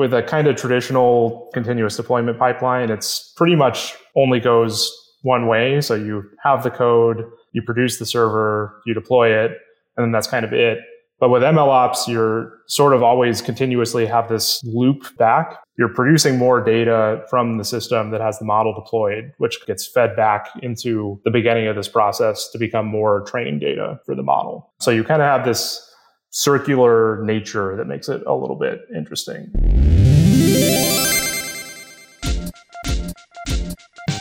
with 0.00 0.14
a 0.14 0.22
kind 0.22 0.48
of 0.48 0.56
traditional 0.56 1.50
continuous 1.52 1.94
deployment 1.94 2.38
pipeline, 2.38 2.90
it's 2.90 3.34
pretty 3.36 3.54
much 3.54 3.94
only 4.16 4.40
goes 4.40 4.90
one 5.20 5.46
way. 5.46 5.78
So 5.82 5.94
you 5.94 6.22
have 6.42 6.62
the 6.62 6.70
code, 6.70 7.22
you 7.52 7.60
produce 7.60 7.98
the 7.98 8.06
server, 8.06 8.80
you 8.86 8.94
deploy 8.94 9.28
it, 9.28 9.50
and 9.98 10.02
then 10.02 10.10
that's 10.10 10.26
kind 10.26 10.46
of 10.46 10.54
it. 10.54 10.78
But 11.18 11.28
with 11.28 11.42
MLOps, 11.42 12.08
you're 12.08 12.50
sort 12.66 12.94
of 12.94 13.02
always 13.02 13.42
continuously 13.42 14.06
have 14.06 14.30
this 14.30 14.64
loop 14.64 15.04
back. 15.18 15.58
You're 15.76 15.92
producing 15.92 16.38
more 16.38 16.64
data 16.64 17.22
from 17.28 17.58
the 17.58 17.64
system 17.64 18.10
that 18.12 18.22
has 18.22 18.38
the 18.38 18.46
model 18.46 18.72
deployed, 18.72 19.32
which 19.36 19.58
gets 19.66 19.86
fed 19.86 20.16
back 20.16 20.48
into 20.62 21.20
the 21.26 21.30
beginning 21.30 21.66
of 21.66 21.76
this 21.76 21.88
process 21.88 22.48
to 22.52 22.58
become 22.58 22.86
more 22.86 23.20
training 23.26 23.58
data 23.58 24.00
for 24.06 24.14
the 24.14 24.22
model. 24.22 24.72
So 24.80 24.90
you 24.90 25.04
kind 25.04 25.20
of 25.20 25.26
have 25.26 25.44
this 25.44 25.89
circular 26.30 27.22
nature 27.24 27.76
that 27.76 27.86
makes 27.86 28.08
it 28.08 28.22
a 28.26 28.34
little 28.34 28.56
bit 28.56 28.86
interesting. 28.94 29.50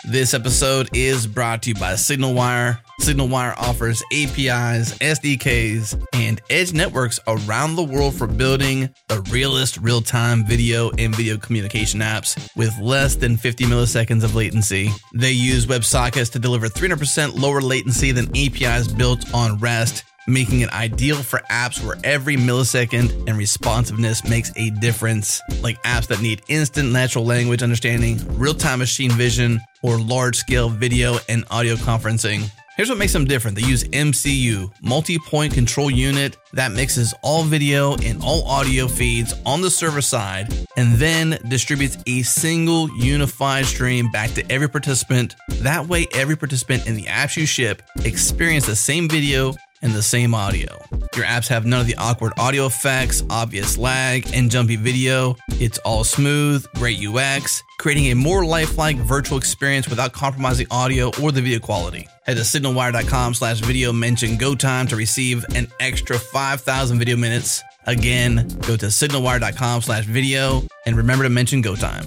This 0.09 0.33
episode 0.33 0.89
is 0.91 1.27
brought 1.27 1.61
to 1.63 1.69
you 1.69 1.75
by 1.75 1.93
SignalWire. 1.93 2.79
SignalWire 2.99 3.55
offers 3.57 4.01
APIs, 4.11 4.97
SDKs, 4.97 6.03
and 6.13 6.41
edge 6.49 6.73
networks 6.73 7.19
around 7.27 7.75
the 7.75 7.83
world 7.83 8.15
for 8.15 8.25
building 8.25 8.89
the 9.07 9.21
realest 9.29 9.77
real 9.77 10.01
time 10.01 10.43
video 10.47 10.89
and 10.97 11.15
video 11.15 11.37
communication 11.37 11.99
apps 11.99 12.49
with 12.55 12.75
less 12.79 13.17
than 13.17 13.37
50 13.37 13.65
milliseconds 13.65 14.23
of 14.23 14.33
latency. 14.33 14.89
They 15.13 15.31
use 15.31 15.67
WebSockets 15.67 16.31
to 16.31 16.39
deliver 16.39 16.69
300% 16.69 17.39
lower 17.39 17.61
latency 17.61 18.11
than 18.11 18.35
APIs 18.35 18.87
built 18.87 19.31
on 19.31 19.59
REST 19.59 20.05
making 20.29 20.61
it 20.61 20.71
ideal 20.71 21.17
for 21.17 21.39
apps 21.51 21.83
where 21.83 21.97
every 22.03 22.37
millisecond 22.37 23.27
and 23.27 23.37
responsiveness 23.37 24.23
makes 24.23 24.51
a 24.55 24.69
difference, 24.69 25.41
like 25.61 25.81
apps 25.83 26.07
that 26.07 26.21
need 26.21 26.41
instant 26.47 26.91
natural 26.91 27.25
language 27.25 27.63
understanding, 27.63 28.19
real 28.37 28.53
time 28.53 28.79
machine 28.79 29.11
vision, 29.11 29.59
or 29.81 29.99
large 29.99 30.35
scale 30.35 30.69
video 30.69 31.17
and 31.27 31.43
audio 31.49 31.75
conferencing. 31.75 32.49
Here's 32.79 32.87
what 32.87 32.97
makes 32.97 33.11
them 33.11 33.25
different. 33.25 33.57
They 33.57 33.67
use 33.67 33.83
MCU, 33.83 34.71
multi 34.81 35.19
point 35.19 35.53
control 35.53 35.91
unit, 35.91 36.37
that 36.53 36.71
mixes 36.71 37.13
all 37.21 37.43
video 37.43 37.97
and 37.97 38.23
all 38.23 38.47
audio 38.47 38.87
feeds 38.87 39.33
on 39.45 39.59
the 39.59 39.69
server 39.69 39.99
side 39.99 40.47
and 40.77 40.93
then 40.93 41.37
distributes 41.49 41.97
a 42.07 42.21
single 42.21 42.89
unified 42.97 43.65
stream 43.65 44.09
back 44.11 44.31
to 44.31 44.49
every 44.49 44.69
participant. 44.69 45.35
That 45.55 45.89
way, 45.89 46.07
every 46.13 46.37
participant 46.37 46.87
in 46.87 46.95
the 46.95 47.03
apps 47.03 47.35
you 47.35 47.45
ship 47.45 47.81
experience 48.05 48.65
the 48.65 48.77
same 48.77 49.09
video 49.09 49.55
and 49.81 49.93
the 49.93 50.01
same 50.01 50.33
audio. 50.33 50.79
Your 51.15 51.25
apps 51.25 51.47
have 51.47 51.65
none 51.65 51.81
of 51.81 51.87
the 51.87 51.95
awkward 51.95 52.33
audio 52.37 52.65
effects, 52.65 53.23
obvious 53.29 53.77
lag, 53.77 54.33
and 54.33 54.49
jumpy 54.49 54.75
video. 54.75 55.35
It's 55.59 55.77
all 55.79 56.03
smooth, 56.03 56.65
great 56.75 56.99
UX, 57.05 57.63
creating 57.77 58.05
a 58.11 58.15
more 58.15 58.45
lifelike 58.45 58.97
virtual 58.97 59.37
experience 59.37 59.89
without 59.89 60.13
compromising 60.13 60.67
audio 60.71 61.11
or 61.21 61.31
the 61.31 61.41
video 61.41 61.59
quality. 61.59 62.07
Head 62.25 62.37
to 62.37 62.43
signalwire.com 62.43 63.33
slash 63.33 63.59
video 63.59 63.91
mention 63.91 64.37
go 64.37 64.55
time 64.55 64.87
to 64.87 64.95
receive 64.95 65.45
an 65.55 65.67
extra 65.79 66.17
5,000 66.19 66.99
video 66.99 67.17
minutes. 67.17 67.63
Again, 67.87 68.47
go 68.61 68.77
to 68.77 68.85
signalwire.com 68.87 69.81
slash 69.81 70.05
video 70.05 70.61
and 70.85 70.95
remember 70.95 71.23
to 71.23 71.29
mention 71.29 71.61
go 71.61 71.75
time. 71.75 72.05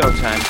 Go 0.00 0.12
time. 0.12 0.40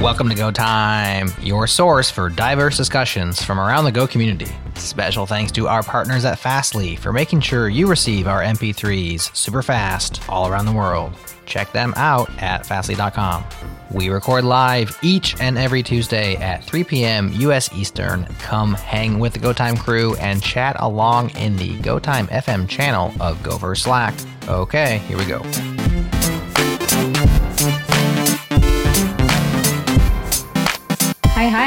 Welcome 0.00 0.28
to 0.30 0.34
Go 0.34 0.50
Time, 0.50 1.28
your 1.40 1.68
source 1.68 2.10
for 2.10 2.28
diverse 2.28 2.76
discussions 2.76 3.40
from 3.40 3.60
around 3.60 3.84
the 3.84 3.92
Go 3.92 4.04
community. 4.04 4.50
Special 4.74 5.26
thanks 5.26 5.52
to 5.52 5.68
our 5.68 5.84
partners 5.84 6.24
at 6.24 6.40
Fastly 6.40 6.96
for 6.96 7.12
making 7.12 7.40
sure 7.40 7.68
you 7.68 7.86
receive 7.86 8.26
our 8.26 8.42
MP3s 8.42 9.34
super 9.36 9.62
fast 9.62 10.28
all 10.28 10.48
around 10.48 10.66
the 10.66 10.72
world. 10.72 11.12
Check 11.46 11.70
them 11.70 11.94
out 11.96 12.30
at 12.42 12.66
fastly.com. 12.66 13.44
We 13.92 14.08
record 14.08 14.42
live 14.42 14.98
each 15.02 15.40
and 15.40 15.56
every 15.56 15.84
Tuesday 15.84 16.34
at 16.36 16.64
3 16.64 16.82
p.m. 16.82 17.32
US 17.34 17.72
Eastern. 17.72 18.24
Come 18.40 18.74
hang 18.74 19.20
with 19.20 19.34
the 19.34 19.38
Go 19.38 19.52
Time 19.52 19.76
crew 19.76 20.16
and 20.16 20.42
chat 20.42 20.74
along 20.80 21.30
in 21.36 21.56
the 21.56 21.78
Go 21.78 22.00
Time 22.00 22.26
FM 22.26 22.68
channel 22.68 23.14
of 23.20 23.40
Gopher 23.44 23.76
Slack. 23.76 24.14
Okay, 24.48 24.98
here 25.06 25.16
we 25.16 25.26
go. 25.26 25.42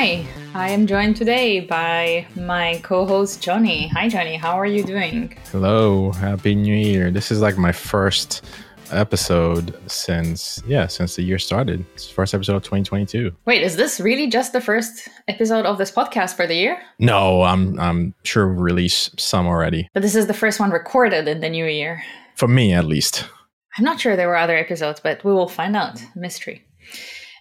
Hi. 0.02 0.26
I 0.56 0.72
am 0.72 0.88
joined 0.88 1.16
today 1.16 1.60
by 1.60 2.26
my 2.36 2.80
co 2.82 3.06
host 3.06 3.40
Johnny. 3.40 3.88
Hi, 3.90 4.10
Johnny. 4.10 4.36
How 4.36 4.60
are 4.60 4.66
you 4.66 4.84
doing? 4.84 5.38
Hello, 5.52 6.12
happy 6.12 6.56
new 6.56 6.74
year. 6.74 7.12
This 7.12 7.30
is 7.30 7.40
like 7.40 7.56
my 7.56 7.72
first 7.72 8.44
episode 8.92 9.80
since 9.86 10.60
yeah, 10.66 10.88
since 10.88 11.18
the 11.18 11.22
year 11.22 11.38
started. 11.38 11.86
It's 11.94 12.08
the 12.08 12.16
first 12.16 12.34
episode 12.34 12.56
of 12.56 12.64
2022. 12.64 13.32
Wait, 13.46 13.62
is 13.62 13.76
this 13.76 14.00
really 14.00 14.26
just 14.26 14.54
the 14.54 14.60
first 14.60 15.08
episode 15.28 15.68
of 15.68 15.78
this 15.78 15.92
podcast 15.92 16.36
for 16.36 16.48
the 16.48 16.56
year? 16.56 16.82
No, 16.98 17.44
I'm 17.44 17.80
I'm 17.80 18.16
sure 18.24 18.50
we've 18.50 18.60
released 18.60 19.22
some 19.22 19.46
already. 19.46 19.88
But 19.94 20.02
this 20.02 20.16
is 20.16 20.26
the 20.26 20.34
first 20.34 20.60
one 20.60 20.72
recorded 20.72 21.28
in 21.28 21.42
the 21.42 21.50
new 21.50 21.68
year. 21.68 22.02
For 22.38 22.48
me 22.48 22.74
at 22.74 22.86
least. 22.86 23.30
I'm 23.78 23.86
not 23.86 24.00
sure 24.00 24.16
there 24.16 24.30
were 24.30 24.36
other 24.36 24.58
episodes, 24.58 25.00
but 25.00 25.24
we 25.24 25.32
will 25.32 25.48
find 25.48 25.76
out. 25.76 26.04
Mystery. 26.16 26.66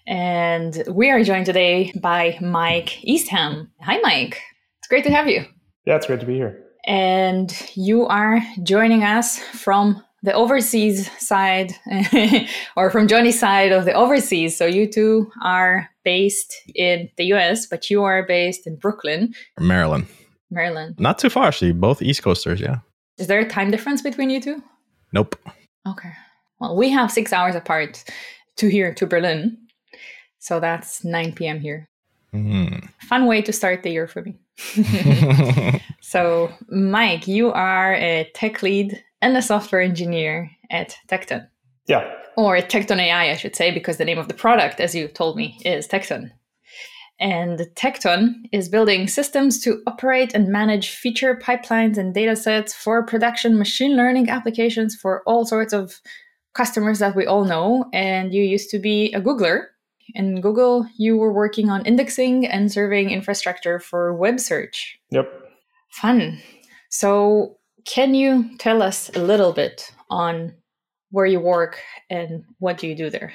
And 0.07 0.83
we 0.89 1.11
are 1.11 1.23
joined 1.23 1.47
today 1.47 1.93
by 2.01 2.39
Mike 2.41 3.05
Eastham. 3.05 3.71
Hi, 3.81 3.99
Mike. 3.99 4.41
It's 4.79 4.89
great 4.89 5.05
to 5.05 5.11
have 5.11 5.29
you. 5.29 5.45
Yeah, 5.87 5.97
it's 5.97 6.07
great 6.07 6.21
to 6.21 6.27
be 6.27 6.35
here. 6.35 6.63
And 6.87 7.55
you 7.75 8.07
are 8.07 8.41
joining 8.63 9.05
us 9.05 9.39
from 9.39 10.03
the 10.23 10.33
overseas 10.33 11.11
side 11.19 11.73
or 12.77 12.91
from 12.91 13.09
Johnny's 13.09 13.39
side 13.39 13.73
of 13.73 13.85
the 13.85 13.93
overseas. 13.93 14.57
So 14.57 14.67
you 14.67 14.91
two 14.91 15.31
are 15.43 15.89
based 16.05 16.55
in 16.75 17.09
the 17.17 17.25
US, 17.35 17.67
but 17.67 17.91
you 17.91 18.03
are 18.03 18.27
based 18.27 18.67
in 18.67 18.77
Brooklyn, 18.77 19.35
Maryland. 19.59 20.07
Maryland. 20.51 20.97
Not 20.99 21.19
too 21.19 21.31
far 21.31 21.47
actually. 21.47 21.73
Both 21.73 22.03
East 22.03 22.23
Coasters, 22.23 22.61
yeah. 22.61 22.79
Is 23.19 23.27
there 23.27 23.41
a 23.41 23.49
time 23.49 23.71
difference 23.71 24.03
between 24.03 24.31
you 24.31 24.41
two? 24.41 24.63
Nope. 25.13 25.37
Okay. 25.87 26.13
Well, 26.59 26.77
we 26.77 26.91
have 26.91 27.11
six 27.11 27.33
hours 27.33 27.55
apart 27.55 28.05
to 28.57 28.69
here 28.69 28.93
to 28.95 29.07
Berlin. 29.07 29.57
So 30.41 30.59
that's 30.59 31.05
9 31.05 31.33
p.m. 31.35 31.61
here. 31.61 31.87
Mhm. 32.35 32.89
Fun 33.09 33.27
way 33.27 33.43
to 33.43 33.53
start 33.53 33.83
the 33.83 33.91
year 33.91 34.07
for 34.09 34.23
me. 34.23 34.39
so, 36.01 36.53
Mike, 36.69 37.27
you 37.29 37.51
are 37.53 37.95
a 37.95 38.29
tech 38.35 38.63
lead 38.63 39.03
and 39.23 39.37
a 39.37 39.43
software 39.43 39.81
engineer 39.81 40.51
at 40.71 40.97
Tecton, 41.09 41.47
Yeah. 41.87 42.11
or 42.37 42.57
at 42.57 42.71
Tecton 42.71 42.99
AI, 42.99 43.31
I 43.31 43.37
should 43.37 43.57
say, 43.57 43.71
because 43.71 43.97
the 43.99 44.05
name 44.05 44.19
of 44.19 44.29
the 44.29 44.35
product, 44.35 44.81
as 44.81 44.95
you 44.95 45.09
told 45.09 45.37
me, 45.37 45.59
is 45.65 45.87
Tecton. 45.89 46.31
And 47.19 47.59
Tecton 47.75 48.45
is 48.53 48.69
building 48.71 49.07
systems 49.09 49.61
to 49.65 49.83
operate 49.87 50.33
and 50.35 50.49
manage 50.49 50.89
feature 50.91 51.35
pipelines 51.37 51.99
and 51.99 52.15
datasets 52.15 52.73
for 52.73 53.05
production 53.05 53.59
machine 53.59 53.95
learning 53.97 54.31
applications 54.31 54.95
for 54.95 55.23
all 55.27 55.45
sorts 55.45 55.75
of 55.75 56.01
customers 56.55 56.99
that 57.01 57.15
we 57.15 57.27
all 57.27 57.45
know. 57.45 57.85
And 57.93 58.33
you 58.33 58.43
used 58.43 58.71
to 58.71 58.79
be 58.79 59.13
a 59.13 59.21
Googler. 59.21 59.65
In 60.15 60.41
Google, 60.41 60.87
you 60.97 61.17
were 61.17 61.33
working 61.33 61.71
on 61.71 61.87
indexing 61.87 62.47
and 62.47 62.71
serving 62.71 63.11
infrastructure 63.11 63.79
for 63.79 64.15
web 64.15 64.41
search. 64.41 64.99
Yep. 65.11 65.31
Fun. 65.93 66.41
So, 66.91 67.57
can 67.87 68.15
you 68.15 68.57
tell 68.59 68.83
us 68.83 69.11
a 69.15 69.21
little 69.21 69.53
bit 69.53 69.93
on 70.11 70.55
where 71.11 71.27
you 71.27 71.41
work 71.41 71.81
and 72.09 72.45
what 72.59 72.79
do 72.79 72.87
you 72.87 72.95
do 72.95 73.11
there? 73.11 73.33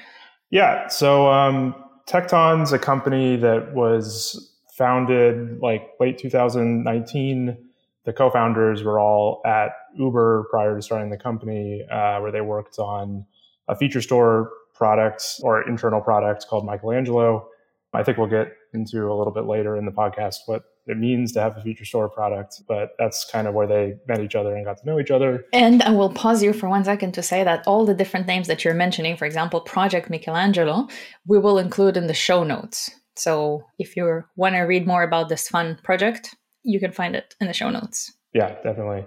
Yeah. 0.49 0.87
So 0.87 1.27
um, 1.29 1.75
Tecton's 2.07 2.71
a 2.71 2.79
company 2.79 3.35
that 3.37 3.73
was 3.73 4.53
founded 4.77 5.59
like 5.59 5.89
late 5.99 6.17
2019. 6.17 7.57
The 8.05 8.13
co-founders 8.13 8.83
were 8.83 8.99
all 8.99 9.41
at 9.45 9.71
Uber 9.97 10.47
prior 10.51 10.75
to 10.75 10.81
starting 10.81 11.09
the 11.09 11.17
company, 11.17 11.83
uh, 11.91 12.19
where 12.19 12.31
they 12.31 12.41
worked 12.41 12.77
on 12.77 13.25
a 13.67 13.75
feature 13.75 14.01
store 14.01 14.51
product 14.75 15.23
or 15.41 15.67
internal 15.67 16.01
product 16.01 16.47
called 16.47 16.65
Michelangelo. 16.65 17.47
I 17.93 18.03
think 18.03 18.17
we'll 18.17 18.27
get 18.27 18.51
into 18.73 19.09
a 19.09 19.15
little 19.15 19.31
bit 19.31 19.45
later 19.45 19.77
in 19.77 19.85
the 19.85 19.91
podcast 19.91 20.39
what 20.47 20.63
it 20.87 20.97
means 20.97 21.31
to 21.31 21.41
have 21.41 21.57
a 21.57 21.61
feature 21.61 21.85
store 21.85 22.09
product, 22.09 22.61
but 22.67 22.91
that's 22.99 23.25
kind 23.31 23.47
of 23.47 23.53
where 23.53 23.65
they 23.65 23.95
met 24.07 24.19
each 24.19 24.35
other 24.35 24.55
and 24.55 24.65
got 24.65 24.77
to 24.77 24.85
know 24.85 24.99
each 24.99 25.11
other. 25.11 25.45
And 25.53 25.81
I 25.81 25.91
will 25.91 26.11
pause 26.11 26.43
you 26.43 26.53
for 26.53 26.69
one 26.69 26.83
second 26.83 27.13
to 27.13 27.23
say 27.23 27.43
that 27.43 27.65
all 27.65 27.85
the 27.85 27.93
different 27.93 28.27
names 28.27 28.47
that 28.47 28.63
you're 28.63 28.73
mentioning, 28.73 29.17
for 29.17 29.25
example, 29.25 29.61
Project 29.61 30.09
Michelangelo, 30.09 30.87
we 31.25 31.39
will 31.39 31.57
include 31.57 31.97
in 31.97 32.07
the 32.07 32.13
show 32.13 32.43
notes. 32.43 32.91
So 33.15 33.63
if 33.79 33.95
you 33.95 34.23
want 34.35 34.55
to 34.55 34.61
read 34.61 34.85
more 34.85 35.03
about 35.03 35.29
this 35.29 35.47
fun 35.47 35.79
project, 35.83 36.35
you 36.63 36.79
can 36.79 36.91
find 36.91 37.15
it 37.15 37.33
in 37.39 37.47
the 37.47 37.53
show 37.53 37.69
notes. 37.69 38.11
Yeah, 38.33 38.55
definitely. 38.61 39.05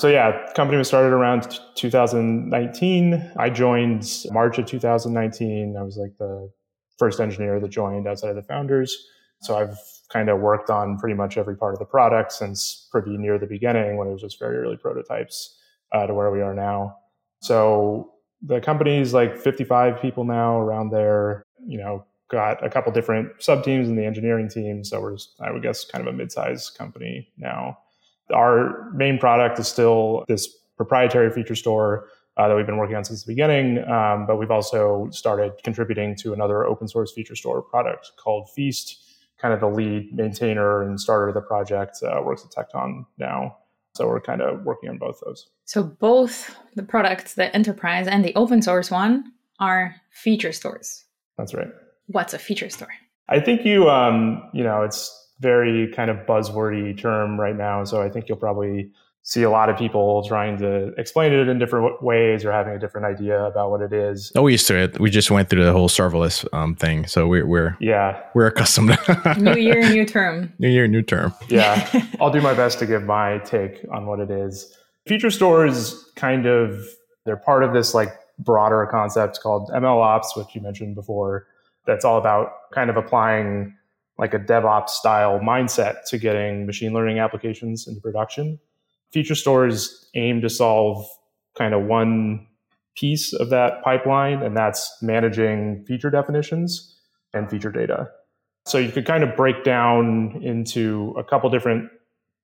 So 0.00 0.08
yeah, 0.08 0.50
company 0.54 0.78
was 0.78 0.88
started 0.88 1.12
around 1.12 1.58
2019. 1.74 3.32
I 3.36 3.50
joined 3.50 4.24
March 4.30 4.56
of 4.56 4.64
2019. 4.64 5.76
I 5.76 5.82
was 5.82 5.98
like 5.98 6.16
the 6.18 6.50
first 6.98 7.20
engineer 7.20 7.60
that 7.60 7.68
joined 7.68 8.08
outside 8.08 8.30
of 8.30 8.36
the 8.36 8.42
founders. 8.42 8.96
So 9.42 9.58
I've 9.58 9.76
kind 10.10 10.30
of 10.30 10.40
worked 10.40 10.70
on 10.70 10.96
pretty 10.96 11.14
much 11.14 11.36
every 11.36 11.54
part 11.54 11.74
of 11.74 11.80
the 11.80 11.84
product 11.84 12.32
since 12.32 12.88
pretty 12.90 13.18
near 13.18 13.38
the 13.38 13.46
beginning 13.46 13.98
when 13.98 14.08
it 14.08 14.12
was 14.12 14.22
just 14.22 14.38
very 14.38 14.56
early 14.56 14.78
prototypes 14.78 15.58
uh, 15.92 16.06
to 16.06 16.14
where 16.14 16.30
we 16.30 16.40
are 16.40 16.54
now. 16.54 16.96
So 17.42 18.14
the 18.40 18.58
company 18.58 19.00
is 19.00 19.12
like 19.12 19.36
55 19.36 20.00
people 20.00 20.24
now 20.24 20.58
around 20.58 20.92
there, 20.92 21.42
you 21.62 21.76
know, 21.76 22.06
got 22.30 22.64
a 22.64 22.70
couple 22.70 22.90
different 22.90 23.32
sub 23.42 23.64
teams 23.64 23.86
in 23.86 23.96
the 23.96 24.06
engineering 24.06 24.48
team. 24.48 24.82
So 24.82 24.98
we're, 24.98 25.18
I 25.40 25.50
would 25.50 25.62
guess, 25.62 25.84
kind 25.84 26.08
of 26.08 26.14
a 26.14 26.16
mid-sized 26.16 26.78
company 26.78 27.28
now. 27.36 27.76
Our 28.32 28.90
main 28.92 29.18
product 29.18 29.58
is 29.58 29.68
still 29.68 30.24
this 30.28 30.48
proprietary 30.76 31.30
feature 31.30 31.54
store 31.54 32.08
uh, 32.36 32.48
that 32.48 32.56
we've 32.56 32.66
been 32.66 32.78
working 32.78 32.96
on 32.96 33.04
since 33.04 33.24
the 33.24 33.30
beginning, 33.30 33.78
um, 33.88 34.26
but 34.26 34.36
we've 34.36 34.50
also 34.50 35.08
started 35.10 35.52
contributing 35.62 36.16
to 36.16 36.32
another 36.32 36.64
open 36.64 36.88
source 36.88 37.12
feature 37.12 37.36
store 37.36 37.60
product 37.60 38.12
called 38.16 38.48
Feast. 38.50 39.02
Kind 39.38 39.54
of 39.54 39.60
the 39.60 39.68
lead 39.68 40.14
maintainer 40.14 40.82
and 40.82 41.00
starter 41.00 41.28
of 41.28 41.34
the 41.34 41.40
project 41.40 41.98
uh, 42.02 42.20
works 42.22 42.44
at 42.44 42.50
Tecton 42.50 43.06
now. 43.18 43.56
So 43.94 44.06
we're 44.06 44.20
kind 44.20 44.40
of 44.40 44.64
working 44.64 44.88
on 44.88 44.98
both 44.98 45.20
those. 45.24 45.48
So 45.64 45.82
both 45.82 46.56
the 46.76 46.82
products, 46.82 47.34
the 47.34 47.54
enterprise 47.54 48.06
and 48.06 48.24
the 48.24 48.34
open 48.34 48.62
source 48.62 48.90
one, 48.90 49.32
are 49.58 49.96
feature 50.10 50.52
stores. 50.52 51.04
That's 51.36 51.54
right. 51.54 51.68
What's 52.06 52.34
a 52.34 52.38
feature 52.38 52.70
store? 52.70 52.92
I 53.28 53.40
think 53.40 53.64
you, 53.64 53.88
um, 53.88 54.48
you 54.52 54.62
know, 54.64 54.82
it's 54.82 55.19
very 55.40 55.88
kind 55.92 56.10
of 56.10 56.18
buzzwordy 56.26 56.96
term 56.96 57.40
right 57.40 57.56
now. 57.56 57.84
So 57.84 58.02
I 58.02 58.08
think 58.08 58.28
you'll 58.28 58.38
probably 58.38 58.90
see 59.22 59.42
a 59.42 59.50
lot 59.50 59.68
of 59.68 59.76
people 59.76 60.26
trying 60.26 60.56
to 60.58 60.88
explain 60.98 61.32
it 61.32 61.48
in 61.48 61.58
different 61.58 62.02
ways 62.02 62.44
or 62.44 62.52
having 62.52 62.74
a 62.74 62.78
different 62.78 63.06
idea 63.06 63.44
about 63.44 63.70
what 63.70 63.80
it 63.80 63.92
is. 63.92 64.32
Oh, 64.34 64.42
we 64.42 64.52
used 64.52 64.66
to 64.68 64.76
it. 64.76 64.98
We 64.98 65.10
just 65.10 65.30
went 65.30 65.50
through 65.50 65.64
the 65.64 65.72
whole 65.72 65.88
serverless 65.88 66.46
um, 66.54 66.74
thing, 66.74 67.06
so 67.06 67.26
we're 67.26 67.46
we're 67.46 67.76
yeah 67.80 68.22
we're 68.34 68.46
accustomed. 68.46 68.90
To 68.90 69.34
New 69.38 69.56
year, 69.56 69.88
new 69.88 70.06
term. 70.06 70.52
New 70.58 70.68
year, 70.68 70.86
new 70.86 71.02
term. 71.02 71.34
Yeah, 71.48 71.88
I'll 72.20 72.30
do 72.30 72.40
my 72.40 72.54
best 72.54 72.78
to 72.80 72.86
give 72.86 73.04
my 73.04 73.38
take 73.38 73.84
on 73.92 74.06
what 74.06 74.20
it 74.20 74.30
is. 74.30 74.76
Feature 75.06 75.30
stores 75.30 76.10
kind 76.16 76.46
of 76.46 76.78
they're 77.24 77.36
part 77.36 77.62
of 77.62 77.72
this 77.72 77.94
like 77.94 78.10
broader 78.38 78.88
concept 78.90 79.40
called 79.42 79.70
ML 79.70 80.02
ops, 80.02 80.34
which 80.36 80.54
you 80.54 80.60
mentioned 80.60 80.94
before. 80.94 81.46
That's 81.86 82.04
all 82.04 82.18
about 82.18 82.52
kind 82.72 82.90
of 82.90 82.96
applying 82.96 83.74
like 84.20 84.34
a 84.34 84.38
DevOps 84.38 84.90
style 84.90 85.40
mindset 85.40 86.04
to 86.10 86.18
getting 86.18 86.66
machine 86.66 86.92
learning 86.92 87.18
applications 87.18 87.88
into 87.88 88.00
production 88.00 88.60
feature 89.12 89.34
stores 89.34 90.08
aim 90.14 90.40
to 90.40 90.48
solve 90.48 91.06
kind 91.58 91.74
of 91.74 91.84
one 91.84 92.46
piece 92.96 93.32
of 93.32 93.50
that 93.50 93.82
pipeline, 93.82 94.42
and 94.42 94.56
that's 94.56 94.96
managing 95.02 95.84
feature 95.84 96.10
definitions 96.10 96.96
and 97.32 97.50
feature 97.50 97.70
data. 97.70 98.08
So 98.66 98.78
you 98.78 98.90
could 98.90 99.06
kind 99.06 99.24
of 99.24 99.36
break 99.36 99.64
down 99.64 100.40
into 100.42 101.14
a 101.16 101.24
couple 101.24 101.48
different 101.50 101.90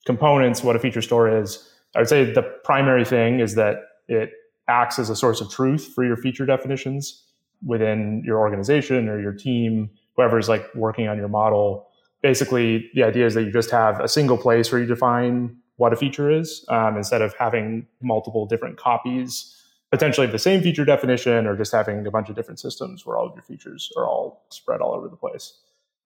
components 0.06 0.62
what 0.62 0.76
a 0.76 0.78
feature 0.78 1.02
store 1.02 1.28
is. 1.28 1.72
I 1.94 2.00
would 2.00 2.08
say 2.08 2.32
the 2.32 2.42
primary 2.64 3.04
thing 3.04 3.40
is 3.40 3.54
that 3.56 3.76
it 4.08 4.30
acts 4.68 4.98
as 4.98 5.10
a 5.10 5.16
source 5.16 5.40
of 5.40 5.50
truth 5.50 5.92
for 5.94 6.04
your 6.04 6.16
feature 6.16 6.46
definitions 6.46 7.24
within 7.64 8.22
your 8.24 8.38
organization 8.38 9.08
or 9.08 9.20
your 9.20 9.32
team, 9.32 9.90
whoever's 10.16 10.48
like 10.48 10.74
working 10.74 11.08
on 11.08 11.16
your 11.16 11.28
model. 11.28 11.88
Basically, 12.22 12.90
the 12.94 13.02
idea 13.02 13.26
is 13.26 13.34
that 13.34 13.42
you 13.44 13.52
just 13.52 13.70
have 13.70 14.00
a 14.00 14.08
single 14.08 14.38
place 14.38 14.72
where 14.72 14.80
you 14.80 14.86
define 14.86 15.56
what 15.76 15.92
a 15.92 15.96
feature 15.96 16.30
is 16.30 16.64
um, 16.68 16.96
instead 16.96 17.22
of 17.22 17.34
having 17.34 17.86
multiple 18.00 18.46
different 18.46 18.78
copies 18.78 19.56
potentially 19.90 20.26
the 20.26 20.38
same 20.38 20.62
feature 20.62 20.84
definition 20.84 21.46
or 21.46 21.56
just 21.56 21.72
having 21.72 22.06
a 22.06 22.10
bunch 22.10 22.28
of 22.28 22.36
different 22.36 22.60
systems 22.60 23.06
where 23.06 23.16
all 23.16 23.26
of 23.26 23.34
your 23.34 23.42
features 23.42 23.90
are 23.96 24.06
all 24.06 24.44
spread 24.50 24.80
all 24.80 24.92
over 24.92 25.08
the 25.08 25.16
place. 25.16 25.58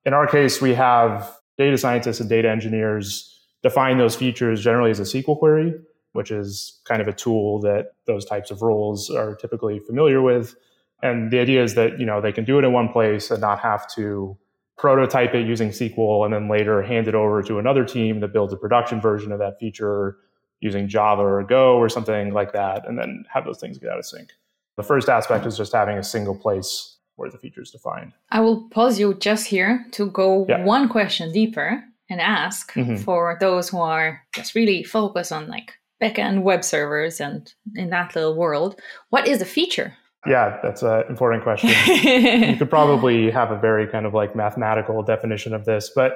In 0.04 0.14
our 0.14 0.26
case, 0.26 0.60
we 0.60 0.74
have 0.74 1.38
data 1.58 1.76
scientists 1.78 2.20
and 2.20 2.28
data 2.28 2.48
engineers 2.48 3.46
define 3.62 3.98
those 3.98 4.16
features 4.16 4.62
generally 4.62 4.90
as 4.90 5.00
a 5.00 5.02
SQL 5.02 5.38
query, 5.38 5.74
which 6.12 6.30
is 6.30 6.80
kind 6.84 7.02
of 7.02 7.08
a 7.08 7.12
tool 7.12 7.60
that 7.60 7.92
those 8.06 8.24
types 8.24 8.50
of 8.50 8.62
roles 8.62 9.10
are 9.10 9.34
typically 9.34 9.78
familiar 9.78 10.22
with. 10.22 10.54
And 11.02 11.30
the 11.30 11.40
idea 11.40 11.62
is 11.62 11.74
that, 11.74 11.98
you 11.98 12.06
know, 12.06 12.20
they 12.20 12.32
can 12.32 12.44
do 12.44 12.58
it 12.58 12.64
in 12.64 12.72
one 12.72 12.88
place 12.88 13.30
and 13.30 13.40
not 13.40 13.60
have 13.60 13.88
to 13.94 14.36
prototype 14.76 15.34
it 15.34 15.46
using 15.46 15.70
SQL, 15.70 16.24
and 16.24 16.32
then 16.32 16.48
later 16.48 16.82
hand 16.82 17.06
it 17.06 17.14
over 17.14 17.42
to 17.42 17.58
another 17.58 17.84
team 17.84 18.20
that 18.20 18.32
builds 18.32 18.52
a 18.52 18.56
production 18.56 19.00
version 19.00 19.30
of 19.30 19.38
that 19.38 19.58
feature 19.60 20.16
using 20.60 20.88
Java 20.88 21.22
or 21.22 21.42
Go 21.44 21.76
or 21.76 21.88
something 21.88 22.32
like 22.32 22.52
that, 22.54 22.88
and 22.88 22.98
then 22.98 23.24
have 23.32 23.44
those 23.44 23.58
things 23.58 23.78
get 23.78 23.90
out 23.90 23.98
of 23.98 24.06
sync. 24.06 24.30
The 24.76 24.82
first 24.82 25.08
aspect 25.10 25.44
is 25.44 25.56
just 25.56 25.72
having 25.72 25.98
a 25.98 26.02
single 26.02 26.34
place 26.34 26.96
where 27.16 27.28
the 27.28 27.36
feature 27.36 27.60
is 27.60 27.70
defined. 27.70 28.14
I 28.30 28.40
will 28.40 28.68
pause 28.70 28.98
you 28.98 29.12
just 29.12 29.46
here 29.46 29.84
to 29.92 30.10
go 30.10 30.46
yeah. 30.48 30.64
one 30.64 30.88
question 30.88 31.32
deeper 31.32 31.84
and 32.08 32.20
ask 32.20 32.72
mm-hmm. 32.72 32.96
for 32.96 33.36
those 33.38 33.68
who 33.68 33.78
are 33.80 34.22
just 34.34 34.54
really 34.54 34.82
focused 34.82 35.30
on 35.30 35.46
like 35.48 35.74
backend 36.00 36.42
web 36.42 36.64
servers 36.64 37.20
and 37.20 37.52
in 37.76 37.90
that 37.90 38.14
little 38.14 38.34
world, 38.34 38.80
what 39.10 39.28
is 39.28 39.42
a 39.42 39.44
feature? 39.44 39.94
Yeah, 40.26 40.58
that's 40.62 40.82
an 40.82 41.04
important 41.08 41.42
question. 41.42 41.70
you 41.70 42.56
could 42.56 42.68
probably 42.68 43.30
have 43.30 43.50
a 43.50 43.58
very 43.58 43.86
kind 43.86 44.04
of 44.04 44.12
like 44.12 44.36
mathematical 44.36 45.02
definition 45.02 45.54
of 45.54 45.64
this, 45.64 45.90
but 45.94 46.14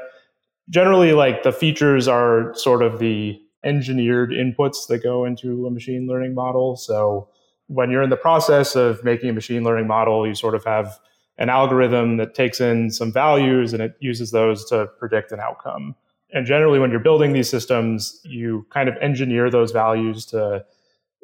generally, 0.69 1.13
like 1.13 1.43
the 1.43 1.53
features 1.53 2.07
are 2.07 2.55
sort 2.55 2.83
of 2.83 2.99
the 2.99 3.41
engineered 3.65 4.31
inputs 4.31 4.87
that 4.89 5.03
go 5.03 5.25
into 5.25 5.67
a 5.67 5.71
machine 5.71 6.07
learning 6.07 6.35
model. 6.35 6.77
So 6.77 7.29
when 7.69 7.91
you're 7.91 8.03
in 8.03 8.11
the 8.11 8.17
process 8.17 8.77
of 8.77 9.03
making 9.03 9.31
a 9.31 9.33
machine 9.33 9.65
learning 9.65 9.87
model, 9.87 10.27
you 10.27 10.35
sort 10.35 10.55
of 10.55 10.65
have 10.65 10.99
an 11.39 11.49
algorithm 11.49 12.19
that 12.19 12.35
takes 12.35 12.61
in 12.61 12.91
some 12.91 13.11
values 13.11 13.73
and 13.73 13.83
it 13.83 13.97
uses 14.01 14.31
those 14.31 14.65
to 14.67 14.87
predict 14.99 15.33
an 15.33 15.41
outcome. 15.41 15.97
And 16.33 16.47
generally, 16.47 16.79
when 16.79 16.91
you're 16.91 17.01
building 17.01 17.33
these 17.33 17.49
systems, 17.49 18.21
you 18.25 18.67
kind 18.71 18.89
of 18.89 18.97
engineer 19.01 19.51
those 19.51 19.73
values 19.73 20.27
to 20.27 20.65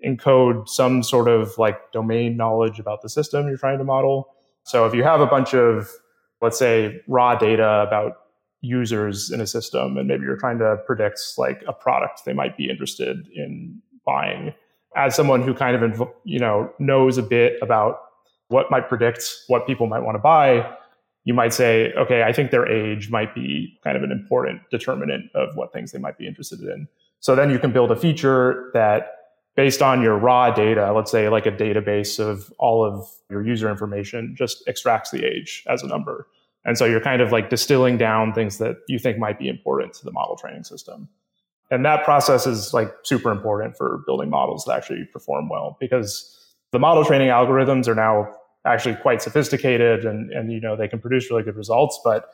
encode 0.06 0.69
some 0.69 1.02
sort 1.02 1.29
of 1.29 1.56
like 1.58 1.93
domain 1.93 2.37
knowledge 2.37 2.79
about 2.79 3.02
the 3.02 3.08
system 3.08 3.49
you're 3.49 3.56
trying 3.56 3.79
to 3.79 3.85
model. 3.85 4.29
So 4.64 4.87
if 4.87 4.94
you 4.94 5.02
have 5.02 5.20
a 5.20 5.26
bunch 5.26 5.55
of, 5.55 5.91
let's 6.41 6.58
say, 6.58 7.00
raw 7.08 7.35
data 7.35 7.85
about 7.87 8.12
users 8.61 9.31
in 9.31 9.41
a 9.41 9.47
system, 9.47 9.97
and 9.97 10.06
maybe 10.06 10.25
you're 10.25 10.37
trying 10.37 10.58
to 10.58 10.76
predict 10.87 11.20
like 11.38 11.62
a 11.67 11.73
product 11.73 12.25
they 12.25 12.32
might 12.32 12.56
be 12.56 12.69
interested 12.69 13.26
in 13.35 13.81
buying, 14.05 14.55
as 14.97 15.14
someone 15.14 15.43
who 15.43 15.55
kind 15.55 15.76
of 15.76 16.08
you 16.25 16.38
know 16.38 16.70
knows 16.79 17.17
a 17.17 17.23
bit 17.23 17.58
about 17.62 18.00
what 18.49 18.70
might 18.70 18.88
predict 18.88 19.25
what 19.46 19.67
people 19.67 19.87
might 19.87 20.00
want 20.00 20.17
to 20.17 20.19
buy, 20.19 20.69
you 21.24 21.34
might 21.34 21.55
say, 21.55 21.93
okay, 21.93 22.22
I 22.22 22.32
think 22.32 22.51
their 22.51 22.67
age 22.67 23.10
might 23.10 23.34
be 23.34 23.79
kind 23.84 23.96
of 23.96 24.03
an 24.03 24.10
important 24.10 24.63
determinant 24.70 25.31
of 25.34 25.55
what 25.55 25.72
things 25.72 25.93
they 25.93 25.98
might 25.98 26.19
be 26.19 26.27
interested 26.27 26.60
in. 26.60 26.89
So 27.20 27.36
then 27.36 27.51
you 27.51 27.58
can 27.58 27.72
build 27.72 27.91
a 27.91 27.96
feature 27.96 28.70
that 28.74 29.13
based 29.56 29.82
on 29.82 30.02
your 30.02 30.16
raw 30.16 30.50
data, 30.50 30.92
let's 30.92 31.10
say 31.10 31.28
like 31.28 31.46
a 31.46 31.52
database 31.52 32.19
of 32.19 32.52
all 32.58 32.84
of 32.84 33.06
your 33.28 33.44
user 33.44 33.70
information, 33.70 34.34
just 34.36 34.66
extracts 34.69 35.10
the 35.10 35.24
age 35.24 35.64
as 35.69 35.82
a 35.82 35.86
number. 35.86 36.26
And 36.64 36.76
so 36.76 36.84
you're 36.84 37.00
kind 37.00 37.22
of 37.22 37.32
like 37.32 37.50
distilling 37.50 37.96
down 37.96 38.32
things 38.32 38.58
that 38.58 38.76
you 38.88 38.98
think 38.98 39.19
might 39.19 39.38
be 39.38 39.48
important 39.48 39.94
to 39.94 40.04
the 40.04 40.12
model 40.12 40.36
training 40.36 40.64
system. 40.64 41.08
And 41.70 41.84
that 41.84 42.04
process 42.04 42.46
is 42.46 42.74
like 42.74 42.92
super 43.04 43.30
important 43.30 43.76
for 43.76 44.02
building 44.06 44.28
models 44.28 44.64
that 44.64 44.76
actually 44.76 45.04
perform 45.12 45.48
well 45.48 45.76
because 45.80 46.36
the 46.72 46.78
model 46.78 47.04
training 47.04 47.28
algorithms 47.28 47.86
are 47.88 47.94
now 47.94 48.32
actually 48.66 48.96
quite 48.96 49.22
sophisticated 49.22 50.04
and, 50.04 50.30
and 50.32 50.52
you 50.52 50.60
know 50.60 50.76
they 50.76 50.88
can 50.88 51.00
produce 51.00 51.30
really 51.30 51.42
good 51.42 51.56
results, 51.56 51.98
but 52.04 52.30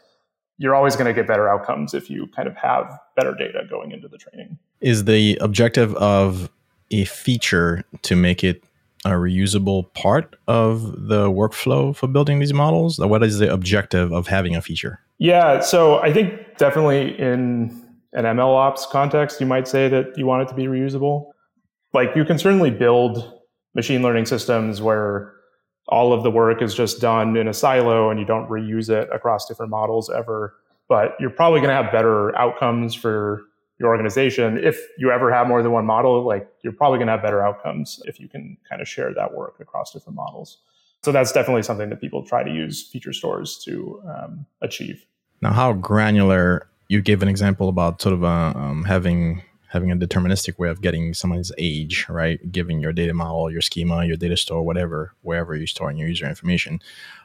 you're 0.59 0.75
always 0.75 0.97
going 0.97 1.07
to 1.07 1.13
get 1.13 1.27
better 1.27 1.49
outcomes 1.49 1.93
if 1.93 2.09
you 2.09 2.27
kind 2.35 2.49
of 2.49 2.57
have 2.57 2.99
better 3.15 3.35
data 3.35 3.63
going 3.69 3.93
into 3.93 4.09
the 4.09 4.17
training. 4.17 4.59
Is 4.81 5.05
the 5.05 5.37
objective 5.41 5.95
of 5.97 6.51
a 6.91 7.05
feature 7.05 7.85
to 8.03 8.17
make 8.17 8.45
it 8.45 8.63
a 9.05 9.11
reusable 9.11 9.93
part 9.95 10.37
of 10.49 11.09
the 11.09 11.31
workflow 11.31 11.95
for 11.95 12.07
building 12.07 12.39
these 12.41 12.53
models? 12.53 12.99
What 12.99 13.23
is 13.23 13.39
the 13.39 13.53
objective 13.53 14.13
of 14.13 14.27
having 14.27 14.57
a 14.57 14.63
feature? 14.63 15.01
Yeah, 15.19 15.61
so 15.61 15.99
I 15.99 16.13
think 16.13 16.59
definitely 16.59 17.19
in 17.19 17.83
an 18.13 18.25
ML 18.25 18.55
ops 18.55 18.87
context, 18.87 19.41
you 19.41 19.47
might 19.47 19.69
say 19.69 19.89
that 19.89 20.17
you 20.17 20.27
want 20.27 20.43
it 20.43 20.49
to 20.49 20.55
be 20.55 20.65
reusable. 20.65 21.31
Like 21.93 22.11
you 22.17 22.25
can 22.25 22.39
certainly 22.39 22.71
build 22.71 23.33
machine 23.75 24.03
learning 24.03 24.27
systems 24.27 24.83
where 24.83 25.33
all 25.89 26.13
of 26.13 26.23
the 26.23 26.31
work 26.31 26.61
is 26.61 26.75
just 26.75 27.01
done 27.01 27.37
in 27.37 27.47
a 27.47 27.55
silo 27.55 28.11
and 28.11 28.19
you 28.19 28.27
don't 28.27 28.49
reuse 28.49 28.91
it 28.91 29.09
across 29.13 29.47
different 29.47 29.71
models 29.71 30.11
ever. 30.11 30.57
But 30.89 31.15
you're 31.21 31.31
probably 31.31 31.61
going 31.61 31.71
to 31.71 31.83
have 31.83 31.93
better 31.93 32.37
outcomes 32.37 32.95
for 32.95 33.43
your 33.79 33.91
organization, 33.91 34.59
if 34.59 34.81
you 34.99 35.11
ever 35.11 35.33
have 35.33 35.47
more 35.47 35.63
than 35.63 35.73
one 35.73 35.85
model, 35.85 36.27
like 36.27 36.49
you're 36.63 36.73
probably 36.73 36.99
going 36.99 37.09
to 37.09 37.13
have 37.13 37.23
better 37.23 37.45
outcomes 37.45 38.01
if 38.07 38.19
you 38.19 38.29
can 38.29 38.57
kind 38.69 38.81
of 38.81 38.89
share 38.89 39.13
that 39.15 39.35
work 39.35 39.57
across 39.61 39.93
different 39.93 40.17
models. 40.17 40.59
So 41.03 41.13
that's 41.13 41.31
definitely 41.31 41.63
something 41.63 41.91
that 41.91 42.01
people 42.01 42.25
try 42.25 42.43
to 42.43 42.51
use 42.51 42.89
feature 42.89 43.13
stores 43.13 43.63
to 43.65 44.03
um, 44.09 44.47
achieve. 44.63 45.05
Now, 45.43 45.53
how 45.53 45.73
granular? 45.73 46.69
You 46.89 47.03
gave 47.03 47.21
an 47.21 47.29
example 47.29 47.69
about 47.69 48.01
sort 48.01 48.13
of 48.13 48.23
uh, 48.23 48.53
um, 48.55 48.85
having 48.85 49.43
having 49.77 49.93
a 49.93 49.97
deterministic 49.97 50.59
way 50.59 50.71
of 50.71 50.81
getting 50.81 51.13
someone's 51.13 51.53
age, 51.59 52.07
right? 52.09 52.51
Giving 52.51 52.81
your 52.81 52.93
data 52.93 53.13
model, 53.13 53.51
your 53.51 53.61
schema, 53.61 54.07
your 54.07 54.17
data 54.17 54.37
store, 54.37 54.63
whatever, 54.63 55.13
wherever 55.21 55.55
you're 55.55 55.67
storing 55.67 55.99
your 55.99 56.09
user 56.09 56.27
information, 56.27 56.81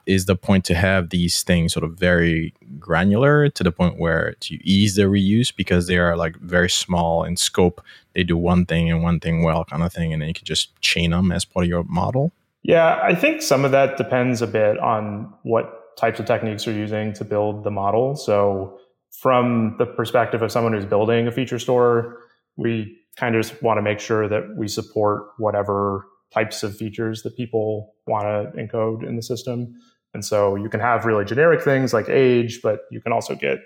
is 0.05 0.25
the 0.25 0.35
point 0.35 0.65
to 0.65 0.75
have 0.75 1.09
these 1.09 1.43
things 1.43 1.71
sort 1.71 1.85
of 1.85 1.93
very 1.97 2.53
granular 2.77 3.47
to 3.49 3.63
the 3.63 3.71
point 3.71 3.97
where 3.97 4.33
to 4.41 4.55
ease 4.67 4.95
the 4.95 5.03
reuse 5.03 5.55
because 5.55 5.87
they 5.87 5.97
are 5.97 6.17
like 6.17 6.35
very 6.39 6.69
small 6.69 7.23
in 7.23 7.37
scope. 7.37 7.81
They 8.13 8.23
do 8.23 8.35
one 8.35 8.65
thing 8.65 8.91
and 8.91 9.01
one 9.01 9.21
thing 9.21 9.43
well, 9.43 9.63
kind 9.63 9.83
of 9.83 9.93
thing, 9.93 10.11
and 10.11 10.21
then 10.21 10.27
you 10.27 10.33
can 10.33 10.45
just 10.45 10.79
chain 10.81 11.11
them 11.11 11.31
as 11.31 11.45
part 11.45 11.63
of 11.63 11.69
your 11.69 11.83
model. 11.85 12.33
Yeah, 12.63 12.99
I 13.01 13.15
think 13.15 13.41
some 13.41 13.63
of 13.63 13.71
that 13.71 13.97
depends 13.97 14.41
a 14.41 14.47
bit 14.47 14.77
on 14.79 15.33
what 15.43 15.97
types 15.97 16.19
of 16.19 16.25
techniques 16.25 16.65
you're 16.65 16.75
using 16.75 17.13
to 17.13 17.25
build 17.25 17.63
the 17.63 17.71
model. 17.71 18.15
So, 18.15 18.77
from 19.11 19.75
the 19.77 19.85
perspective 19.85 20.41
of 20.41 20.51
someone 20.51 20.73
who's 20.73 20.85
building 20.85 21.27
a 21.27 21.31
feature 21.31 21.59
store, 21.59 22.17
we 22.57 22.97
kind 23.15 23.35
of 23.35 23.45
just 23.45 23.61
want 23.61 23.77
to 23.77 23.81
make 23.81 23.99
sure 23.99 24.27
that 24.27 24.55
we 24.55 24.67
support 24.67 25.27
whatever 25.37 26.07
types 26.33 26.63
of 26.63 26.75
features 26.75 27.23
that 27.23 27.35
people 27.35 27.93
want 28.07 28.23
to 28.23 28.61
encode 28.61 29.07
in 29.07 29.15
the 29.15 29.21
system. 29.21 29.75
And 30.13 30.23
so 30.23 30.55
you 30.55 30.69
can 30.69 30.79
have 30.79 31.05
really 31.05 31.25
generic 31.25 31.61
things 31.61 31.93
like 31.93 32.09
age, 32.09 32.61
but 32.61 32.81
you 32.89 33.01
can 33.01 33.11
also 33.11 33.35
get 33.35 33.59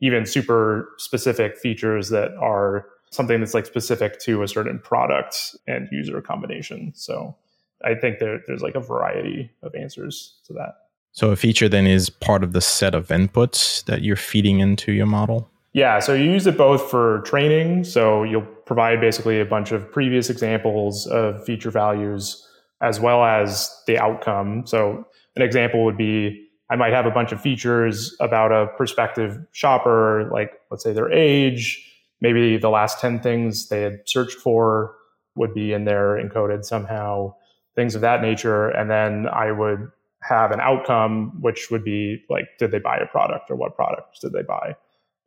even 0.00 0.26
super 0.26 0.88
specific 0.98 1.56
features 1.56 2.08
that 2.10 2.32
are 2.34 2.86
something 3.10 3.40
that's 3.40 3.54
like 3.54 3.66
specific 3.66 4.18
to 4.20 4.42
a 4.42 4.48
certain 4.48 4.78
product 4.78 5.54
and 5.66 5.88
user 5.92 6.20
combination. 6.20 6.92
So 6.94 7.36
I 7.84 7.94
think 7.94 8.18
there, 8.18 8.40
there's 8.46 8.62
like 8.62 8.74
a 8.74 8.80
variety 8.80 9.50
of 9.62 9.74
answers 9.74 10.38
to 10.46 10.52
that. 10.54 10.74
So 11.12 11.30
a 11.30 11.36
feature 11.36 11.68
then 11.68 11.86
is 11.86 12.08
part 12.08 12.42
of 12.42 12.52
the 12.52 12.60
set 12.60 12.94
of 12.94 13.08
inputs 13.08 13.84
that 13.84 14.02
you're 14.02 14.16
feeding 14.16 14.60
into 14.60 14.92
your 14.92 15.06
model? 15.06 15.50
Yeah, 15.74 16.00
so 16.00 16.12
you 16.12 16.30
use 16.30 16.46
it 16.46 16.58
both 16.58 16.90
for 16.90 17.22
training. 17.22 17.84
So 17.84 18.24
you'll 18.24 18.42
provide 18.66 19.00
basically 19.00 19.40
a 19.40 19.44
bunch 19.46 19.72
of 19.72 19.90
previous 19.90 20.28
examples 20.28 21.06
of 21.06 21.44
feature 21.44 21.70
values 21.70 22.46
as 22.82 23.00
well 23.00 23.24
as 23.24 23.74
the 23.86 23.98
outcome. 23.98 24.66
So 24.66 25.06
an 25.36 25.42
example 25.42 25.84
would 25.84 25.96
be 25.96 26.48
I 26.70 26.76
might 26.76 26.92
have 26.92 27.06
a 27.06 27.10
bunch 27.10 27.32
of 27.32 27.40
features 27.40 28.16
about 28.18 28.50
a 28.50 28.66
prospective 28.76 29.38
shopper, 29.52 30.28
like 30.32 30.52
let's 30.70 30.82
say 30.82 30.92
their 30.92 31.12
age, 31.12 31.86
maybe 32.20 32.56
the 32.56 32.70
last 32.70 32.98
10 33.00 33.20
things 33.20 33.68
they 33.68 33.82
had 33.82 34.00
searched 34.06 34.38
for 34.38 34.94
would 35.36 35.52
be 35.54 35.72
in 35.72 35.84
there 35.84 36.16
encoded 36.16 36.64
somehow, 36.64 37.34
things 37.76 37.94
of 37.94 38.00
that 38.00 38.22
nature. 38.22 38.68
And 38.68 38.90
then 38.90 39.26
I 39.28 39.52
would 39.52 39.90
have 40.22 40.50
an 40.50 40.60
outcome, 40.60 41.40
which 41.40 41.70
would 41.70 41.84
be 41.84 42.24
like, 42.30 42.44
did 42.58 42.70
they 42.70 42.78
buy 42.78 42.96
a 42.96 43.06
product 43.06 43.50
or 43.50 43.56
what 43.56 43.76
products 43.76 44.20
did 44.20 44.32
they 44.32 44.42
buy? 44.42 44.74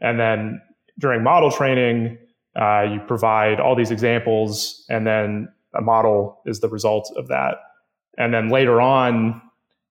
And 0.01 0.19
then 0.19 0.61
during 0.99 1.23
model 1.23 1.51
training, 1.51 2.17
uh, 2.59 2.83
you 2.83 2.99
provide 3.07 3.59
all 3.59 3.75
these 3.75 3.91
examples, 3.91 4.85
and 4.89 5.05
then 5.05 5.49
a 5.75 5.81
model 5.81 6.41
is 6.45 6.61
the 6.61 6.69
result 6.69 7.11
of 7.17 7.27
that. 7.27 7.55
And 8.17 8.33
then 8.33 8.49
later 8.49 8.79
on, 8.79 9.41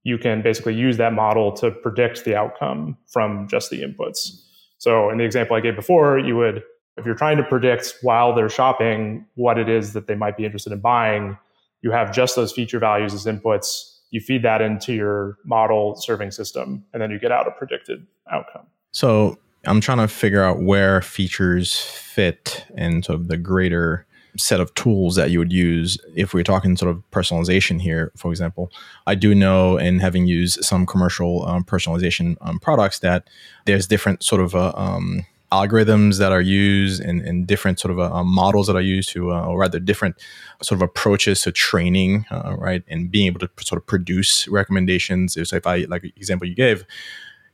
you 0.03 0.19
can 0.19 0.43
basically 0.43 0.75
use 0.75 0.97
that 0.99 1.13
model 1.13 1.53
to 1.53 1.71
predict 1.71 2.25
the 2.25 2.35
outcome 2.37 2.97
from 3.07 3.49
just 3.49 3.71
the 3.71 3.83
inputs. 3.83 4.43
So 4.79 5.11
in 5.11 5.19
the 5.19 5.25
example 5.25 5.57
I 5.57 5.61
gave 5.61 5.77
before, 5.77 6.19
you 6.19 6.37
would, 6.37 6.63
if 6.97 7.07
you're 7.07 7.15
trying 7.15 7.37
to 7.39 7.43
predict 7.43 7.95
while 8.03 8.35
they're 8.35 8.49
shopping 8.49 9.27
what 9.35 9.59
it 9.59 9.69
is 9.69 9.93
that 9.95 10.07
they 10.07 10.15
might 10.15 10.37
be 10.37 10.45
interested 10.45 10.73
in 10.73 10.81
buying, 10.81 11.39
you 11.83 11.91
have 11.91 12.13
just 12.13 12.37
those 12.37 12.53
feature 12.53 12.79
values 12.79 13.13
as 13.13 13.27
inputs. 13.27 13.99
You 14.11 14.21
feed 14.21 14.43
that 14.43 14.63
into 14.63 14.93
your 14.93 15.39
model 15.45 15.97
serving 15.97 16.31
system, 16.31 16.85
and 16.93 17.03
then 17.03 17.11
you 17.11 17.19
get 17.19 17.33
out 17.33 17.49
a 17.49 17.51
predicted 17.51 18.07
outcome. 18.31 18.67
So 18.93 19.39
I'm 19.67 19.81
trying 19.81 19.99
to 19.99 20.09
figure 20.09 20.43
out 20.43 20.63
where 20.63 21.01
features 21.03 21.81
fit 21.81 22.67
in 22.77 23.03
sort 23.03 23.21
of 23.21 23.29
the 23.29 23.37
greater 23.37 24.07
set 24.37 24.61
of 24.61 24.75
tools 24.75 25.15
that 25.17 25.31
you 25.31 25.39
would 25.39 25.53
use 25.53 25.97
if 26.17 26.35
we're 26.35 26.43
talking 26.43 26.77
sort 26.77 26.91
of 26.91 27.03
personalization 27.13 27.81
here 27.81 28.11
for 28.17 28.31
example. 28.31 28.71
I 29.07 29.15
do 29.15 29.35
know 29.35 29.77
in 29.77 30.01
having 30.01 30.27
used 30.27 30.65
some 30.65 30.87
commercial 30.87 31.47
um, 31.47 31.65
personalization 31.65 32.37
um, 32.41 32.59
products 32.59 32.99
that 33.01 33.29
there's 33.65 33.87
different 33.87 34.23
sort 34.23 34.41
of 34.41 34.55
uh, 34.55 34.73
um, 34.75 35.25
algorithms 35.53 36.19
that 36.19 36.33
are 36.33 36.41
used 36.41 37.01
and, 37.01 37.23
and 37.23 37.47
different 37.47 37.79
sort 37.79 37.93
of 37.93 38.01
uh, 38.01 38.13
um, 38.13 38.27
models 38.27 38.67
that 38.67 38.75
are 38.75 38.83
used 38.83 39.11
to 39.11 39.31
uh, 39.31 39.47
or 39.47 39.59
rather 39.59 39.79
different 39.79 40.17
sort 40.63 40.79
of 40.79 40.83
approaches 40.83 41.43
to 41.43 41.53
training 41.53 42.27
uh, 42.33 42.57
right? 42.59 42.83
And 42.89 43.11
being 43.11 43.27
able 43.27 43.41
to 43.41 43.51
sort 43.61 43.81
of 43.81 43.87
produce 43.87 44.49
recommendations. 44.49 45.35
So 45.35 45.57
if 45.57 45.67
i 45.67 45.85
like 45.89 46.05
example 46.17 46.49
you 46.49 46.57
gave 46.57 46.85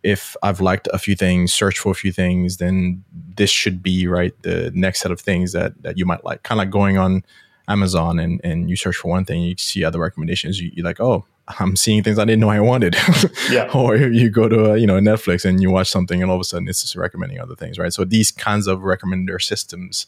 if 0.02 0.36
I've 0.42 0.60
liked 0.60 0.88
a 0.92 0.98
few 0.98 1.14
things, 1.14 1.52
search 1.52 1.78
for 1.78 1.92
a 1.92 1.94
few 1.94 2.12
things, 2.12 2.56
then 2.56 3.04
this 3.12 3.50
should 3.50 3.82
be 3.82 4.06
right 4.06 4.34
the 4.42 4.70
next 4.74 5.00
set 5.00 5.10
of 5.10 5.20
things 5.20 5.52
that 5.52 5.82
that 5.82 5.98
you 5.98 6.06
might 6.06 6.24
like. 6.24 6.42
Kind 6.42 6.60
of 6.60 6.66
like 6.66 6.70
going 6.70 6.98
on 6.98 7.24
Amazon 7.68 8.18
and 8.18 8.40
and 8.42 8.68
you 8.68 8.76
search 8.76 8.96
for 8.96 9.08
one 9.08 9.24
thing, 9.24 9.42
you 9.42 9.54
see 9.56 9.84
other 9.84 10.00
recommendations, 10.00 10.60
you, 10.60 10.70
are 10.82 10.84
like, 10.84 11.00
oh, 11.00 11.24
I'm 11.58 11.76
seeing 11.76 12.02
things 12.02 12.18
I 12.18 12.24
didn't 12.24 12.40
know 12.40 12.50
I 12.50 12.60
wanted. 12.60 12.96
yeah. 13.50 13.70
or 13.74 13.96
you 13.96 14.30
go 14.30 14.48
to 14.48 14.72
a, 14.72 14.76
you 14.76 14.86
know 14.86 14.98
Netflix 15.00 15.44
and 15.44 15.60
you 15.60 15.70
watch 15.70 15.90
something, 15.90 16.22
and 16.22 16.30
all 16.30 16.36
of 16.36 16.40
a 16.40 16.44
sudden 16.44 16.68
it's 16.68 16.82
just 16.82 16.96
recommending 16.96 17.40
other 17.40 17.54
things, 17.54 17.78
right? 17.78 17.92
So 17.92 18.04
these 18.04 18.30
kinds 18.30 18.66
of 18.66 18.80
recommender 18.80 19.40
systems, 19.40 20.06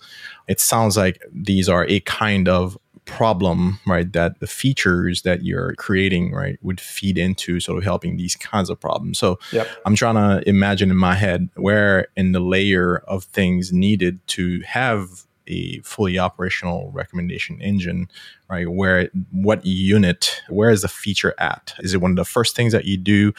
it 0.48 0.60
sounds 0.60 0.96
like 0.96 1.22
these 1.32 1.68
are 1.68 1.86
a 1.86 2.00
kind 2.00 2.48
of 2.48 2.78
problem, 3.04 3.80
right, 3.86 4.12
that 4.12 4.40
the 4.40 4.46
features 4.46 5.22
that 5.22 5.44
you're 5.44 5.74
creating, 5.74 6.32
right, 6.32 6.58
would 6.62 6.80
feed 6.80 7.18
into 7.18 7.60
sort 7.60 7.78
of 7.78 7.84
helping 7.84 8.16
these 8.16 8.36
kinds 8.36 8.70
of 8.70 8.80
problems. 8.80 9.18
So 9.18 9.38
yep. 9.52 9.68
I'm 9.84 9.96
trying 9.96 10.14
to 10.14 10.48
imagine 10.48 10.90
in 10.90 10.96
my 10.96 11.14
head 11.14 11.48
where 11.56 12.08
in 12.16 12.32
the 12.32 12.40
layer 12.40 12.98
of 13.08 13.24
things 13.24 13.72
needed 13.72 14.20
to 14.28 14.60
have 14.60 15.24
a 15.48 15.80
fully 15.80 16.18
operational 16.18 16.90
recommendation 16.92 17.60
engine, 17.60 18.08
right? 18.48 18.68
Where 18.70 19.10
what 19.32 19.64
unit, 19.66 20.40
where 20.48 20.70
is 20.70 20.82
the 20.82 20.88
feature 20.88 21.34
at? 21.38 21.74
Is 21.80 21.94
it 21.94 22.00
one 22.00 22.12
of 22.12 22.16
the 22.16 22.24
first 22.24 22.54
things 22.54 22.72
that 22.72 22.84
you 22.84 22.96
do 22.96 23.32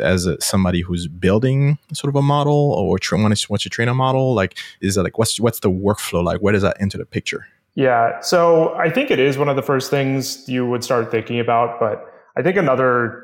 as 0.00 0.26
a, 0.26 0.40
somebody 0.40 0.82
who's 0.82 1.08
building 1.08 1.78
sort 1.92 2.10
of 2.10 2.16
a 2.16 2.22
model 2.22 2.72
or 2.72 2.98
tra- 2.98 3.18
once 3.18 3.64
you 3.64 3.70
train 3.70 3.88
a 3.88 3.94
model? 3.94 4.34
Like, 4.34 4.56
is 4.80 4.94
that 4.94 5.02
like 5.02 5.18
what's 5.18 5.40
what's 5.40 5.60
the 5.60 5.70
workflow 5.70 6.22
like? 6.22 6.40
Where 6.40 6.52
does 6.52 6.62
that 6.62 6.76
enter 6.80 6.98
the 6.98 7.06
picture? 7.06 7.46
Yeah. 7.78 8.18
So 8.22 8.74
I 8.74 8.90
think 8.90 9.12
it 9.12 9.20
is 9.20 9.38
one 9.38 9.48
of 9.48 9.54
the 9.54 9.62
first 9.62 9.88
things 9.88 10.48
you 10.48 10.66
would 10.66 10.82
start 10.82 11.12
thinking 11.12 11.38
about. 11.38 11.78
But 11.78 12.04
I 12.36 12.42
think 12.42 12.56
another 12.56 13.22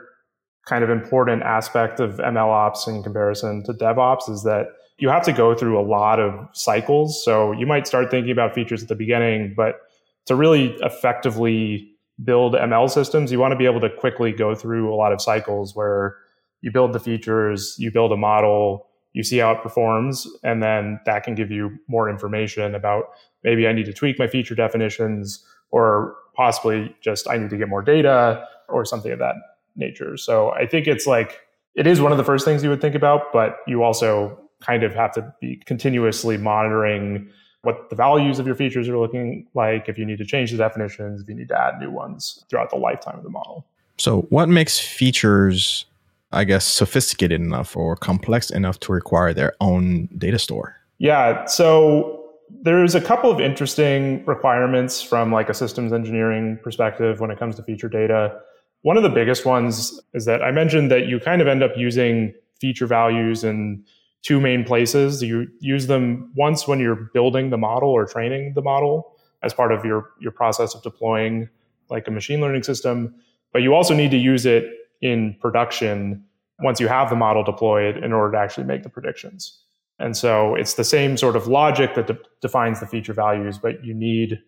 kind 0.64 0.84
of 0.84 0.90
important 0.90 1.42
aspect 1.42 1.99
of 1.99 2.18
ML 2.18 2.50
ops 2.50 2.87
in 2.87 3.02
comparison 3.02 3.64
to 3.64 3.73
DevOps 3.73 4.30
is 4.30 4.44
that 4.44 4.68
you 4.99 5.08
have 5.08 5.25
to 5.25 5.32
go 5.32 5.56
through 5.56 5.80
a 5.80 5.82
lot 5.82 6.20
of 6.20 6.49
cycles. 6.52 7.20
So 7.25 7.50
you 7.50 7.66
might 7.66 7.88
start 7.88 8.12
thinking 8.12 8.30
about 8.30 8.54
features 8.54 8.80
at 8.80 8.88
the 8.88 8.94
beginning, 8.94 9.54
but 9.56 9.80
to 10.26 10.37
really 10.37 10.76
effectively 10.82 11.90
build 12.23 12.54
ML 12.54 12.88
systems, 12.88 13.32
you 13.32 13.40
want 13.40 13.50
to 13.50 13.58
be 13.58 13.66
able 13.66 13.80
to 13.80 13.90
quickly 13.90 14.30
go 14.30 14.54
through 14.54 14.94
a 14.94 14.94
lot 14.94 15.12
of 15.12 15.20
cycles 15.20 15.75
where 15.75 16.16
you 16.61 16.70
build 16.70 16.92
the 16.92 17.00
features, 17.00 17.75
you 17.76 17.90
build 17.90 18.12
a 18.12 18.16
model, 18.16 18.87
you 19.14 19.25
see 19.25 19.38
how 19.38 19.50
it 19.50 19.62
performs, 19.64 20.28
and 20.44 20.62
then 20.62 21.00
that 21.06 21.25
can 21.25 21.34
give 21.34 21.50
you 21.50 21.76
more 21.88 22.08
information 22.08 22.76
about 22.76 23.06
maybe 23.44 23.68
I 23.68 23.72
need 23.72 23.86
to 23.86 23.92
tweak 23.92 24.18
my 24.18 24.26
feature 24.26 24.54
definitions, 24.54 25.44
or 25.70 26.16
possibly 26.34 26.94
just 27.00 27.28
I 27.28 27.36
need 27.36 27.50
to 27.50 27.56
get 27.56 27.68
more 27.68 27.82
data 27.82 28.46
or 28.68 28.84
something 28.84 29.12
of 29.12 29.18
that 29.20 29.36
nature. 29.76 30.16
So 30.16 30.50
I 30.50 30.66
think 30.66 30.86
it's 30.86 31.06
like 31.06 31.40
it 31.74 31.86
is 31.86 32.00
one 32.00 32.12
of 32.12 32.18
the 32.18 32.24
first 32.24 32.44
things 32.44 32.64
you 32.64 32.70
would 32.70 32.80
think 32.80 32.94
about, 32.94 33.32
but 33.32 33.58
you 33.66 33.82
also 33.82 34.38
kind 34.60 34.82
of 34.82 34.94
have 34.94 35.12
to 35.12 35.34
be 35.40 35.62
continuously 35.66 36.36
monitoring 36.36 37.28
what 37.62 37.88
the 37.88 37.96
values 37.96 38.38
of 38.38 38.46
your 38.46 38.54
features 38.54 38.88
are 38.88 38.98
looking 38.98 39.46
like, 39.54 39.88
if 39.88 39.96
you 39.96 40.04
need 40.04 40.18
to 40.18 40.24
change 40.24 40.50
the 40.50 40.58
definitions, 40.58 41.22
if 41.22 41.28
you 41.28 41.34
need 41.34 41.48
to 41.48 41.58
add 41.58 41.78
new 41.80 41.90
ones 41.90 42.44
throughout 42.50 42.68
the 42.70 42.76
lifetime 42.76 43.16
of 43.16 43.24
the 43.24 43.30
model. 43.30 43.66
So, 43.96 44.22
what 44.22 44.48
makes 44.48 44.78
features 44.78 45.86
I 46.34 46.44
guess, 46.44 46.66
sophisticated 46.66 47.40
enough 47.40 47.76
or 47.76 47.96
complex 47.96 48.50
enough 48.50 48.80
to 48.80 48.92
require 48.92 49.32
their 49.32 49.54
own 49.60 50.08
data 50.18 50.38
store? 50.38 50.76
Yeah. 50.98 51.44
So 51.46 52.13
there's 52.50 52.94
a 52.94 53.00
couple 53.00 53.30
of 53.30 53.40
interesting 53.40 54.24
requirements 54.26 55.02
from 55.02 55.32
like 55.32 55.48
a 55.48 55.54
systems 55.54 55.92
engineering 55.92 56.58
perspective 56.62 57.20
when 57.20 57.30
it 57.30 57.38
comes 57.38 57.56
to 57.56 57.62
feature 57.62 57.88
data. 57.88 58.38
One 58.82 58.96
of 58.96 59.02
the 59.02 59.10
biggest 59.10 59.44
ones 59.44 60.00
is 60.12 60.24
that 60.26 60.42
I 60.42 60.50
mentioned 60.50 60.90
that 60.90 61.06
you 61.06 61.18
kind 61.20 61.40
of 61.40 61.48
end 61.48 61.62
up 61.62 61.72
using 61.76 62.34
feature 62.60 62.86
values 62.86 63.44
in 63.44 63.84
two 64.22 64.40
main 64.40 64.64
places. 64.64 65.22
You 65.22 65.48
use 65.60 65.86
them 65.86 66.32
once 66.34 66.66
when 66.66 66.80
you're 66.80 67.10
building 67.12 67.50
the 67.50 67.58
model 67.58 67.90
or 67.90 68.06
training 68.06 68.54
the 68.54 68.62
model 68.62 69.12
as 69.42 69.52
part 69.52 69.72
of 69.72 69.84
your, 69.84 70.10
your 70.20 70.32
process 70.32 70.74
of 70.74 70.82
deploying 70.82 71.48
like 71.90 72.08
a 72.08 72.10
machine 72.10 72.40
learning 72.40 72.62
system, 72.62 73.14
but 73.52 73.62
you 73.62 73.74
also 73.74 73.94
need 73.94 74.10
to 74.10 74.16
use 74.16 74.46
it 74.46 74.64
in 75.02 75.36
production 75.40 76.24
once 76.60 76.80
you 76.80 76.88
have 76.88 77.10
the 77.10 77.16
model 77.16 77.42
deployed 77.42 77.98
in 77.98 78.12
order 78.12 78.32
to 78.32 78.38
actually 78.38 78.64
make 78.64 78.82
the 78.82 78.88
predictions. 78.88 79.63
And 79.98 80.16
so 80.16 80.54
it's 80.54 80.74
the 80.74 80.84
same 80.84 81.16
sort 81.16 81.36
of 81.36 81.46
logic 81.46 81.94
that 81.94 82.06
de- 82.06 82.18
defines 82.40 82.80
the 82.80 82.86
feature 82.86 83.12
values, 83.12 83.58
but 83.58 83.84
you 83.84 83.94
need 83.94 84.40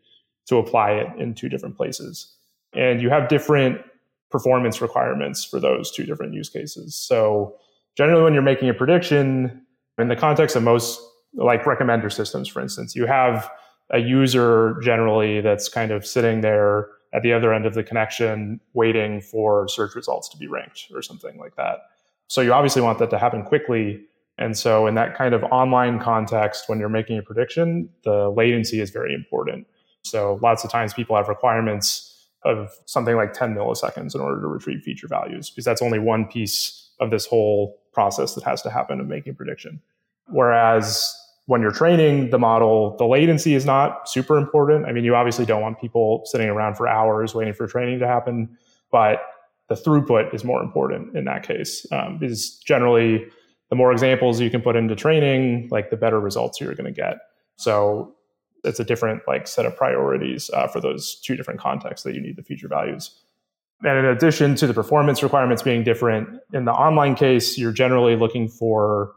to 0.47 0.57
apply 0.57 0.93
it 0.93 1.07
in 1.19 1.35
two 1.35 1.49
different 1.49 1.77
places. 1.77 2.35
And 2.73 3.01
you 3.01 3.11
have 3.11 3.29
different 3.29 3.81
performance 4.31 4.81
requirements 4.81 5.45
for 5.45 5.61
those 5.61 5.91
two 5.91 6.05
different 6.05 6.35
use 6.35 6.49
cases. 6.49 6.95
So 6.97 7.57
generally 7.97 8.23
when 8.23 8.35
you're 8.35 8.43
making 8.43 8.69
a 8.69 8.75
prediction 8.75 9.63
in 9.99 10.09
the 10.09 10.17
context 10.17 10.57
of 10.57 10.63
most 10.63 11.01
like 11.35 11.65
recommender 11.65 12.13
systems, 12.13 12.49
for 12.49 12.61
instance, 12.61 12.95
you 12.97 13.07
have 13.07 13.51
a 13.91 13.99
user 13.99 14.79
generally 14.83 15.41
that's 15.41 15.69
kind 15.69 15.93
of 15.93 16.05
sitting 16.05 16.41
there 16.41 16.89
at 17.15 17.23
the 17.23 17.33
other 17.33 17.55
end 17.55 17.67
of 17.67 17.75
the 17.75 17.85
connection 17.85 18.61
waiting 18.75 19.21
for 19.21 19.69
search 19.69 19.95
results 19.95 20.29
to 20.29 20.37
be 20.37 20.47
ranked 20.47 20.87
or 20.93 21.03
something 21.03 21.39
like 21.39 21.55
that. 21.57 21.79
So 22.27 22.41
you 22.41 22.53
obviously 22.53 22.83
want 22.83 22.99
that 22.99 23.11
to 23.11 23.19
happen 23.19 23.45
quickly. 23.45 24.03
And 24.39 24.57
so 24.57 24.87
in 24.87 24.95
that 24.97 25.17
kind 25.17 25.35
of 25.35 25.43
online 25.45 25.99
context, 25.99 26.69
when 26.69 26.79
you're 26.79 26.89
making 26.89 27.19
a 27.19 27.23
prediction, 27.23 27.89
the 28.05 28.31
latency 28.31 28.81
is 28.81 28.91
very 28.91 29.15
important. 29.15 29.67
So 30.03 30.39
lots 30.43 30.63
of 30.65 30.71
times 30.71 30.93
people 30.93 31.17
have 31.17 31.29
requirements 31.29 32.13
of 32.45 32.71
something 32.85 33.17
like 33.17 33.33
10 33.33 33.55
milliseconds 33.55 34.15
in 34.15 34.21
order 34.21 34.41
to 34.41 34.47
retrieve 34.47 34.83
feature 34.83 35.09
values 35.09 35.51
because 35.51 35.65
that's 35.65 35.83
only 35.83 35.99
one 35.99 36.27
piece 36.27 36.91
of 37.01 37.11
this 37.11 37.27
whole 37.27 37.81
process 37.93 38.35
that 38.35 38.45
has 38.45 38.63
to 38.63 38.71
happen 38.71 39.01
of 39.01 39.07
making 39.07 39.33
a 39.33 39.35
prediction. 39.35 39.81
Whereas 40.29 41.15
when 41.47 41.61
you're 41.61 41.73
training 41.73 42.31
the 42.31 42.39
model, 42.39 42.97
the 42.97 43.07
latency 43.07 43.55
is 43.55 43.65
not 43.65 44.09
super 44.09 44.37
important. 44.37 44.87
I 44.87 44.93
mean, 44.93 45.05
you 45.05 45.15
obviously 45.15 45.47
don't 45.47 45.63
want 45.63 45.81
people 45.81 46.23
sitting 46.25 46.49
around 46.49 46.77
for 46.77 46.87
hours 46.87 47.35
waiting 47.35 47.55
for 47.55 47.67
training 47.67 48.01
to 48.01 48.07
happen, 48.07 48.57
but 48.91 49.23
the 49.69 49.75
throughput 49.75 50.35
is 50.35 50.45
more 50.45 50.63
important 50.63 51.17
in 51.17 51.25
that 51.25 51.43
case 51.43 51.87
um, 51.91 52.19
because 52.19 52.59
generally 52.59 53.27
the 53.71 53.77
more 53.77 53.93
examples 53.93 54.41
you 54.41 54.51
can 54.51 54.63
put 54.63 54.77
into 54.77 54.95
training, 54.95 55.69
like 55.71 55.91
the 55.91 55.97
better 55.97 56.21
results 56.21 56.61
you're 56.61 56.75
going 56.75 56.93
to 56.93 57.01
get. 57.01 57.19
So 57.57 58.15
it's 58.65 58.81
a 58.81 58.85
different 58.85 59.23
like 59.27 59.47
set 59.47 59.67
of 59.67 59.77
priorities 59.77 60.51
uh, 60.53 60.69
for 60.69 60.81
those 60.81 61.17
two 61.17 61.37
different 61.37 61.61
contexts 61.61 62.05
that 62.05 62.15
you 62.15 62.21
need 62.21 62.37
the 62.37 62.43
feature 62.43 62.69
values. 62.69 63.11
And 63.85 63.99
in 63.99 64.05
addition 64.07 64.55
to 64.57 64.67
the 64.67 64.75
performance 64.75 65.23
requirements 65.23 65.63
being 65.63 65.85
different, 65.85 66.41
in 66.53 66.65
the 66.65 66.73
online 66.73 67.15
case, 67.15 67.59
you're 67.59 67.73
generally 67.73 68.17
looking 68.17 68.49
for 68.49 69.13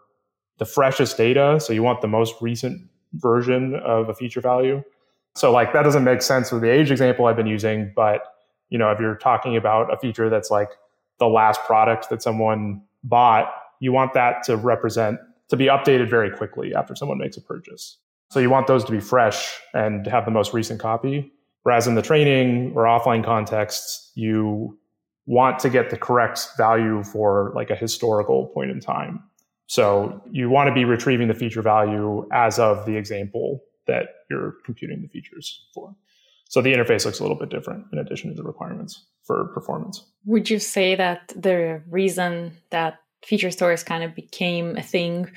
the 0.58 0.65
freshest 0.65 1.15
data. 1.18 1.60
So 1.60 1.72
you 1.72 1.82
want 1.82 2.01
the 2.01 2.08
most 2.08 2.36
recent 2.41 2.82
version 3.13 3.75
of 3.75 4.10
a 4.10 4.13
feature 4.13 4.41
value. 4.41 4.84
So 5.36 5.51
like 5.51 5.74
that 5.74 5.84
doesn't 5.84 6.03
make 6.03 6.22
sense 6.22 6.51
with 6.51 6.62
the 6.62 6.70
age 6.70 6.91
example 6.91 7.25
I've 7.25 7.38
been 7.38 7.48
using, 7.48 7.94
but 7.96 8.22
you 8.70 8.77
know, 8.77 8.91
if 8.91 9.00
you're 9.00 9.15
talking 9.15 9.56
about 9.56 9.91
a 9.91 9.98
feature 9.98 10.29
that's 10.29 10.51
like 10.51 10.70
the 11.18 11.27
last 11.27 11.62
product 11.63 12.10
that 12.10 12.22
someone 12.22 12.84
bought, 13.03 13.51
you 13.79 13.91
want 13.91 14.13
that 14.13 14.43
to 14.43 14.57
represent 14.57 15.19
to 15.50 15.57
be 15.57 15.65
updated 15.65 16.09
very 16.09 16.29
quickly 16.29 16.74
after 16.75 16.95
someone 16.95 17.17
makes 17.17 17.38
a 17.38 17.41
purchase. 17.41 17.98
So 18.29 18.39
you 18.39 18.50
want 18.50 18.67
those 18.67 18.86
to 18.86 18.91
be 18.91 19.00
fresh 19.00 19.59
and 19.74 20.05
have 20.05 20.25
the 20.25 20.31
most 20.31 20.53
recent 20.53 20.79
copy. 20.79 21.31
Whereas 21.63 21.88
in 21.88 21.95
the 21.95 22.01
training 22.01 22.74
or 22.75 22.83
offline 22.83 23.24
contexts, 23.24 24.12
you 24.15 24.77
want 25.25 25.59
to 25.59 25.69
get 25.69 25.89
the 25.89 25.98
correct 25.98 26.48
value 26.57 27.03
for 27.03 27.51
like 27.55 27.69
a 27.69 27.75
historical 27.75 28.48
point 28.48 28.71
in 28.71 28.79
time. 28.79 29.24
So 29.67 30.24
you 30.31 30.50
want 30.50 30.67
to 30.67 30.74
be 30.74 30.86
retrieving 30.86 31.27
the 31.27 31.33
feature 31.33 31.62
value 31.62 32.27
as 32.31 32.57
of 32.59 32.86
the 32.86 32.95
example 32.95 33.62
that 33.88 34.07
you're 34.29 34.55
computing 34.65 35.01
the 35.01 35.07
features 35.07 35.67
for. 35.74 35.95
So 36.50 36.62
the 36.62 36.74
interface 36.74 37.05
looks 37.05 37.19
a 37.19 37.24
little 37.24 37.38
bit 37.38 37.50
different 37.50 37.86
in 37.93 38.00
addition 38.00 38.29
to 38.31 38.36
the 38.36 38.43
requirements 38.43 39.05
for 39.24 39.45
performance. 39.53 40.03
Would 40.25 40.50
you 40.50 40.57
say 40.57 40.95
that 40.95 41.31
the 41.36 41.83
reason 41.88 42.57
that 42.71 43.00
feature 43.24 43.52
stores 43.52 43.84
kind 43.84 44.04
of 44.04 44.16
became 44.16 44.78
a 44.78 44.84
thing 44.84 45.30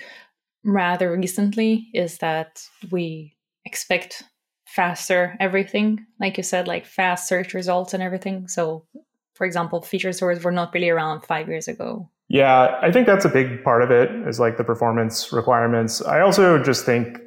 rather 0.65 1.17
recently 1.17 1.89
is 1.93 2.19
that 2.19 2.63
we 2.91 3.37
expect 3.65 4.23
faster 4.67 5.37
everything. 5.41 6.05
Like 6.21 6.37
you 6.37 6.43
said 6.43 6.69
like 6.69 6.87
fast 6.87 7.29
search 7.29 7.55
results 7.55 7.95
and 7.95 8.03
everything. 8.03 8.49
So 8.49 8.87
for 9.35 9.47
example 9.47 9.83
feature 9.83 10.13
stores 10.13 10.43
were 10.43 10.53
not 10.53 10.73
really 10.73 10.91
around 10.91 11.23
five 11.23 11.49
years 11.49 11.69
ago. 11.69 12.09
Yeah 12.29 12.79
i 12.81 12.91
think 12.91 13.07
that's 13.07 13.27
a 13.27 13.29
big 13.29 13.63
part 13.63 13.83
of 13.83 13.91
it 13.91 14.11
is 14.27 14.41
like 14.41 14.57
the 14.57 14.65
performance 14.65 15.33
requirements. 15.33 16.01
I 16.03 16.21
also 16.21 16.63
just 16.63 16.87
think 16.87 17.19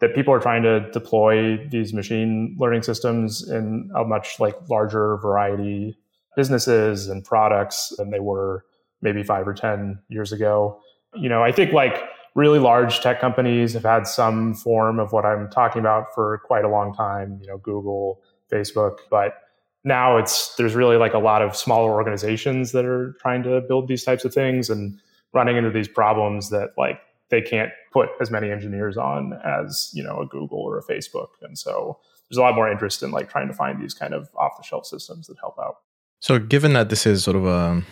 that 0.00 0.14
people 0.14 0.32
are 0.34 0.40
trying 0.40 0.62
to 0.62 0.90
deploy 0.90 1.58
these 1.68 1.92
machine 1.92 2.56
learning 2.58 2.82
systems 2.82 3.48
in 3.48 3.90
a 3.94 4.02
much 4.02 4.40
like 4.40 4.56
larger 4.68 5.18
variety 5.18 5.96
businesses 6.36 7.08
and 7.08 7.24
products 7.24 7.92
than 7.98 8.10
they 8.10 8.20
were 8.20 8.64
maybe 9.02 9.22
five 9.22 9.46
or 9.46 9.54
ten 9.54 9.98
years 10.08 10.32
ago 10.32 10.80
you 11.14 11.28
know 11.28 11.42
i 11.42 11.52
think 11.52 11.72
like 11.72 12.02
really 12.34 12.58
large 12.58 13.00
tech 13.00 13.20
companies 13.20 13.72
have 13.72 13.82
had 13.82 14.06
some 14.06 14.54
form 14.54 14.98
of 14.98 15.12
what 15.12 15.24
I'm 15.24 15.50
talking 15.50 15.80
about 15.80 16.14
for 16.14 16.38
quite 16.44 16.64
a 16.64 16.68
long 16.68 16.94
time, 16.94 17.38
you 17.40 17.48
know, 17.48 17.58
Google, 17.58 18.22
Facebook, 18.50 18.98
but 19.10 19.34
now 19.82 20.18
it's 20.18 20.54
there's 20.56 20.74
really 20.74 20.96
like 20.96 21.14
a 21.14 21.18
lot 21.18 21.42
of 21.42 21.56
smaller 21.56 21.92
organizations 21.92 22.72
that 22.72 22.84
are 22.84 23.16
trying 23.20 23.42
to 23.44 23.62
build 23.62 23.88
these 23.88 24.04
types 24.04 24.24
of 24.24 24.34
things 24.34 24.68
and 24.68 24.98
running 25.32 25.56
into 25.56 25.70
these 25.70 25.88
problems 25.88 26.50
that 26.50 26.70
like 26.76 27.00
they 27.30 27.40
can't 27.40 27.70
put 27.92 28.10
as 28.20 28.30
many 28.30 28.50
engineers 28.50 28.96
on 28.96 29.32
as, 29.44 29.90
you 29.94 30.02
know, 30.02 30.20
a 30.20 30.26
Google 30.26 30.58
or 30.58 30.78
a 30.78 30.82
Facebook. 30.82 31.28
And 31.42 31.58
so 31.58 31.98
there's 32.28 32.38
a 32.38 32.42
lot 32.42 32.54
more 32.54 32.70
interest 32.70 33.02
in 33.02 33.10
like 33.10 33.30
trying 33.30 33.48
to 33.48 33.54
find 33.54 33.80
these 33.80 33.94
kind 33.94 34.14
of 34.14 34.28
off 34.36 34.56
the 34.56 34.64
shelf 34.64 34.86
systems 34.86 35.26
that 35.28 35.38
help 35.38 35.58
out. 35.58 35.76
So 36.20 36.38
given 36.38 36.74
that 36.74 36.90
this 36.90 37.06
is 37.06 37.24
sort 37.24 37.36
of 37.36 37.46
a 37.46 37.82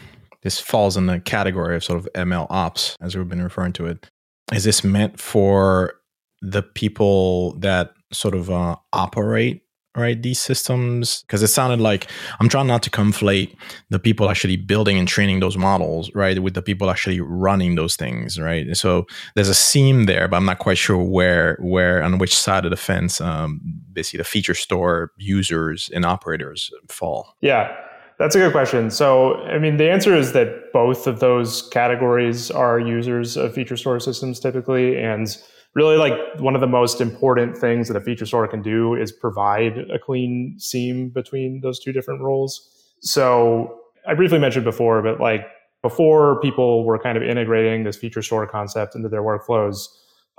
this 0.43 0.61
falls 0.61 0.97
in 0.97 1.07
the 1.07 1.21
category 1.21 1.77
of 1.77 1.85
sort 1.85 1.99
of 1.99 2.09
ML 2.15 2.47
ops, 2.51 2.97
as 3.01 3.17
we've 3.17 3.29
been 3.29 3.43
referring 3.43 3.73
to 3.75 3.87
it. 3.87 4.09
Is 4.53 4.65
this 4.65 4.85
meant 4.85 5.21
for 5.21 5.95
the 6.41 6.63
people 6.63 7.59
that 7.59 7.93
sort 8.13 8.35
of 8.35 8.51
uh, 8.51 8.77
operate 8.93 9.63
right 9.97 10.23
these 10.23 10.41
systems? 10.41 11.23
Because 11.23 11.43
it 11.43 11.49
sounded 11.49 11.81
like 11.81 12.09
i'm 12.39 12.49
trying 12.49 12.69
not 12.69 12.83
to 12.85 12.91
conflate 12.91 13.55
the 13.91 13.99
people 13.99 14.31
actually 14.31 14.57
building 14.57 14.97
and 14.97 15.09
training 15.09 15.41
those 15.41 15.57
models 15.57 16.11
right 16.15 16.41
with 16.41 16.55
the 16.55 16.63
people 16.63 16.89
actually 16.89 17.21
running 17.21 17.75
those 17.75 17.97
things 17.97 18.39
right? 18.39 18.77
So 18.77 19.07
there's 19.35 19.49
a 19.49 19.55
seam 19.55 20.05
there 20.05 20.29
but 20.29 20.37
i'm 20.37 20.45
not 20.45 20.61
quite 20.61 20.79
sure 20.79 21.03
where 21.03 21.59
where 21.61 22.03
on 22.03 22.19
which 22.19 22.37
side 22.37 22.65
of 22.65 22.71
the 22.71 22.77
fence 22.77 23.21
um, 23.21 23.61
basically 23.93 24.19
the 24.19 24.25
feature 24.25 24.55
store 24.55 25.11
users 25.19 25.91
and 25.93 26.05
operators 26.05 26.71
fall. 26.89 27.35
Yeah 27.41 27.75
that's 28.19 28.35
a 28.35 28.39
good 28.39 28.53
question. 28.53 28.91
So, 28.91 29.37
I 29.45 29.59
mean, 29.59 29.77
the 29.77 29.91
answer 29.91 30.15
is 30.15 30.33
that 30.33 30.73
both 30.73 31.07
of 31.07 31.21
those 31.21 31.63
categories 31.69 32.51
are 32.51 32.81
users 32.81 33.37
of 33.37 33.55
feature 33.55 33.77
store 33.77 34.01
systems 34.01 34.41
typically. 34.41 34.99
And 34.99 35.29
really, 35.75 35.97
like, 35.97 36.15
one 36.39 36.55
of 36.55 36.61
the 36.61 36.67
most 36.67 37.01
important 37.01 37.57
things 37.57 37.87
that 37.89 37.97
a 37.97 38.01
feature 38.01 38.27
store 38.27 38.49
can 38.49 38.61
do 38.61 38.95
is 38.95 39.13
provide 39.13 39.79
a 39.91 39.99
clean 39.99 40.57
seam 40.59 41.11
between 41.11 41.61
those 41.63 41.79
two 41.79 41.93
different 41.93 42.21
roles. 42.21 42.69
So, 43.01 43.79
I 44.07 44.15
briefly 44.15 44.39
mentioned 44.39 44.65
before, 44.65 45.03
but 45.03 45.21
like, 45.21 45.47
before 45.83 46.41
people 46.41 46.85
were 46.85 46.99
kind 46.99 47.17
of 47.17 47.23
integrating 47.23 47.85
this 47.85 47.97
feature 47.97 48.23
store 48.23 48.47
concept 48.49 48.97
into 48.97 49.09
their 49.09 49.23
workflows, 49.23 49.87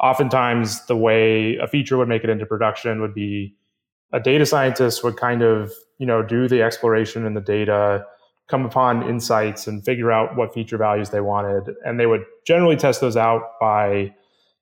oftentimes 0.01 0.85
the 0.87 0.97
way 0.97 1.55
a 1.57 1.67
feature 1.67 1.97
would 1.97 2.09
make 2.09 2.23
it 2.23 2.29
into 2.29 2.45
production 2.45 2.99
would 2.99 3.13
be 3.13 3.55
a 4.11 4.19
data 4.19 4.45
scientist 4.45 5.03
would 5.03 5.17
kind 5.17 5.41
of 5.41 5.71
you 5.99 6.05
know 6.05 6.23
do 6.23 6.47
the 6.47 6.63
exploration 6.63 7.25
and 7.25 7.37
the 7.37 7.41
data 7.41 8.05
come 8.47 8.65
upon 8.65 9.07
insights 9.07 9.67
and 9.67 9.85
figure 9.85 10.11
out 10.11 10.35
what 10.35 10.53
feature 10.53 10.77
values 10.77 11.11
they 11.11 11.21
wanted. 11.21 11.75
And 11.85 11.99
they 11.99 12.07
would 12.07 12.23
generally 12.47 12.75
test 12.75 12.99
those 12.99 13.15
out 13.15 13.43
by 13.61 14.15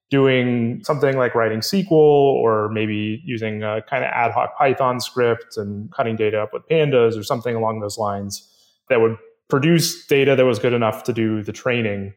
doing 0.10 0.82
something 0.86 1.17
like 1.17 1.36
writing 1.36 1.60
sql 1.60 1.91
or 1.91 2.69
maybe 2.69 3.21
using 3.26 3.62
a 3.62 3.82
kind 3.89 4.06
of 4.06 4.10
ad 4.12 4.32
hoc 4.32 4.58
python 4.58 5.02
script 5.02 5.58
and 5.58 5.91
cutting 5.91 6.15
data 6.15 6.39
up 6.39 6.54
with 6.54 6.63
pandas 6.71 7.19
or 7.19 7.23
something 7.23 7.58
along 7.58 7.82
those 7.82 7.97
lines 7.97 8.50
that 8.88 9.02
would 9.02 9.17
produce 9.50 10.06
data 10.08 10.34
that 10.34 10.45
was 10.45 10.60
good 10.60 10.71
enough 10.71 11.04
to 11.04 11.12
do 11.12 11.43
the 11.43 11.52
training 11.52 12.13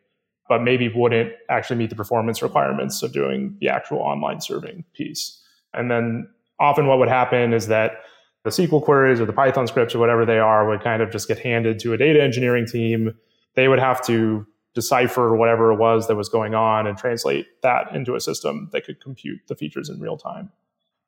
but 0.51 0.63
maybe 0.65 0.89
wouldn't 0.89 1.33
actually 1.49 1.77
meet 1.77 1.91
the 1.91 1.97
performance 1.97 2.43
requirements 2.43 3.05
of 3.05 3.13
doing 3.13 3.57
the 3.61 3.69
actual 3.69 3.99
online 3.99 4.41
serving 4.41 4.85
piece. 4.95 5.41
And 5.73 5.89
then 5.89 6.29
often 6.59 6.89
what 6.89 6.99
would 6.99 7.09
happen 7.09 7.53
is 7.53 7.69
that 7.69 7.93
the 8.45 8.51
SQL 8.51 8.83
queries 8.83 9.21
or 9.21 9.27
the 9.27 9.33
Python 9.33 9.67
scripts 9.67 9.95
or 9.95 9.99
whatever 9.99 10.25
they 10.25 10.39
are 10.39 10.69
would 10.69 10.83
kind 10.83 11.03
of 11.03 11.11
just 11.11 11.29
get 11.29 11.39
handed 11.39 11.79
to 11.81 11.93
a 11.93 11.97
data 11.97 12.23
engineering 12.23 12.67
team. 12.67 13.15
They 13.55 13.69
would 13.69 13.79
have 13.79 14.05
to 14.07 14.47
decipher 14.75 15.35
whatever 15.37 15.73
it 15.73 15.77
was 15.77 16.09
that 16.09 16.17
was 16.17 16.29
going 16.29 16.55
on 16.55 16.87
and 16.87 16.97
translate 16.97 17.47
that 17.63 17.95
into 17.95 18.15
a 18.15 18.21
system 18.21 18.69
that 18.73 18.85
could 18.85 19.01
compute 19.01 19.41
the 19.49 19.55
features 19.55 19.89
in 19.89 20.01
real 20.01 20.17
time. 20.17 20.51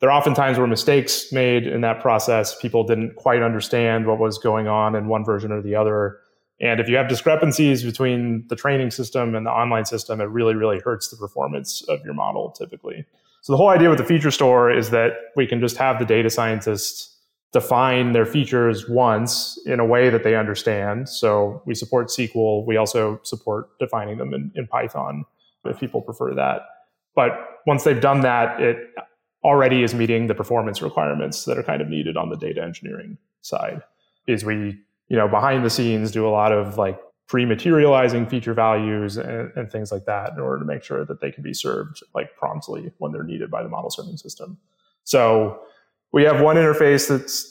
There 0.00 0.10
oftentimes 0.10 0.58
were 0.58 0.66
mistakes 0.66 1.30
made 1.32 1.66
in 1.66 1.80
that 1.82 2.00
process. 2.00 2.58
People 2.60 2.82
didn't 2.82 3.14
quite 3.14 3.40
understand 3.40 4.06
what 4.06 4.18
was 4.18 4.36
going 4.36 4.66
on 4.66 4.96
in 4.96 5.06
one 5.06 5.24
version 5.24 5.52
or 5.52 5.62
the 5.62 5.76
other. 5.76 6.18
And 6.60 6.80
if 6.80 6.88
you 6.88 6.96
have 6.96 7.08
discrepancies 7.08 7.84
between 7.84 8.44
the 8.48 8.56
training 8.56 8.90
system 8.90 9.36
and 9.36 9.46
the 9.46 9.50
online 9.50 9.84
system, 9.84 10.20
it 10.20 10.24
really, 10.24 10.54
really 10.54 10.80
hurts 10.80 11.08
the 11.08 11.16
performance 11.16 11.82
of 11.88 12.04
your 12.04 12.14
model 12.14 12.50
typically. 12.50 13.04
So 13.42 13.52
the 13.52 13.56
whole 13.56 13.68
idea 13.68 13.90
with 13.90 13.98
the 13.98 14.04
feature 14.04 14.30
store 14.32 14.70
is 14.70 14.90
that 14.90 15.12
we 15.36 15.46
can 15.46 15.60
just 15.60 15.76
have 15.76 16.00
the 16.00 16.04
data 16.04 16.30
scientists 16.30 17.11
define 17.52 18.12
their 18.12 18.24
features 18.24 18.88
once 18.88 19.58
in 19.66 19.78
a 19.78 19.84
way 19.84 20.08
that 20.08 20.24
they 20.24 20.34
understand. 20.34 21.08
So 21.08 21.62
we 21.66 21.74
support 21.74 22.08
SQL. 22.08 22.64
We 22.66 22.76
also 22.76 23.20
support 23.24 23.78
defining 23.78 24.16
them 24.16 24.32
in, 24.32 24.50
in 24.54 24.66
Python 24.66 25.24
if 25.64 25.78
people 25.78 26.00
prefer 26.00 26.34
that. 26.34 26.62
But 27.14 27.32
once 27.66 27.84
they've 27.84 28.00
done 28.00 28.22
that, 28.22 28.60
it 28.60 28.78
already 29.44 29.82
is 29.82 29.94
meeting 29.94 30.28
the 30.28 30.34
performance 30.34 30.80
requirements 30.80 31.44
that 31.44 31.58
are 31.58 31.62
kind 31.62 31.82
of 31.82 31.88
needed 31.88 32.16
on 32.16 32.30
the 32.30 32.36
data 32.36 32.62
engineering 32.62 33.18
side. 33.42 33.82
Is 34.26 34.44
we, 34.44 34.80
you 35.08 35.16
know, 35.16 35.28
behind 35.28 35.64
the 35.64 35.70
scenes 35.70 36.10
do 36.10 36.26
a 36.26 36.30
lot 36.30 36.52
of 36.52 36.78
like 36.78 36.98
pre-materializing 37.28 38.26
feature 38.26 38.54
values 38.54 39.16
and, 39.16 39.50
and, 39.56 39.70
things 39.70 39.90
like 39.90 40.04
that 40.04 40.32
in 40.32 40.40
order 40.40 40.58
to 40.58 40.64
make 40.64 40.82
sure 40.82 41.04
that 41.04 41.20
they 41.20 41.30
can 41.30 41.42
be 41.42 41.54
served 41.54 42.02
like 42.14 42.36
promptly 42.36 42.92
when 42.98 43.10
they're 43.10 43.22
needed 43.22 43.50
by 43.50 43.62
the 43.62 43.68
model 43.68 43.90
serving 43.90 44.16
system. 44.16 44.58
So 45.04 45.60
we 46.12 46.24
have 46.24 46.40
one 46.40 46.56
interface 46.56 47.08
that's 47.08 47.48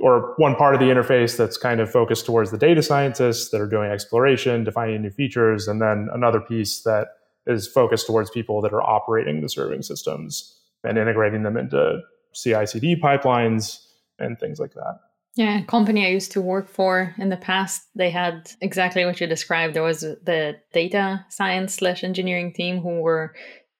or 0.00 0.34
one 0.36 0.54
part 0.54 0.74
of 0.74 0.80
the 0.80 0.86
interface 0.86 1.36
that's 1.36 1.56
kind 1.56 1.80
of 1.80 1.90
focused 1.90 2.24
towards 2.24 2.52
the 2.52 2.58
data 2.58 2.82
scientists 2.82 3.50
that 3.50 3.60
are 3.60 3.66
doing 3.66 3.90
exploration, 3.90 4.62
defining 4.62 5.02
new 5.02 5.10
features, 5.10 5.66
and 5.66 5.82
then 5.82 6.08
another 6.12 6.40
piece 6.40 6.82
that 6.82 7.08
is 7.48 7.66
focused 7.66 8.06
towards 8.06 8.30
people 8.30 8.60
that 8.60 8.72
are 8.72 8.82
operating 8.82 9.40
the 9.40 9.48
serving 9.48 9.82
systems 9.82 10.56
and 10.84 10.98
integrating 10.98 11.42
them 11.42 11.56
into 11.56 12.00
CI/CD 12.32 13.00
pipelines 13.00 13.84
and 14.20 14.38
things 14.38 14.60
like 14.60 14.74
that. 14.74 15.00
Yeah, 15.34 15.62
company 15.62 16.06
I 16.06 16.10
used 16.10 16.32
to 16.32 16.40
work 16.40 16.68
for 16.68 17.14
in 17.18 17.28
the 17.28 17.36
past, 17.36 17.82
they 17.94 18.10
had 18.10 18.52
exactly 18.60 19.04
what 19.04 19.20
you 19.20 19.26
described. 19.26 19.74
There 19.74 19.82
was 19.82 20.00
the 20.00 20.56
data 20.72 21.24
science 21.28 21.74
slash 21.74 22.04
engineering 22.04 22.52
team 22.52 22.80
who 22.80 23.00
were 23.00 23.34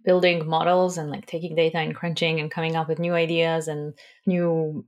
building 0.08 0.48
models 0.48 0.96
and 0.96 1.10
like 1.10 1.26
taking 1.26 1.54
data 1.54 1.76
and 1.78 1.94
crunching 1.94 2.40
and 2.40 2.50
coming 2.50 2.74
up 2.74 2.88
with 2.88 2.98
new 2.98 3.12
ideas 3.12 3.68
and 3.68 3.92
new 4.26 4.84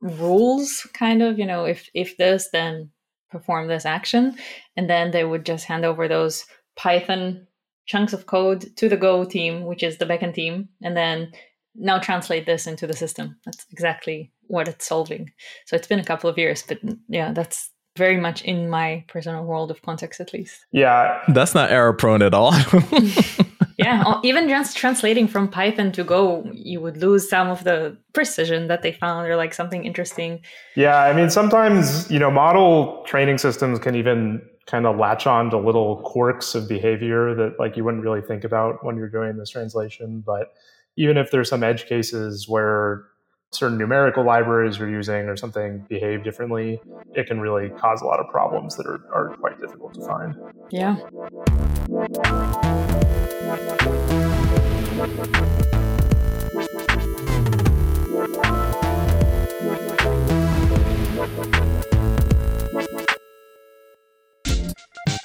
rules 0.00 0.88
kind 0.94 1.22
of 1.22 1.38
you 1.38 1.46
know 1.46 1.64
if 1.66 1.88
if 1.94 2.16
this 2.16 2.48
then 2.52 2.90
perform 3.32 3.66
this 3.66 3.86
action. 3.86 4.36
And 4.76 4.88
then 4.88 5.10
they 5.10 5.24
would 5.24 5.44
just 5.44 5.64
hand 5.64 5.84
over 5.84 6.06
those 6.06 6.44
python 6.76 7.48
chunks 7.86 8.12
of 8.12 8.26
code 8.26 8.64
to 8.76 8.88
the 8.88 8.96
go 8.96 9.24
team 9.24 9.64
which 9.64 9.82
is 9.82 9.98
the 9.98 10.06
backend 10.06 10.34
team 10.34 10.68
and 10.82 10.96
then 10.96 11.32
now 11.74 11.98
translate 11.98 12.46
this 12.46 12.66
into 12.66 12.86
the 12.86 12.94
system. 12.94 13.36
That's 13.44 13.66
exactly 13.72 14.30
what 14.46 14.68
it's 14.68 14.86
solving. 14.86 15.32
So 15.66 15.74
it's 15.74 15.88
been 15.88 15.98
a 15.98 16.04
couple 16.04 16.30
of 16.30 16.38
years 16.38 16.62
but 16.62 16.84
mm, 16.86 16.98
yeah 17.08 17.32
that's 17.32 17.70
very 17.96 18.16
much 18.16 18.42
in 18.42 18.70
my 18.70 19.04
personal 19.08 19.44
world 19.44 19.70
of 19.70 19.82
context 19.82 20.20
at 20.20 20.32
least. 20.32 20.64
Yeah. 20.70 21.20
That's 21.28 21.54
not 21.54 21.72
error 21.72 21.92
prone 21.92 22.22
at 22.22 22.34
all 22.34 22.52
yeah, 23.78 24.20
even 24.22 24.48
just 24.48 24.76
translating 24.76 25.28
from 25.28 25.48
Python 25.48 25.92
to 25.92 26.04
Go, 26.04 26.48
you 26.52 26.80
would 26.80 26.96
lose 26.96 27.28
some 27.28 27.48
of 27.48 27.64
the 27.64 27.96
precision 28.12 28.68
that 28.68 28.82
they 28.82 28.92
found 28.92 29.26
or 29.28 29.36
like 29.36 29.54
something 29.54 29.84
interesting. 29.84 30.40
Yeah, 30.76 30.98
I 30.98 31.12
mean, 31.12 31.30
sometimes, 31.30 32.10
you 32.10 32.18
know, 32.18 32.30
model 32.30 33.02
training 33.06 33.38
systems 33.38 33.78
can 33.78 33.94
even 33.94 34.42
kind 34.66 34.86
of 34.86 34.96
latch 34.96 35.26
on 35.26 35.50
to 35.50 35.58
little 35.58 35.96
quirks 36.02 36.54
of 36.54 36.68
behavior 36.68 37.34
that 37.34 37.58
like 37.58 37.76
you 37.76 37.84
wouldn't 37.84 38.02
really 38.02 38.20
think 38.20 38.44
about 38.44 38.84
when 38.84 38.96
you're 38.96 39.08
doing 39.08 39.36
this 39.36 39.50
translation. 39.50 40.22
But 40.24 40.54
even 40.96 41.16
if 41.16 41.30
there's 41.30 41.48
some 41.48 41.62
edge 41.62 41.86
cases 41.86 42.48
where 42.48 43.04
certain 43.52 43.76
numerical 43.76 44.24
libraries 44.24 44.78
you're 44.78 44.88
using 44.88 45.28
or 45.28 45.36
something 45.36 45.84
behave 45.88 46.24
differently, 46.24 46.80
it 47.14 47.26
can 47.26 47.40
really 47.40 47.68
cause 47.68 48.00
a 48.00 48.04
lot 48.04 48.18
of 48.18 48.28
problems 48.28 48.76
that 48.76 48.86
are, 48.86 49.00
are 49.12 49.36
quite 49.36 49.60
difficult 49.60 49.94
to 49.94 50.00
find. 50.06 50.34
Yeah. 50.70 50.96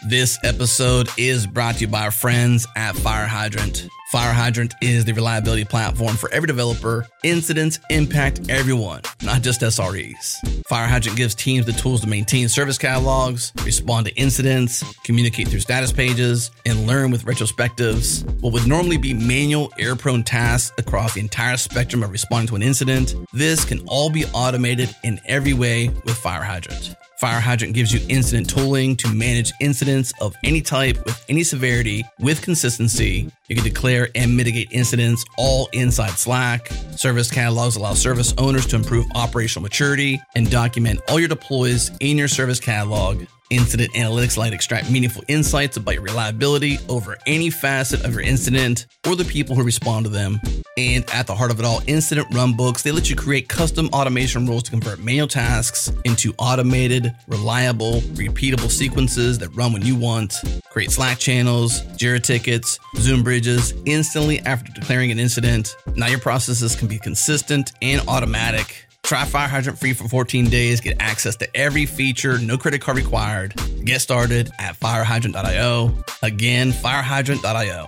This 0.10 0.40
episode 0.44 1.10
is 1.18 1.46
brought 1.46 1.76
to 1.76 1.82
you 1.82 1.88
by 1.88 2.04
our 2.04 2.12
friends 2.12 2.66
at 2.76 2.96
FireHydrant. 2.96 3.90
FireHydrant 4.14 4.74
is 4.82 5.04
the 5.04 5.12
reliability 5.12 5.66
platform 5.66 6.16
for 6.16 6.32
every 6.32 6.48
developer. 6.48 7.06
Incidents 7.24 7.80
impact 7.90 8.50
everyone, 8.50 9.02
not 9.22 9.42
just 9.42 9.60
SREs. 9.60 10.38
FireHydrant 10.72 11.18
gives 11.18 11.36
teams 11.36 11.66
the 11.66 11.74
tools 11.74 12.00
to 12.02 12.08
maintain 12.08 12.48
service 12.48 12.78
catalogs, 12.78 13.52
respond 13.66 14.06
to 14.06 14.16
incidents, 14.16 14.82
communicate 15.04 15.50
through 15.50 15.60
status 15.60 15.92
pages, 15.92 16.52
and 16.66 16.88
learn 16.88 17.12
with 17.12 17.26
retrospectives. 17.26 18.24
What 18.40 18.54
would 18.54 18.66
normally 18.66 18.98
be 18.98 19.14
manual, 19.14 19.74
error 19.78 19.98
prone 19.98 20.24
tasks 20.24 20.72
across 20.78 21.16
the 21.16 21.20
entire 21.20 21.58
spectrum 21.58 22.02
of 22.02 22.12
responding 22.12 22.48
to 22.48 22.56
an 22.56 22.64
incident, 22.64 23.14
this 23.34 23.66
can 23.66 23.86
all 23.88 24.10
be 24.10 24.24
automated 24.28 24.96
in 25.04 25.20
every 25.26 25.54
way 25.54 25.90
with 25.90 26.18
FireHydrant. 26.18 26.96
FireHydrant 27.22 27.74
gives 27.74 27.92
you 27.92 28.00
incident 28.10 28.48
tooling 28.48 28.96
to 28.98 29.12
manage 29.12 29.52
incidents 29.60 30.14
of 30.22 30.36
any 30.44 30.62
type 30.62 31.04
with 31.04 31.26
any 31.30 31.44
severity 31.44 32.06
with 32.20 32.42
consistency. 32.44 33.30
You 33.48 33.56
can 33.56 33.64
declare 33.64 34.10
and 34.14 34.38
mitigate 34.38 34.68
incidents 34.72 35.26
all 35.38 35.68
inside 35.74 36.12
Slack. 36.12 36.68
Service 36.96 37.32
catalogs 37.32 37.76
allow 37.76 37.94
service 37.94 38.34
owners 38.38 38.68
to 38.68 38.76
improve 38.76 39.06
operational 39.16 39.64
maturity 39.64 40.22
and 40.36 40.50
document 40.52 41.00
all 41.10 41.20
your 41.20 41.30
deploys 41.30 41.90
in 42.02 42.18
your 42.18 42.28
service 42.28 42.60
catalog 42.60 43.26
Incident 43.50 43.94
analytics 43.94 44.38
let 44.38 44.52
extract 44.52 44.92
meaningful 44.92 45.24
insights 45.30 45.78
about 45.78 45.94
your 45.94 46.04
reliability 46.04 46.80
over 46.90 47.18
any 47.26 47.50
facet 47.50 48.04
of 48.04 48.12
your 48.12 48.22
incident 48.22 48.88
or 49.08 49.16
the 49.16 49.24
people 49.24 49.56
who 49.56 49.64
respond 49.64 50.06
to 50.06 50.10
them. 50.10 50.40
And 50.78 51.10
at 51.14 51.28
the 51.28 51.36
heart 51.36 51.52
of 51.52 51.60
it 51.60 51.66
all, 51.66 51.82
incident 51.88 52.30
runbooks, 52.32 52.84
they 52.84 52.92
let 52.92 53.10
you 53.10 53.16
create 53.16 53.48
custom 53.48 53.88
automation 53.94 54.46
rules 54.46 54.64
to 54.64 54.72
convert 54.72 55.00
manual 55.00 55.30
tasks 55.30 55.90
into 56.04 56.34
automated, 56.38 57.16
reliable, 57.28 58.02
repeatable 58.16 58.70
sequences 58.70 59.40
that 59.40 59.50
run 59.56 59.72
when 59.72 59.82
you 59.82 59.96
want. 59.96 60.42
Create 60.70 60.92
Slack 60.92 61.18
channels, 61.18 61.82
Jira 61.98 62.22
tickets, 62.22 62.78
Zoom 62.98 63.24
bridges 63.24 63.74
instantly 63.86 64.42
after 64.42 64.74
declaring 64.74 65.10
an 65.10 65.20
incident. 65.20 65.74
Now 65.96 66.08
your 66.08 66.20
processes 66.20 66.76
can 66.76 66.90
be 66.90 67.00
consistent 67.00 67.72
and 67.82 68.02
automatic 68.10 68.87
Try 69.08 69.24
FireHydrant 69.24 69.78
free 69.78 69.94
for 69.94 70.10
14 70.10 70.50
days. 70.50 70.82
Get 70.82 70.98
access 71.00 71.38
to 71.38 71.48
every 71.56 71.86
feature, 71.86 72.40
no 72.40 72.58
credit 72.58 72.82
card 72.82 72.98
required. 72.98 73.54
Get 73.86 74.02
started 74.02 74.52
at 74.60 74.78
firehydrant.io. 74.78 75.94
Again, 76.24 76.74
firehydrant.io. 76.74 77.88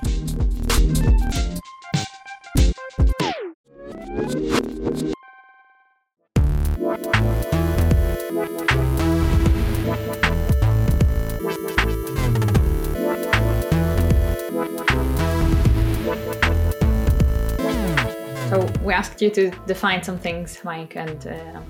we 18.90 18.96
asked 18.96 19.22
you 19.22 19.30
to 19.30 19.52
define 19.68 20.02
some 20.02 20.18
things, 20.18 20.60
Mike, 20.64 20.96
and 20.96 21.28
uh, 21.28 21.62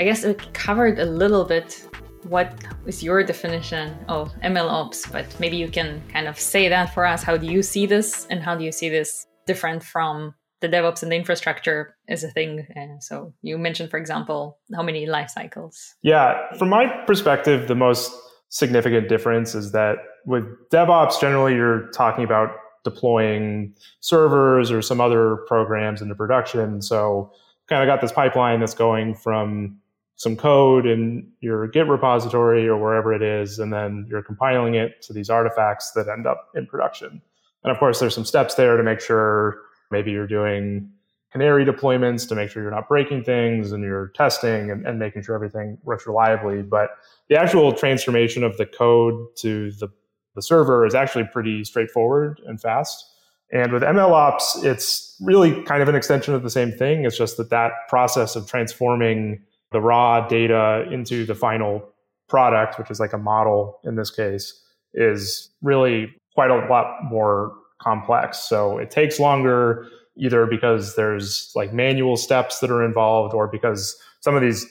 I 0.00 0.04
guess 0.04 0.24
we 0.24 0.34
covered 0.52 0.98
a 0.98 1.04
little 1.04 1.44
bit 1.44 1.88
what 2.24 2.52
is 2.86 3.04
your 3.04 3.22
definition 3.22 3.96
of 4.08 4.34
ML 4.42 4.68
ops, 4.68 5.06
but 5.06 5.26
maybe 5.38 5.56
you 5.56 5.68
can 5.68 6.02
kind 6.12 6.26
of 6.26 6.40
say 6.40 6.68
that 6.68 6.92
for 6.92 7.06
us. 7.06 7.22
How 7.22 7.36
do 7.36 7.46
you 7.46 7.62
see 7.62 7.86
this, 7.86 8.26
and 8.30 8.42
how 8.42 8.56
do 8.56 8.64
you 8.64 8.72
see 8.72 8.88
this 8.88 9.28
different 9.46 9.84
from 9.84 10.34
the 10.60 10.68
DevOps 10.68 11.04
and 11.04 11.12
the 11.12 11.16
infrastructure 11.16 11.96
as 12.08 12.24
a 12.24 12.30
thing? 12.32 12.66
So 13.00 13.32
you 13.42 13.58
mentioned, 13.58 13.92
for 13.92 13.98
example, 13.98 14.58
how 14.74 14.82
many 14.82 15.06
life 15.06 15.30
cycles? 15.30 15.94
Yeah, 16.02 16.34
from 16.58 16.68
my 16.68 16.88
perspective, 17.06 17.68
the 17.68 17.76
most 17.76 18.10
significant 18.48 19.08
difference 19.08 19.54
is 19.54 19.70
that 19.70 19.98
with 20.24 20.42
DevOps, 20.72 21.20
generally 21.20 21.54
you're 21.54 21.86
talking 21.92 22.24
about 22.24 22.48
deploying 22.86 23.74
servers 24.00 24.70
or 24.70 24.80
some 24.80 25.00
other 25.00 25.36
programs 25.48 26.00
into 26.00 26.14
production. 26.14 26.80
So 26.80 27.32
kind 27.66 27.82
of 27.82 27.92
got 27.92 28.00
this 28.00 28.12
pipeline 28.12 28.60
that's 28.60 28.74
going 28.74 29.16
from 29.16 29.80
some 30.14 30.36
code 30.36 30.86
in 30.86 31.28
your 31.40 31.66
Git 31.66 31.88
repository 31.88 32.66
or 32.68 32.78
wherever 32.80 33.12
it 33.12 33.22
is, 33.22 33.58
and 33.58 33.72
then 33.72 34.06
you're 34.08 34.22
compiling 34.22 34.74
it 34.74 35.02
to 35.02 35.12
these 35.12 35.28
artifacts 35.28 35.90
that 35.92 36.08
end 36.08 36.26
up 36.26 36.48
in 36.54 36.64
production. 36.66 37.20
And 37.64 37.72
of 37.72 37.78
course, 37.78 37.98
there's 37.98 38.14
some 38.14 38.24
steps 38.24 38.54
there 38.54 38.76
to 38.76 38.82
make 38.82 39.00
sure 39.00 39.60
maybe 39.90 40.12
you're 40.12 40.28
doing 40.28 40.90
canary 41.32 41.66
deployments 41.66 42.26
to 42.28 42.34
make 42.34 42.48
sure 42.48 42.62
you're 42.62 42.70
not 42.70 42.88
breaking 42.88 43.24
things 43.24 43.72
and 43.72 43.82
you're 43.82 44.08
testing 44.14 44.70
and, 44.70 44.86
and 44.86 44.98
making 44.98 45.22
sure 45.22 45.34
everything 45.34 45.76
works 45.82 46.06
reliably. 46.06 46.62
But 46.62 46.90
the 47.28 47.36
actual 47.36 47.72
transformation 47.72 48.42
of 48.42 48.56
the 48.56 48.64
code 48.64 49.26
to 49.40 49.70
the 49.72 49.88
the 50.36 50.42
server 50.42 50.86
is 50.86 50.94
actually 50.94 51.24
pretty 51.24 51.64
straightforward 51.64 52.40
and 52.46 52.60
fast. 52.60 53.04
And 53.52 53.72
with 53.72 53.82
MLOps, 53.82 54.64
it's 54.64 55.16
really 55.20 55.62
kind 55.64 55.82
of 55.82 55.88
an 55.88 55.94
extension 55.94 56.34
of 56.34 56.42
the 56.42 56.50
same 56.50 56.70
thing. 56.70 57.04
It's 57.04 57.18
just 57.18 57.36
that 57.38 57.50
that 57.50 57.72
process 57.88 58.36
of 58.36 58.48
transforming 58.48 59.42
the 59.72 59.80
raw 59.80 60.26
data 60.26 60.86
into 60.90 61.24
the 61.24 61.34
final 61.34 61.88
product, 62.28 62.78
which 62.78 62.90
is 62.90 63.00
like 63.00 63.12
a 63.12 63.18
model 63.18 63.80
in 63.84 63.96
this 63.96 64.10
case, 64.10 64.62
is 64.94 65.50
really 65.62 66.14
quite 66.34 66.50
a 66.50 66.66
lot 66.68 67.04
more 67.04 67.52
complex. 67.80 68.38
So 68.38 68.78
it 68.78 68.90
takes 68.90 69.18
longer 69.20 69.86
either 70.16 70.46
because 70.46 70.96
there's 70.96 71.52
like 71.54 71.72
manual 71.72 72.16
steps 72.16 72.60
that 72.60 72.70
are 72.70 72.84
involved 72.84 73.34
or 73.34 73.46
because 73.46 73.96
some 74.20 74.34
of 74.34 74.42
these 74.42 74.66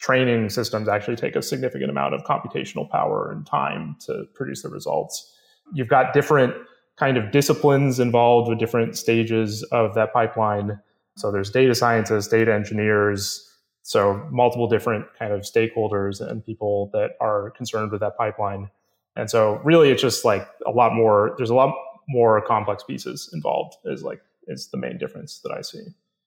training 0.00 0.48
systems 0.48 0.88
actually 0.88 1.16
take 1.16 1.36
a 1.36 1.42
significant 1.42 1.90
amount 1.90 2.14
of 2.14 2.22
computational 2.22 2.88
power 2.88 3.30
and 3.30 3.46
time 3.46 3.96
to 4.00 4.24
produce 4.34 4.62
the 4.62 4.68
results. 4.68 5.34
You've 5.74 5.88
got 5.88 6.14
different 6.14 6.54
kind 6.96 7.16
of 7.16 7.30
disciplines 7.30 8.00
involved 8.00 8.48
with 8.48 8.58
different 8.58 8.96
stages 8.96 9.62
of 9.64 9.94
that 9.94 10.12
pipeline. 10.12 10.80
So 11.16 11.30
there's 11.30 11.50
data 11.50 11.74
scientists, 11.74 12.28
data 12.28 12.52
engineers, 12.52 13.46
so 13.82 14.26
multiple 14.30 14.68
different 14.68 15.06
kind 15.18 15.32
of 15.32 15.42
stakeholders 15.42 16.20
and 16.20 16.44
people 16.44 16.90
that 16.92 17.12
are 17.20 17.50
concerned 17.50 17.92
with 17.92 18.00
that 18.00 18.16
pipeline. 18.16 18.70
And 19.16 19.30
so 19.30 19.60
really 19.64 19.90
it's 19.90 20.02
just 20.02 20.24
like 20.24 20.46
a 20.66 20.70
lot 20.70 20.94
more 20.94 21.34
there's 21.36 21.50
a 21.50 21.54
lot 21.54 21.74
more 22.08 22.40
complex 22.42 22.84
pieces 22.84 23.30
involved 23.32 23.76
is 23.84 24.02
like 24.02 24.20
is 24.46 24.68
the 24.70 24.78
main 24.78 24.98
difference 24.98 25.40
that 25.40 25.52
I 25.52 25.60
see. 25.60 25.82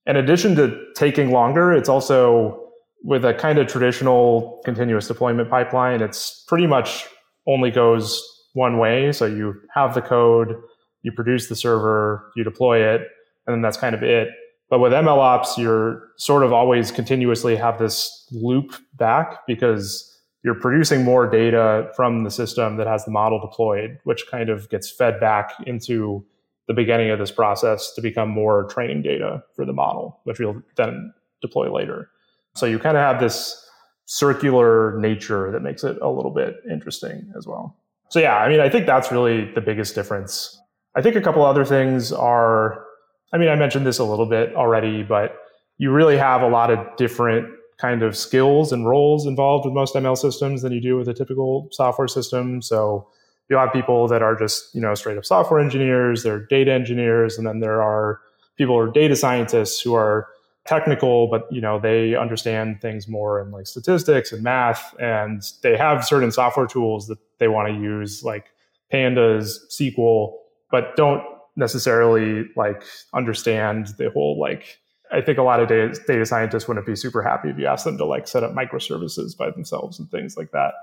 In 0.06 0.18
addition 0.18 0.56
to 0.56 0.86
taking 0.96 1.32
longer, 1.32 1.72
it's 1.72 1.90
also 1.90 2.63
with 3.04 3.26
a 3.26 3.34
kind 3.34 3.60
of 3.60 3.68
traditional 3.68 4.62
continuous 4.64 5.08
deployment 5.08 5.50
pipeline, 5.50 6.02
it's 6.02 6.44
pretty 6.48 6.68
much 6.68 7.06
only 7.46 7.70
goes 7.70 8.24
one 8.54 8.78
way. 8.78 9.12
So 9.12 9.26
you 9.26 9.56
have 9.74 9.94
the 9.94 10.02
code, 10.02 10.56
you 11.02 11.12
produce 11.12 11.50
the 11.50 11.56
server, 11.56 12.32
you 12.36 12.44
deploy 12.44 12.80
it, 12.80 13.02
and 13.46 13.54
then 13.54 13.62
that's 13.62 13.78
kind 13.78 13.94
of 13.94 14.04
it. 14.04 14.30
But 14.70 14.80
with 14.80 14.94
MLOps, 14.94 15.58
you're 15.58 16.02
sort 16.18 16.44
of 16.44 16.54
always 16.54 16.92
continuously 16.92 17.56
have 17.56 17.78
this 17.78 18.28
loop 18.32 18.74
back 18.96 19.46
because 19.46 20.10
you're 20.44 20.60
producing 20.60 21.04
more 21.04 21.30
data 21.30 21.92
from 21.96 22.24
the 22.24 22.32
system 22.32 22.78
that 22.78 22.88
has 22.88 23.06
the 23.06 23.12
model 23.12 23.40
deployed, 23.40 24.00
which 24.04 24.26
kind 24.32 24.50
of 24.50 24.70
gets 24.70 24.90
fed 24.90 25.20
back 25.20 25.54
into 25.68 26.26
the 26.68 26.74
beginning 26.74 27.10
of 27.10 27.20
this 27.20 27.32
process 27.32 27.94
to 27.94 28.02
become 28.02 28.30
more 28.30 28.64
training 28.66 29.02
data 29.02 29.44
for 29.56 29.66
the 29.66 29.74
model, 29.74 30.20
which 30.24 30.40
we'll 30.40 30.62
then 30.76 31.14
deploy 31.42 31.72
later. 31.72 32.10
So 32.56 32.66
you 32.66 32.80
kind 32.80 32.98
of 32.98 33.02
have 33.02 33.20
this 33.20 33.60
circular 34.06 35.00
nature 35.00 35.52
that 35.52 35.62
makes 35.62 35.84
it 35.84 35.98
a 36.02 36.10
little 36.10 36.32
bit 36.32 36.58
interesting 36.70 37.32
as 37.38 37.48
well. 37.48 37.78
So 38.10 38.20
yeah, 38.20 38.38
I 38.38 38.50
mean, 38.50 38.60
I 38.60 38.70
think 38.70 38.86
that's 38.86 39.12
really 39.12 39.52
the 39.54 39.62
biggest 39.62 39.96
difference. 39.96 40.60
I 40.96 41.02
think 41.02 41.16
a 41.16 41.22
couple 41.22 41.44
other 41.44 41.66
things 41.66 42.12
are, 42.12 42.86
I 43.34 43.38
mean, 43.38 43.50
I 43.50 43.56
mentioned 43.56 43.86
this 43.86 43.98
a 43.98 44.04
little 44.04 44.28
bit 44.28 44.54
already, 44.56 45.02
but 45.02 45.36
you 45.78 45.92
really 45.92 46.18
have 46.18 46.42
a 46.42 46.48
lot 46.48 46.70
of 46.70 46.96
different 46.96 47.48
kind 47.78 48.04
of 48.04 48.16
skills 48.16 48.72
and 48.72 48.88
roles 48.88 49.26
involved 49.26 49.66
with 49.66 49.74
most 49.74 49.96
ML 49.96 50.16
systems 50.16 50.62
than 50.62 50.72
you 50.72 50.80
do 50.80 50.96
with 50.96 51.08
a 51.08 51.14
typical 51.14 51.68
software 51.72 52.08
system. 52.08 52.62
So 52.62 53.08
you'll 53.50 53.60
have 53.60 53.74
people 53.74 54.08
that 54.10 54.22
are 54.22 54.36
just, 54.36 54.74
you 54.76 54.82
know, 54.82 54.94
straight 54.94 55.18
up 55.18 55.26
software 55.26 55.60
engineers, 55.60 56.22
they're 56.22 56.46
data 56.46 56.72
engineers, 56.72 57.38
and 57.38 57.48
then 57.48 57.60
there 57.60 57.82
are 57.82 58.22
people 58.58 58.76
who 58.76 58.82
are 58.82 58.92
data 58.92 59.16
scientists 59.16 59.82
who 59.82 59.96
are 59.96 60.28
technical, 60.66 61.28
but 61.28 61.48
you 61.52 61.62
know, 61.62 61.80
they 61.80 62.16
understand 62.16 62.82
things 62.82 63.08
more 63.08 63.42
in 63.42 63.52
like 63.52 63.68
statistics 63.68 64.32
and 64.32 64.44
math, 64.44 64.96
and 65.00 65.42
they 65.62 65.78
have 65.78 66.06
certain 66.06 66.32
software 66.32 66.68
tools 66.68 67.08
that 67.08 67.18
they 67.40 67.48
want 67.48 67.68
to 67.68 67.74
use, 67.74 68.24
like 68.24 68.48
pandas, 68.92 69.58
SQL, 69.72 70.34
but 70.72 70.96
don't 70.96 71.24
necessarily 71.56 72.46
like 72.56 72.84
understand 73.14 73.88
the 73.98 74.10
whole 74.10 74.40
like 74.40 74.80
I 75.12 75.22
think 75.22 75.38
a 75.38 75.44
lot 75.44 75.60
of 75.60 75.68
data, 75.68 76.00
data 76.08 76.26
scientists 76.26 76.68
wouldn't 76.68 76.88
be 76.88 76.96
super 76.96 77.22
happy 77.22 77.50
if 77.50 77.60
you 77.60 77.68
asked 77.68 77.86
them 77.86 77.98
to 77.98 78.06
like 78.06 78.28
set 78.28 78.44
up 78.44 78.54
microservices 78.54 79.38
by 79.38 79.52
themselves 79.52 80.00
and 80.00 80.10
things 80.10 80.36
like 80.36 80.52
that. 80.52 80.74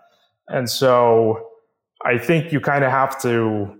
And 0.46 0.70
so 0.70 1.48
I 2.04 2.16
think 2.16 2.52
you 2.52 2.60
kind 2.60 2.84
of 2.84 2.92
have 2.92 3.20
to 3.22 3.79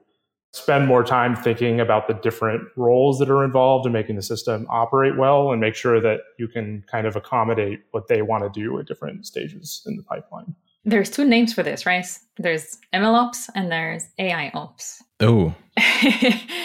spend 0.53 0.87
more 0.87 1.05
time 1.05 1.37
thinking 1.37 1.81
about 1.81 2.09
the 2.09 2.15
different 2.15 2.63
roles 2.77 3.19
that 3.19 3.31
are 3.31 3.45
involved 3.45 3.87
in 3.87 3.93
making 3.93 4.17
the 4.17 4.23
system 4.23 4.67
operate 4.69 5.17
well 5.17 5.53
and 5.53 5.61
make 5.61 5.75
sure 5.75 6.01
that 6.01 6.21
you 6.39 6.49
can 6.49 6.85
kind 6.91 7.07
of 7.07 7.15
accommodate 7.15 7.81
what 7.93 8.09
they 8.09 8.23
want 8.23 8.43
to 8.43 8.61
do 8.61 8.79
at 8.79 8.87
different 8.87 9.27
stages 9.27 9.83
in 9.87 9.97
the 9.97 10.03
pipeline. 10.03 10.55
There's 10.85 11.11
two 11.11 11.25
names 11.25 11.53
for 11.53 11.63
this, 11.63 11.85
right? 11.85 12.07
There's 12.39 12.79
MLOps 12.95 13.51
and 13.55 13.71
there's 13.71 14.07
AI 14.19 14.51
ops. 14.55 15.03
Oh. 15.21 15.55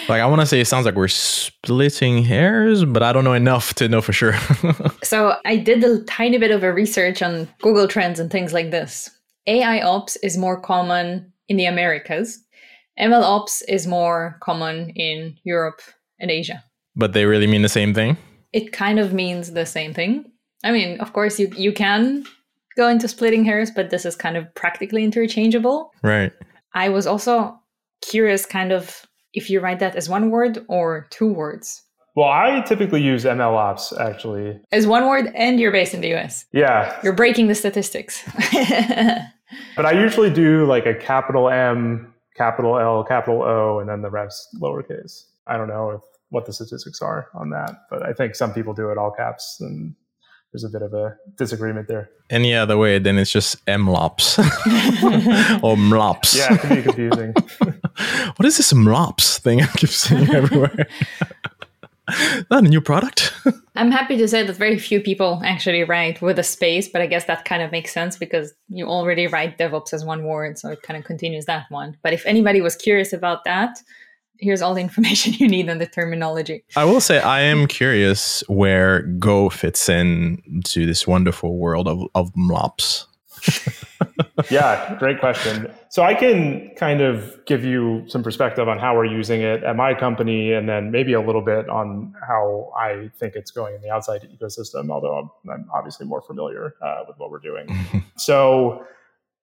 like 0.08 0.20
I 0.20 0.26
want 0.26 0.40
to 0.40 0.46
say 0.46 0.60
it 0.60 0.66
sounds 0.66 0.86
like 0.86 0.94
we're 0.94 1.08
splitting 1.08 2.24
hairs, 2.24 2.84
but 2.84 3.02
I 3.02 3.12
don't 3.12 3.24
know 3.24 3.34
enough 3.34 3.74
to 3.74 3.88
know 3.88 4.00
for 4.00 4.14
sure. 4.14 4.34
so 5.02 5.36
I 5.44 5.56
did 5.56 5.84
a 5.84 6.02
tiny 6.04 6.38
bit 6.38 6.50
of 6.50 6.62
a 6.62 6.72
research 6.72 7.20
on 7.22 7.46
Google 7.60 7.86
Trends 7.86 8.18
and 8.18 8.30
things 8.30 8.54
like 8.54 8.70
this. 8.70 9.10
AI 9.46 9.80
ops 9.80 10.16
is 10.16 10.38
more 10.38 10.60
common 10.60 11.30
in 11.48 11.56
the 11.56 11.66
Americas. 11.66 12.42
ML 12.98 13.22
ops 13.22 13.62
is 13.62 13.86
more 13.86 14.38
common 14.40 14.90
in 14.90 15.36
Europe 15.44 15.80
and 16.18 16.30
Asia. 16.30 16.64
But 16.94 17.12
they 17.12 17.26
really 17.26 17.46
mean 17.46 17.62
the 17.62 17.68
same 17.68 17.92
thing? 17.92 18.16
It 18.52 18.72
kind 18.72 18.98
of 18.98 19.12
means 19.12 19.52
the 19.52 19.66
same 19.66 19.92
thing. 19.92 20.24
I 20.64 20.72
mean, 20.72 20.98
of 21.00 21.12
course 21.12 21.38
you 21.38 21.50
you 21.56 21.72
can 21.72 22.24
go 22.76 22.88
into 22.88 23.08
splitting 23.08 23.44
hairs, 23.44 23.70
but 23.70 23.90
this 23.90 24.04
is 24.04 24.16
kind 24.16 24.36
of 24.36 24.52
practically 24.54 25.04
interchangeable. 25.04 25.92
Right. 26.02 26.32
I 26.74 26.88
was 26.88 27.06
also 27.06 27.58
curious 28.02 28.46
kind 28.46 28.72
of 28.72 29.06
if 29.34 29.50
you 29.50 29.60
write 29.60 29.80
that 29.80 29.96
as 29.96 30.08
one 30.08 30.30
word 30.30 30.64
or 30.68 31.06
two 31.10 31.32
words. 31.32 31.82
Well, 32.14 32.28
I 32.28 32.62
typically 32.62 33.02
use 33.02 33.24
MLOps 33.24 33.98
actually. 34.00 34.58
As 34.72 34.86
one 34.86 35.06
word 35.06 35.30
and 35.34 35.60
you're 35.60 35.72
based 35.72 35.92
in 35.92 36.00
the 36.00 36.14
US. 36.14 36.46
Yeah. 36.52 36.98
You're 37.02 37.12
breaking 37.12 37.48
the 37.48 37.54
statistics. 37.54 38.22
but 39.76 39.84
I 39.84 39.92
usually 39.92 40.30
do 40.30 40.64
like 40.64 40.86
a 40.86 40.94
capital 40.94 41.50
M, 41.50 42.14
capital 42.36 42.78
L, 42.78 43.04
capital 43.04 43.42
O, 43.42 43.78
and 43.78 43.88
then 43.88 44.02
the 44.02 44.10
rest 44.10 44.48
lowercase. 44.60 45.24
I 45.46 45.56
don't 45.56 45.68
know 45.68 45.90
if 45.90 46.00
what 46.30 46.46
the 46.46 46.52
statistics 46.52 47.00
are 47.00 47.28
on 47.34 47.50
that, 47.50 47.72
but 47.90 48.04
I 48.04 48.12
think 48.12 48.34
some 48.34 48.52
people 48.52 48.74
do 48.74 48.90
it 48.90 48.98
all 48.98 49.10
caps 49.10 49.58
and 49.60 49.94
there's 50.52 50.64
a 50.64 50.68
bit 50.68 50.82
of 50.82 50.94
a 50.94 51.16
disagreement 51.36 51.86
there. 51.88 52.08
Any 52.30 52.54
other 52.54 52.78
way, 52.78 52.98
then 52.98 53.18
it's 53.18 53.30
just 53.30 53.64
MLOps 53.66 54.38
or 55.62 55.76
MLOPS. 55.76 56.36
Yeah, 56.36 56.54
it 56.54 56.60
can 56.60 56.76
be 56.76 56.82
confusing. 56.82 57.34
what 58.36 58.46
is 58.46 58.56
this 58.56 58.72
MLOPS 58.72 59.38
thing 59.40 59.62
I 59.62 59.66
keep 59.66 59.90
seeing 59.90 60.34
everywhere? 60.34 60.88
Not 62.50 62.64
a 62.64 62.68
new 62.68 62.80
product. 62.80 63.32
I'm 63.76 63.90
happy 63.90 64.16
to 64.16 64.28
say 64.28 64.44
that 64.44 64.56
very 64.56 64.78
few 64.78 65.00
people 65.00 65.40
actually 65.44 65.82
write 65.84 66.22
with 66.22 66.38
a 66.38 66.42
space, 66.42 66.88
but 66.88 67.02
I 67.02 67.06
guess 67.06 67.24
that 67.24 67.44
kind 67.44 67.62
of 67.62 67.72
makes 67.72 67.92
sense 67.92 68.16
because 68.16 68.54
you 68.68 68.86
already 68.86 69.26
write 69.26 69.58
DevOps 69.58 69.92
as 69.92 70.04
one 70.04 70.24
word, 70.24 70.58
so 70.58 70.70
it 70.70 70.82
kind 70.82 70.98
of 70.98 71.04
continues 71.04 71.46
that 71.46 71.66
one. 71.68 71.96
But 72.02 72.12
if 72.12 72.24
anybody 72.26 72.60
was 72.60 72.76
curious 72.76 73.12
about 73.12 73.44
that, 73.44 73.78
here's 74.38 74.62
all 74.62 74.74
the 74.74 74.80
information 74.88 75.32
you 75.34 75.48
need 75.48 75.68
on 75.68 75.78
the 75.78 75.86
terminology. 75.86 76.64
I 76.76 76.84
will 76.84 77.00
say 77.00 77.20
I 77.20 77.40
am 77.40 77.66
curious 77.66 78.42
where 78.48 79.02
Go 79.02 79.48
fits 79.50 79.88
in 79.88 80.62
to 80.64 80.86
this 80.86 81.06
wonderful 81.06 81.58
world 81.58 81.88
of, 81.88 82.02
of 82.14 82.32
MLOps. 82.34 83.06
yeah, 84.50 84.96
great 84.98 85.20
question. 85.20 85.72
So 85.88 86.02
I 86.02 86.14
can 86.14 86.74
kind 86.76 87.00
of 87.00 87.44
give 87.46 87.64
you 87.64 88.04
some 88.08 88.22
perspective 88.22 88.68
on 88.68 88.78
how 88.78 88.94
we're 88.94 89.06
using 89.06 89.40
it 89.40 89.64
at 89.64 89.76
my 89.76 89.94
company, 89.94 90.52
and 90.52 90.68
then 90.68 90.90
maybe 90.90 91.12
a 91.12 91.20
little 91.20 91.42
bit 91.42 91.68
on 91.68 92.14
how 92.26 92.72
I 92.76 93.10
think 93.18 93.34
it's 93.34 93.50
going 93.50 93.74
in 93.74 93.80
the 93.82 93.90
outside 93.90 94.22
ecosystem. 94.22 94.90
Although 94.90 95.18
I'm, 95.18 95.50
I'm 95.50 95.70
obviously 95.72 96.06
more 96.06 96.22
familiar 96.22 96.74
uh, 96.82 97.04
with 97.06 97.18
what 97.18 97.30
we're 97.30 97.40
doing. 97.40 97.68
so 98.16 98.84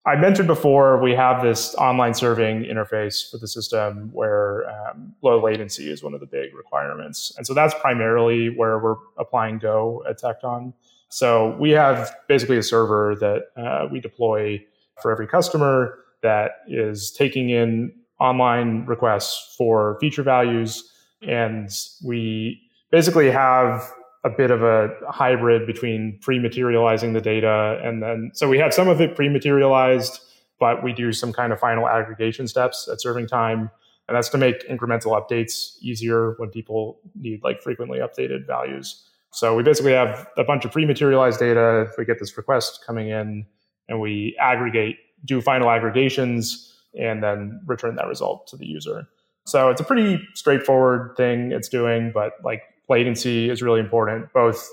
I 0.05 0.17
mentioned 0.17 0.47
before 0.47 1.01
we 1.01 1.13
have 1.13 1.41
this 1.41 1.75
online 1.75 2.13
serving 2.13 2.63
interface 2.63 3.31
for 3.31 3.37
the 3.37 3.47
system 3.47 4.09
where 4.11 4.69
um, 4.69 5.15
low 5.21 5.41
latency 5.41 5.89
is 5.89 6.03
one 6.03 6.13
of 6.13 6.19
the 6.19 6.25
big 6.25 6.53
requirements. 6.53 7.33
And 7.37 7.47
so 7.47 7.53
that's 7.53 7.73
primarily 7.75 8.49
where 8.49 8.79
we're 8.79 8.97
applying 9.17 9.59
Go 9.59 10.03
at 10.07 10.19
Tecton. 10.19 10.73
So 11.13 11.55
we 11.59 11.69
have 11.69 12.11
basically 12.27 12.57
a 12.57 12.63
server 12.63 13.15
that 13.19 13.43
uh, 13.55 13.87
we 13.91 13.99
deploy 13.99 14.65
for 14.99 15.11
every 15.11 15.27
customer 15.27 15.99
that 16.23 16.61
is 16.67 17.11
taking 17.11 17.51
in 17.51 17.93
online 18.19 18.83
requests 18.87 19.53
for 19.55 19.99
feature 19.99 20.23
values. 20.23 20.91
And 21.21 21.69
we 22.03 22.59
basically 22.89 23.29
have 23.29 23.87
a 24.23 24.31
bit 24.31 24.49
of 24.49 24.63
a 24.63 24.89
hybrid 25.07 25.67
between 25.67 26.17
pre-materializing 26.19 27.13
the 27.13 27.21
data 27.21 27.79
and 27.83 28.01
then 28.01 28.31
so 28.33 28.47
we 28.47 28.57
have 28.57 28.73
some 28.73 28.87
of 28.87 29.01
it 29.01 29.17
pre-materialized 29.17 30.21
but 30.61 30.81
we 30.81 30.93
do 30.93 31.11
some 31.11 31.33
kind 31.33 31.51
of 31.51 31.59
final 31.59 31.89
aggregation 31.89 32.47
steps 32.47 32.87
at 32.89 33.01
serving 33.01 33.27
time 33.27 33.69
and 34.07 34.15
that's 34.15 34.29
to 34.29 34.37
make 34.37 34.65
incremental 34.69 35.11
updates 35.11 35.75
easier 35.81 36.35
when 36.37 36.49
people 36.49 37.01
need 37.15 37.43
like 37.43 37.61
frequently 37.61 37.99
updated 37.99 38.47
values 38.47 39.09
so 39.33 39.55
we 39.55 39.63
basically 39.63 39.93
have 39.93 40.27
a 40.37 40.43
bunch 40.43 40.65
of 40.65 40.71
pre-materialized 40.71 41.39
data 41.39 41.87
we 41.97 42.05
get 42.05 42.19
this 42.19 42.37
request 42.37 42.83
coming 42.85 43.09
in 43.09 43.45
and 43.89 43.99
we 43.99 44.35
aggregate 44.39 44.97
do 45.25 45.41
final 45.41 45.69
aggregations 45.69 46.75
and 46.99 47.23
then 47.23 47.61
return 47.65 47.95
that 47.95 48.07
result 48.07 48.47
to 48.47 48.57
the 48.57 48.65
user 48.65 49.07
so 49.45 49.69
it's 49.69 49.81
a 49.81 49.83
pretty 49.83 50.21
straightforward 50.33 51.15
thing 51.17 51.51
it's 51.51 51.67
doing 51.67 52.11
but 52.13 52.33
like 52.43 52.61
latency 52.89 53.49
is 53.49 53.61
really 53.61 53.79
important, 53.79 54.31
both 54.33 54.67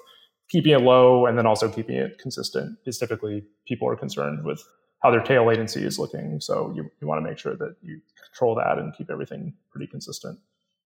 keeping 0.48 0.72
it 0.72 0.80
low 0.80 1.26
and 1.26 1.38
then 1.38 1.46
also 1.46 1.68
keeping 1.68 1.96
it 1.96 2.18
consistent 2.18 2.78
is 2.84 2.98
typically 2.98 3.44
people 3.66 3.88
are 3.88 3.96
concerned 3.96 4.44
with 4.44 4.62
how 5.02 5.10
their 5.10 5.22
tail 5.22 5.46
latency 5.46 5.84
is 5.84 5.98
looking. 5.98 6.40
So 6.40 6.72
you, 6.74 6.90
you 7.00 7.06
want 7.06 7.24
to 7.24 7.28
make 7.28 7.38
sure 7.38 7.56
that 7.56 7.76
you 7.82 8.00
control 8.30 8.54
that 8.56 8.78
and 8.78 8.94
keep 8.94 9.10
everything 9.10 9.54
pretty 9.70 9.86
consistent. 9.86 10.38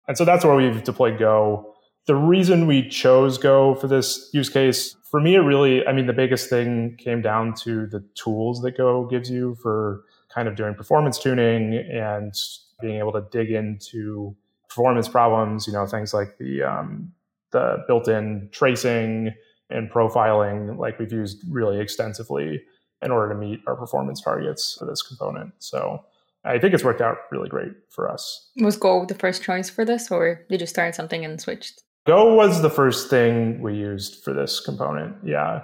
And 0.08 0.18
so 0.18 0.26
that's 0.26 0.44
where 0.44 0.56
we've 0.56 0.84
deployed 0.84 1.20
Go. 1.20 1.76
The 2.08 2.16
reason 2.16 2.66
we 2.66 2.88
chose 2.90 3.38
Go 3.38 3.76
for 3.76 3.88
this 3.88 4.30
use 4.34 4.50
case, 4.50 4.96
for 5.10 5.20
me, 5.22 5.36
it 5.36 5.40
really, 5.40 5.86
I 5.86 5.94
mean, 5.94 6.08
the 6.08 6.14
biggest 6.14 6.50
thing 6.50 6.96
came 6.98 7.22
down 7.22 7.54
to 7.62 7.88
the 7.88 8.04
tools 8.16 8.62
that 8.62 8.78
Go 8.78 9.06
gives 9.06 9.30
you 9.30 9.56
for 9.62 10.04
kind 10.34 10.48
of 10.48 10.56
doing 10.56 10.74
performance 10.76 11.20
tuning 11.20 11.76
and 11.76 12.34
being 12.82 12.98
able 13.00 13.12
to 13.12 13.26
dig 13.32 13.52
into 13.52 14.36
performance 14.68 15.08
problems, 15.08 15.68
you 15.68 15.74
know, 15.74 15.86
things 15.86 16.14
like 16.14 16.38
the 16.38 16.64
um, 16.64 17.12
the 17.52 17.84
built-in 17.88 18.50
tracing 18.52 19.34
and 19.70 19.90
profiling, 19.92 20.78
like 20.78 21.00
we've 21.00 21.12
used 21.12 21.44
really 21.50 21.80
extensively 21.80 22.62
in 23.02 23.12
order 23.12 23.34
to 23.34 23.40
meet 23.40 23.62
our 23.68 23.76
performance 23.76 24.22
targets 24.22 24.76
for 24.78 24.86
this 24.86 25.02
component. 25.02 25.54
So 25.60 26.04
I 26.44 26.60
think 26.60 26.74
it's 26.74 26.84
worked 26.84 27.02
out 27.02 27.18
really 27.32 27.50
great 27.50 27.72
for 27.90 28.10
us. 28.10 28.50
Was 28.58 28.78
Go 28.78 29.06
the 29.06 29.16
first 29.16 29.44
choice 29.44 29.70
for 29.70 29.86
this, 29.86 30.12
or 30.12 30.46
did 30.50 30.62
you 30.62 30.68
start 30.68 30.96
something 30.96 31.26
and 31.26 31.40
switched? 31.40 31.84
Go 32.10 32.34
was 32.34 32.64
the 32.64 32.72
first 32.72 33.08
thing 33.08 33.62
we 33.62 33.76
used 33.76 34.24
for 34.24 34.34
this 34.34 34.60
component. 34.60 35.16
Yeah. 35.24 35.62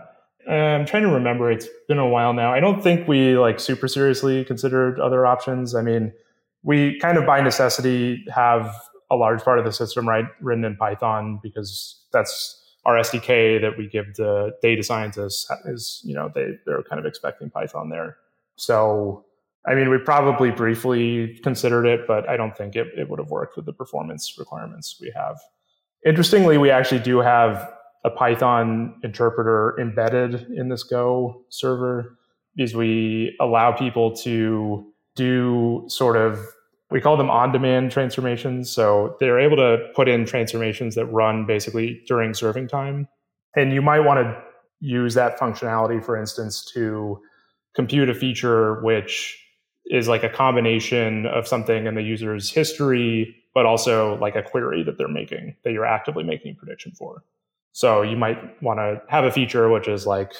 I'm 0.47 0.86
trying 0.86 1.01
to 1.01 1.10
remember. 1.10 1.51
It's 1.51 1.67
been 1.88 1.97
a 1.97 2.08
while 2.08 2.34
now. 2.34 2.53
I 2.53 2.60
don't 2.60 2.84
think 2.84 3.08
we 3.08 3.36
like 3.36 3.60
super 3.60 3.88
seriously 3.88 4.45
considered 4.45 4.99
other 4.99 5.25
options. 5.25 5.73
I 5.73 5.81
mean, 5.81 6.13
we 6.62 6.99
kind 6.99 7.17
of 7.17 7.25
by 7.25 7.41
necessity 7.41 8.23
have 8.31 8.71
a 9.10 9.15
large 9.15 9.41
part 9.41 9.58
of 9.58 9.65
the 9.65 9.71
system 9.71 10.08
right 10.08 10.25
written 10.39 10.63
in 10.65 10.75
Python 10.75 11.39
because 11.41 12.05
that's 12.13 12.63
our 12.86 12.93
SDK 12.93 13.60
that 13.62 13.75
we 13.75 13.88
give 13.88 14.13
to 14.17 14.51
data 14.62 14.84
scientists 14.84 15.49
is, 15.65 15.99
you 16.05 16.13
know, 16.13 16.31
they, 16.36 16.60
they're 16.67 16.84
kind 16.84 16.99
of 16.99 17.08
expecting 17.08 17.49
Python 17.49 17.89
there. 17.89 18.17
So, 18.55 19.25
I 19.65 19.73
mean, 19.73 19.89
we 19.89 19.97
probably 19.97 20.51
briefly 20.51 21.39
considered 21.41 21.88
it, 21.88 22.01
but 22.05 22.29
I 22.29 22.38
don't 22.38 22.55
think 22.55 22.75
it, 22.75 22.89
it 22.95 23.10
would 23.10 23.17
have 23.17 23.31
worked 23.31 23.55
with 23.55 23.65
the 23.65 23.73
performance 23.73 24.36
requirements 24.38 24.99
we 25.01 25.12
have. 25.15 25.39
Interestingly, 26.06 26.58
we 26.58 26.70
actually 26.70 27.00
do 27.00 27.20
have 27.20 27.72
a 28.04 28.12
Python 28.12 29.00
interpreter 29.04 29.76
embedded 29.80 30.48
in 30.56 30.70
this 30.70 30.84
Go 30.84 31.44
server 31.50 32.18
because 32.56 32.76
we 32.76 33.36
allow 33.41 33.72
people 33.72 34.15
to 34.18 34.86
do 35.15 35.84
sort 35.88 36.15
of 36.15 36.39
we 36.91 37.02
call 37.02 37.18
them 37.18 37.32
on-demand 37.32 37.91
transformations. 37.91 38.70
So 38.70 39.18
they're 39.20 39.39
able 39.39 39.58
to 39.58 39.89
put 39.96 40.08
in 40.08 40.26
transformations 40.26 40.94
that 40.96 41.08
run 41.08 41.46
basically 41.46 42.04
during 42.08 42.34
serving 42.34 42.68
time. 42.68 43.08
And 43.56 43.74
you 43.74 43.82
might 43.82 44.02
want 44.02 44.20
to 44.20 44.44
use 44.82 45.15
that 45.15 45.39
functionality, 45.39 46.04
for 46.04 46.15
instance, 46.15 46.63
to 46.74 47.20
compute 47.76 48.08
a 48.08 48.13
feature 48.13 48.82
which 48.84 49.44
is 49.88 50.08
like 50.08 50.24
a 50.24 50.30
combination 50.30 51.26
of 51.28 51.48
something 51.48 51.86
in 51.86 51.95
the 51.95 52.02
user's 52.02 52.50
history, 52.50 53.36
but 53.54 53.65
also 53.65 54.17
like 54.17 54.36
a 54.36 54.41
query 54.41 54.84
that 54.84 54.98
they're 54.98 55.08
making 55.08 55.56
that 55.63 55.74
you're 55.74 55.86
actively 55.86 56.24
making 56.24 56.52
a 56.52 56.56
prediction 56.56 56.91
for. 56.91 57.24
So 57.71 58.02
you 58.02 58.17
might 58.17 58.62
want 58.63 58.80
to 58.80 59.02
have 59.10 59.26
a 59.26 59.32
feature 59.32 59.69
which 59.69 59.88
is 59.88 60.08
like 60.08 60.34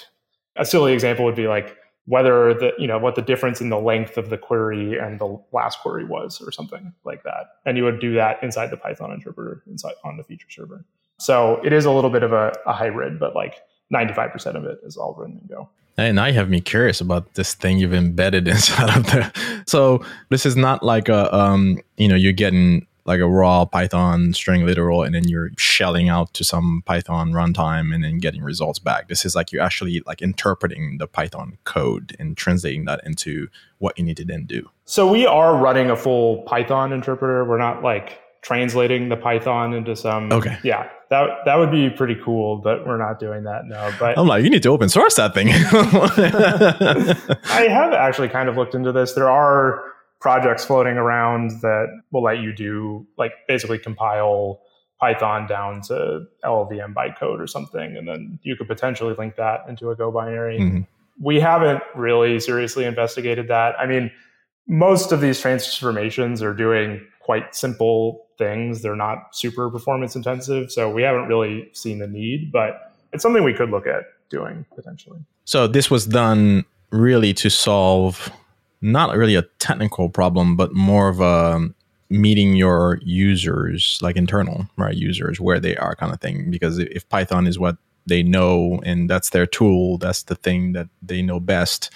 a 0.56 0.66
silly 0.66 0.94
example 0.94 1.26
would 1.26 1.36
be 1.36 1.48
like 1.48 1.78
whether 2.06 2.54
the 2.54 2.72
you 2.78 2.88
know 2.88 2.98
what 2.98 3.16
the 3.16 3.22
difference 3.22 3.62
in 3.62 3.70
the 3.70 3.80
length 3.80 4.18
of 4.18 4.30
the 4.30 4.38
query 4.38 4.98
and 4.98 5.20
the 5.20 5.40
last 5.52 5.80
query 5.80 6.06
was 6.06 6.42
or 6.42 6.52
something 6.52 6.94
like 7.04 7.24
that 7.24 7.48
and 7.66 7.78
you 7.78 7.84
would 7.84 8.00
do 8.00 8.14
that 8.14 8.42
inside 8.44 8.70
the 8.70 8.78
python 8.78 9.12
interpreter 9.12 9.64
inside 9.68 9.94
on 10.04 10.18
the 10.18 10.24
feature 10.24 10.48
server 10.50 10.86
so 11.18 11.62
it 11.64 11.74
is 11.74 11.86
a 11.86 11.92
little 11.92 12.10
bit 12.10 12.24
of 12.24 12.34
a, 12.34 12.54
a 12.66 12.74
hybrid 12.74 13.20
but 13.20 13.36
like 13.36 13.62
95% 13.94 14.56
of 14.56 14.66
it 14.66 14.80
is 14.84 14.98
all 14.98 15.16
written 15.18 15.40
in 15.42 15.48
go 15.48 15.70
and 15.98 16.16
now 16.16 16.26
you 16.26 16.34
have 16.34 16.50
me 16.50 16.60
curious 16.60 17.00
about 17.00 17.36
this 17.36 17.54
thing 17.54 17.78
you've 17.78 17.94
embedded 17.94 18.48
inside 18.48 18.96
of 18.98 19.06
there 19.08 19.32
so 19.68 20.04
this 20.30 20.46
is 20.46 20.56
not 20.56 20.84
like 20.84 21.10
a 21.10 21.34
um 21.36 21.80
you 21.98 22.08
know 22.08 22.16
you're 22.16 22.34
getting 22.34 22.86
like 23.06 23.20
a 23.20 23.28
raw 23.28 23.66
Python 23.66 24.34
string 24.34 24.66
literal, 24.66 25.04
and 25.04 25.14
then 25.14 25.28
you're 25.28 25.52
shelling 25.58 26.10
out 26.10 26.34
to 26.34 26.44
some 26.44 26.82
Python 26.86 27.32
runtime 27.32 27.94
and 27.94 28.04
then 28.04 28.18
getting 28.18 28.42
results 28.42 28.80
back. 28.80 29.08
This 29.08 29.26
is 29.26 29.36
like 29.36 29.52
you're 29.52 29.62
actually 29.62 30.02
like 30.08 30.22
interpreting 30.22 30.98
the 30.98 31.08
Python 31.08 31.58
code 31.66 32.16
and 32.20 32.36
translating 32.36 32.86
that 32.86 33.02
into 33.06 33.48
what 33.78 33.98
you 33.98 34.04
need 34.04 34.18
to 34.18 34.26
then 34.26 34.46
do. 34.46 34.70
So 34.86 35.10
we 35.10 35.26
are 35.26 35.56
running 35.56 35.92
a 35.92 35.96
full 35.96 36.42
Python 36.44 36.92
interpreter. 36.92 37.46
We're 37.46 37.60
not 37.60 37.84
like 37.84 38.20
translating 38.42 39.10
the 39.10 39.18
Python 39.18 39.74
into 39.74 39.96
some. 39.96 40.32
Okay. 40.32 40.58
Yeah, 40.64 40.90
that 41.10 41.30
that 41.46 41.56
would 41.56 41.72
be 41.72 41.90
pretty 41.90 42.16
cool, 42.24 42.58
but 42.58 42.86
we're 42.86 42.98
not 42.98 43.20
doing 43.20 43.44
that. 43.44 43.66
now. 43.66 43.92
but 44.00 44.18
I'm 44.18 44.28
like, 44.28 44.44
you 44.44 44.50
need 44.50 44.64
to 44.64 44.70
open 44.70 44.90
source 44.90 45.16
that 45.16 45.34
thing. 45.34 45.50
I 47.50 47.68
have 47.70 47.94
actually 47.94 48.30
kind 48.30 48.50
of 48.50 48.58
looked 48.58 48.76
into 48.76 48.92
this. 48.92 49.14
There 49.14 49.30
are 49.30 49.84
projects 50.20 50.66
floating 50.66 50.98
around 50.98 51.52
that 51.62 51.88
will 52.12 52.24
let 52.24 52.40
you 52.40 52.54
do 52.54 53.06
like 53.18 53.34
basically 53.48 53.78
compile 53.78 54.62
Python 55.00 55.46
down 55.48 55.82
to 55.84 56.22
LLVM 56.44 56.94
bytecode 56.94 57.40
or 57.40 57.48
something, 57.48 57.96
and 57.96 58.08
then 58.08 58.40
you 58.44 58.56
could 58.56 58.68
potentially 58.68 59.14
link 59.18 59.36
that 59.36 59.62
into 59.70 59.92
a 59.92 59.96
Go 59.96 60.12
binary. 60.12 60.60
Mm-hmm. 60.60 60.82
We 61.20 61.40
haven't 61.40 61.84
really 61.96 62.40
seriously 62.40 62.86
investigated 62.86 63.48
that. 63.50 63.76
I 63.80 63.86
mean, 63.86 64.12
most 64.68 65.12
of 65.12 65.22
these 65.22 65.40
transformations 65.40 66.42
are 66.42 66.54
doing 66.54 67.06
quite 67.26 67.56
simple 67.56 68.28
things. 68.38 68.84
They're 68.84 68.96
not 68.96 69.36
super 69.36 69.72
performance 69.72 70.16
intensive, 70.16 70.72
so 70.72 70.92
we 70.92 71.02
haven't 71.02 71.28
really 71.28 71.70
seen 71.74 71.98
the 71.98 72.08
need, 72.08 72.52
but 72.52 72.94
it's 73.14 73.24
something 73.24 73.44
we 73.44 73.54
could 73.54 73.72
look 73.72 73.88
at 73.88 74.04
doing 74.30 74.64
potentially. 74.76 75.20
So 75.44 75.66
this 75.66 75.90
was 75.90 76.06
done 76.06 76.66
really 76.92 77.34
to 77.34 77.50
solve 77.50 78.32
not 78.82 79.18
really 79.18 79.34
a 79.34 79.42
technical 79.58 80.08
problem, 80.08 80.56
but 80.56 80.74
more 80.76 81.10
of 81.10 81.20
a 81.20 81.68
meeting 82.12 82.56
your 82.56 83.00
users, 83.02 83.98
like 84.04 84.16
internal 84.16 84.68
right 84.78 84.96
users, 84.96 85.40
where 85.40 85.60
they 85.60 85.76
are, 85.78 85.96
kind 85.96 86.14
of 86.14 86.22
thing. 86.22 86.52
Because 86.52 86.78
if 86.78 87.10
Python 87.10 87.48
is 87.48 87.58
what 87.58 87.78
they 88.06 88.22
know 88.22 88.80
and 88.86 89.10
that's 89.10 89.32
their 89.32 89.48
tool, 89.48 89.98
that's 89.98 90.22
the 90.24 90.36
thing 90.36 90.74
that 90.74 90.90
they 91.02 91.24
know 91.24 91.40
best. 91.40 91.90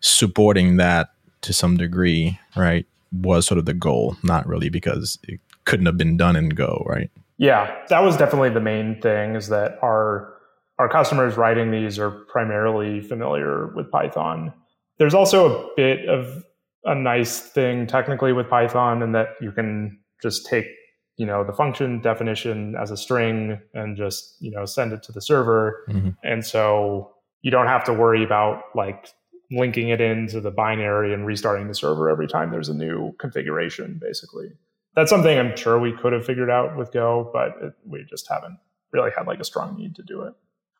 Supporting 0.00 0.78
that 0.78 1.10
to 1.42 1.52
some 1.52 1.76
degree, 1.76 2.38
right, 2.56 2.86
was 3.12 3.46
sort 3.46 3.58
of 3.58 3.66
the 3.66 3.74
goal. 3.74 4.16
Not 4.22 4.46
really 4.46 4.68
because 4.68 5.18
it 5.24 5.40
couldn't 5.64 5.86
have 5.86 5.96
been 5.96 6.16
done 6.16 6.36
in 6.36 6.50
Go, 6.50 6.84
right? 6.86 7.10
Yeah, 7.38 7.74
that 7.88 8.00
was 8.00 8.16
definitely 8.16 8.50
the 8.50 8.60
main 8.60 9.00
thing. 9.00 9.34
Is 9.34 9.48
that 9.48 9.78
our 9.82 10.34
our 10.78 10.88
customers 10.88 11.36
writing 11.36 11.70
these 11.70 11.98
are 11.98 12.10
primarily 12.10 13.00
familiar 13.00 13.68
with 13.74 13.90
Python 13.90 14.52
there's 15.00 15.14
also 15.14 15.64
a 15.64 15.68
bit 15.76 16.08
of 16.08 16.44
a 16.84 16.94
nice 16.94 17.40
thing 17.40 17.86
technically 17.86 18.32
with 18.32 18.48
Python 18.48 19.02
in 19.02 19.12
that 19.12 19.28
you 19.40 19.50
can 19.50 19.98
just 20.22 20.46
take 20.46 20.66
you 21.16 21.26
know 21.26 21.42
the 21.42 21.52
function 21.52 22.00
definition 22.00 22.76
as 22.80 22.90
a 22.90 22.96
string 22.96 23.58
and 23.74 23.96
just 23.96 24.36
you 24.40 24.50
know 24.50 24.64
send 24.64 24.92
it 24.92 25.02
to 25.02 25.10
the 25.10 25.20
server 25.20 25.84
mm-hmm. 25.88 26.10
and 26.22 26.46
so 26.46 27.12
you 27.42 27.50
don't 27.50 27.66
have 27.66 27.82
to 27.84 27.92
worry 27.92 28.22
about 28.22 28.62
like 28.74 29.08
linking 29.50 29.88
it 29.88 30.00
into 30.00 30.40
the 30.40 30.50
binary 30.50 31.12
and 31.12 31.26
restarting 31.26 31.68
the 31.68 31.74
server 31.74 32.08
every 32.08 32.28
time 32.28 32.50
there's 32.50 32.68
a 32.68 32.74
new 32.74 33.12
configuration 33.18 33.98
basically 34.00 34.50
that's 34.94 35.10
something 35.10 35.38
i'm 35.38 35.56
sure 35.56 35.78
we 35.78 35.92
could 35.92 36.12
have 36.12 36.24
figured 36.24 36.50
out 36.50 36.76
with 36.76 36.92
go 36.92 37.30
but 37.32 37.56
it, 37.62 37.72
we 37.86 38.04
just 38.08 38.28
haven't 38.28 38.58
really 38.92 39.10
had 39.16 39.26
like 39.26 39.40
a 39.40 39.44
strong 39.44 39.76
need 39.76 39.94
to 39.94 40.02
do 40.02 40.22
it 40.22 40.34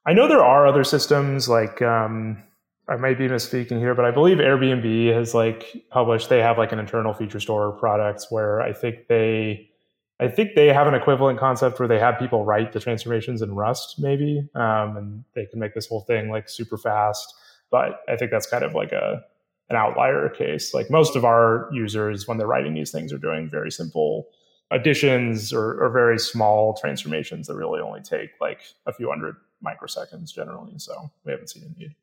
i 0.07 0.13
know 0.13 0.29
there 0.29 0.45
are 0.45 0.67
other 0.67 0.85
systems 0.85 1.49
like 1.49 1.83
um, 1.83 2.43
I 2.91 2.97
might 2.97 3.19
be 3.19 3.29
misspeaking 3.29 3.79
here, 3.79 3.95
but 3.95 4.05
I 4.05 4.11
believe 4.11 4.39
Airbnb 4.39 5.15
has 5.15 5.33
like 5.33 5.85
published. 5.91 6.29
They 6.29 6.41
have 6.41 6.59
like 6.59 6.73
an 6.73 6.81
internal 6.81 7.15
feature 7.15 7.39
store 7.39 7.71
products 7.71 8.27
where 8.31 8.61
I 8.61 8.73
think 8.73 9.07
they, 9.07 9.71
I 10.19 10.27
think 10.27 10.57
they 10.57 10.73
have 10.73 10.89
an 10.89 10.95
equivalent 10.95 11.39
concept 11.39 11.79
where 11.79 11.87
they 11.87 12.01
have 12.01 12.19
people 12.19 12.45
write 12.45 12.73
the 12.73 12.81
transformations 12.81 13.43
in 13.43 13.55
Rust, 13.55 14.01
maybe, 14.01 14.49
um, 14.57 14.97
and 14.97 15.25
they 15.37 15.47
can 15.47 15.61
make 15.61 15.73
this 15.73 15.87
whole 15.87 16.01
thing 16.01 16.31
like 16.31 16.49
super 16.49 16.77
fast. 16.77 17.33
But 17.71 18.01
I 18.09 18.17
think 18.17 18.31
that's 18.31 18.47
kind 18.47 18.65
of 18.65 18.75
like 18.75 18.93
a 18.93 19.23
an 19.69 19.77
outlier 19.77 20.29
case. 20.29 20.75
Like 20.75 20.91
most 20.91 21.15
of 21.15 21.25
our 21.25 21.69
users, 21.73 22.27
when 22.27 22.39
they're 22.39 22.47
writing 22.47 22.75
these 22.75 22.91
things, 22.91 23.13
are 23.13 23.19
doing 23.19 23.49
very 23.49 23.71
simple 23.71 24.27
additions 24.73 25.53
or, 25.53 25.83
or 25.83 25.91
very 25.91 26.19
small 26.19 26.75
transformations 26.75 27.47
that 27.47 27.55
really 27.55 27.81
only 27.81 28.01
take 28.01 28.31
like 28.41 28.61
a 28.87 28.93
few 28.93 29.09
hundred 29.09 29.37
microseconds 29.65 30.35
generally. 30.35 30.75
So 30.79 31.11
we 31.25 31.33
haven't 31.33 31.49
seen 31.49 31.63
a 31.65 31.79
need. 31.79 31.95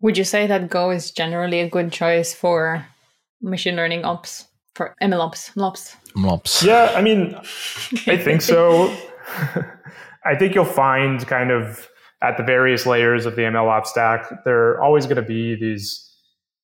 Would 0.00 0.18
you 0.18 0.24
say 0.24 0.46
that 0.48 0.68
Go 0.68 0.90
is 0.90 1.12
generally 1.12 1.60
a 1.60 1.68
good 1.68 1.92
choice 1.92 2.34
for 2.34 2.84
machine 3.40 3.76
learning 3.76 4.04
ops, 4.04 4.46
for 4.74 4.96
ML 5.00 5.20
ops, 5.20 5.50
MLOps? 5.50 5.94
MLOps. 6.16 6.64
Yeah, 6.64 6.92
I 6.96 7.02
mean, 7.02 7.36
I 8.06 8.16
think 8.16 8.42
so. 8.42 8.94
I 10.24 10.34
think 10.34 10.54
you'll 10.54 10.64
find 10.64 11.24
kind 11.26 11.50
of 11.50 11.88
at 12.22 12.36
the 12.36 12.42
various 12.42 12.86
layers 12.86 13.26
of 13.26 13.36
the 13.36 13.42
ML 13.42 13.68
ops 13.68 13.90
stack, 13.90 14.44
there 14.44 14.70
are 14.70 14.82
always 14.82 15.06
going 15.06 15.16
to 15.16 15.22
be 15.22 15.54
these 15.54 16.08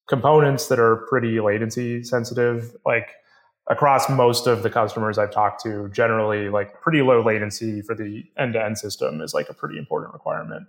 components 0.08 0.68
that 0.68 0.78
are 0.78 1.04
pretty 1.08 1.40
latency 1.40 2.02
sensitive. 2.02 2.76
Like 2.86 3.08
across 3.68 4.08
most 4.08 4.46
of 4.46 4.62
the 4.62 4.70
customers 4.70 5.18
I've 5.18 5.32
talked 5.32 5.62
to, 5.64 5.88
generally, 5.90 6.48
like 6.48 6.80
pretty 6.80 7.02
low 7.02 7.22
latency 7.22 7.82
for 7.82 7.94
the 7.94 8.24
end 8.36 8.54
to 8.54 8.64
end 8.64 8.78
system 8.78 9.20
is 9.20 9.34
like 9.34 9.50
a 9.50 9.54
pretty 9.54 9.78
important 9.78 10.14
requirement. 10.14 10.66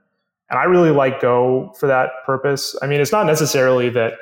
And 0.49 0.59
I 0.59 0.63
really 0.63 0.91
like 0.91 1.21
Go 1.21 1.73
for 1.79 1.87
that 1.87 2.09
purpose. 2.25 2.75
I 2.81 2.87
mean, 2.87 2.99
it's 2.99 3.11
not 3.11 3.25
necessarily 3.25 3.89
that 3.91 4.13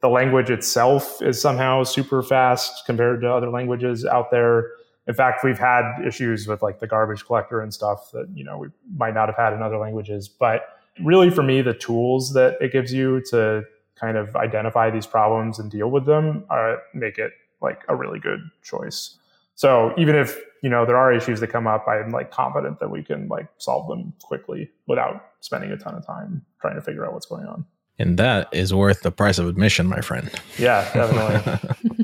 the 0.00 0.08
language 0.08 0.50
itself 0.50 1.20
is 1.22 1.40
somehow 1.40 1.82
super 1.82 2.22
fast 2.22 2.84
compared 2.86 3.20
to 3.20 3.32
other 3.32 3.50
languages 3.50 4.04
out 4.04 4.30
there. 4.30 4.70
In 5.06 5.14
fact, 5.14 5.44
we've 5.44 5.58
had 5.58 6.00
issues 6.06 6.46
with 6.46 6.62
like 6.62 6.80
the 6.80 6.86
garbage 6.86 7.24
collector 7.24 7.60
and 7.60 7.72
stuff 7.72 8.10
that, 8.12 8.28
you 8.34 8.44
know, 8.44 8.58
we 8.58 8.68
might 8.96 9.14
not 9.14 9.28
have 9.28 9.36
had 9.36 9.52
in 9.52 9.62
other 9.62 9.78
languages. 9.78 10.28
But 10.28 10.62
really 11.02 11.30
for 11.30 11.42
me, 11.42 11.60
the 11.62 11.74
tools 11.74 12.32
that 12.32 12.56
it 12.60 12.72
gives 12.72 12.92
you 12.92 13.20
to 13.30 13.64
kind 13.96 14.16
of 14.16 14.34
identify 14.36 14.90
these 14.90 15.06
problems 15.06 15.58
and 15.58 15.70
deal 15.70 15.90
with 15.90 16.06
them 16.06 16.44
are, 16.50 16.82
make 16.94 17.18
it 17.18 17.32
like 17.60 17.82
a 17.88 17.96
really 17.96 18.18
good 18.18 18.40
choice. 18.62 19.18
So 19.54 19.94
even 19.96 20.16
if 20.16 20.40
you 20.62 20.68
know 20.68 20.84
there 20.84 20.96
are 20.96 21.12
issues 21.12 21.40
that 21.40 21.48
come 21.48 21.66
up, 21.66 21.86
I'm 21.86 22.10
like 22.10 22.30
confident 22.30 22.80
that 22.80 22.90
we 22.90 23.02
can 23.02 23.28
like 23.28 23.46
solve 23.58 23.88
them 23.88 24.12
quickly 24.22 24.70
without 24.86 25.24
spending 25.40 25.70
a 25.70 25.76
ton 25.76 25.94
of 25.94 26.06
time 26.06 26.44
trying 26.60 26.74
to 26.74 26.80
figure 26.80 27.06
out 27.06 27.12
what's 27.12 27.26
going 27.26 27.46
on. 27.46 27.64
And 27.98 28.18
that 28.18 28.48
is 28.52 28.74
worth 28.74 29.02
the 29.02 29.12
price 29.12 29.38
of 29.38 29.46
admission, 29.46 29.86
my 29.86 30.00
friend. 30.00 30.30
Yeah, 30.58 30.90
definitely. 30.92 32.03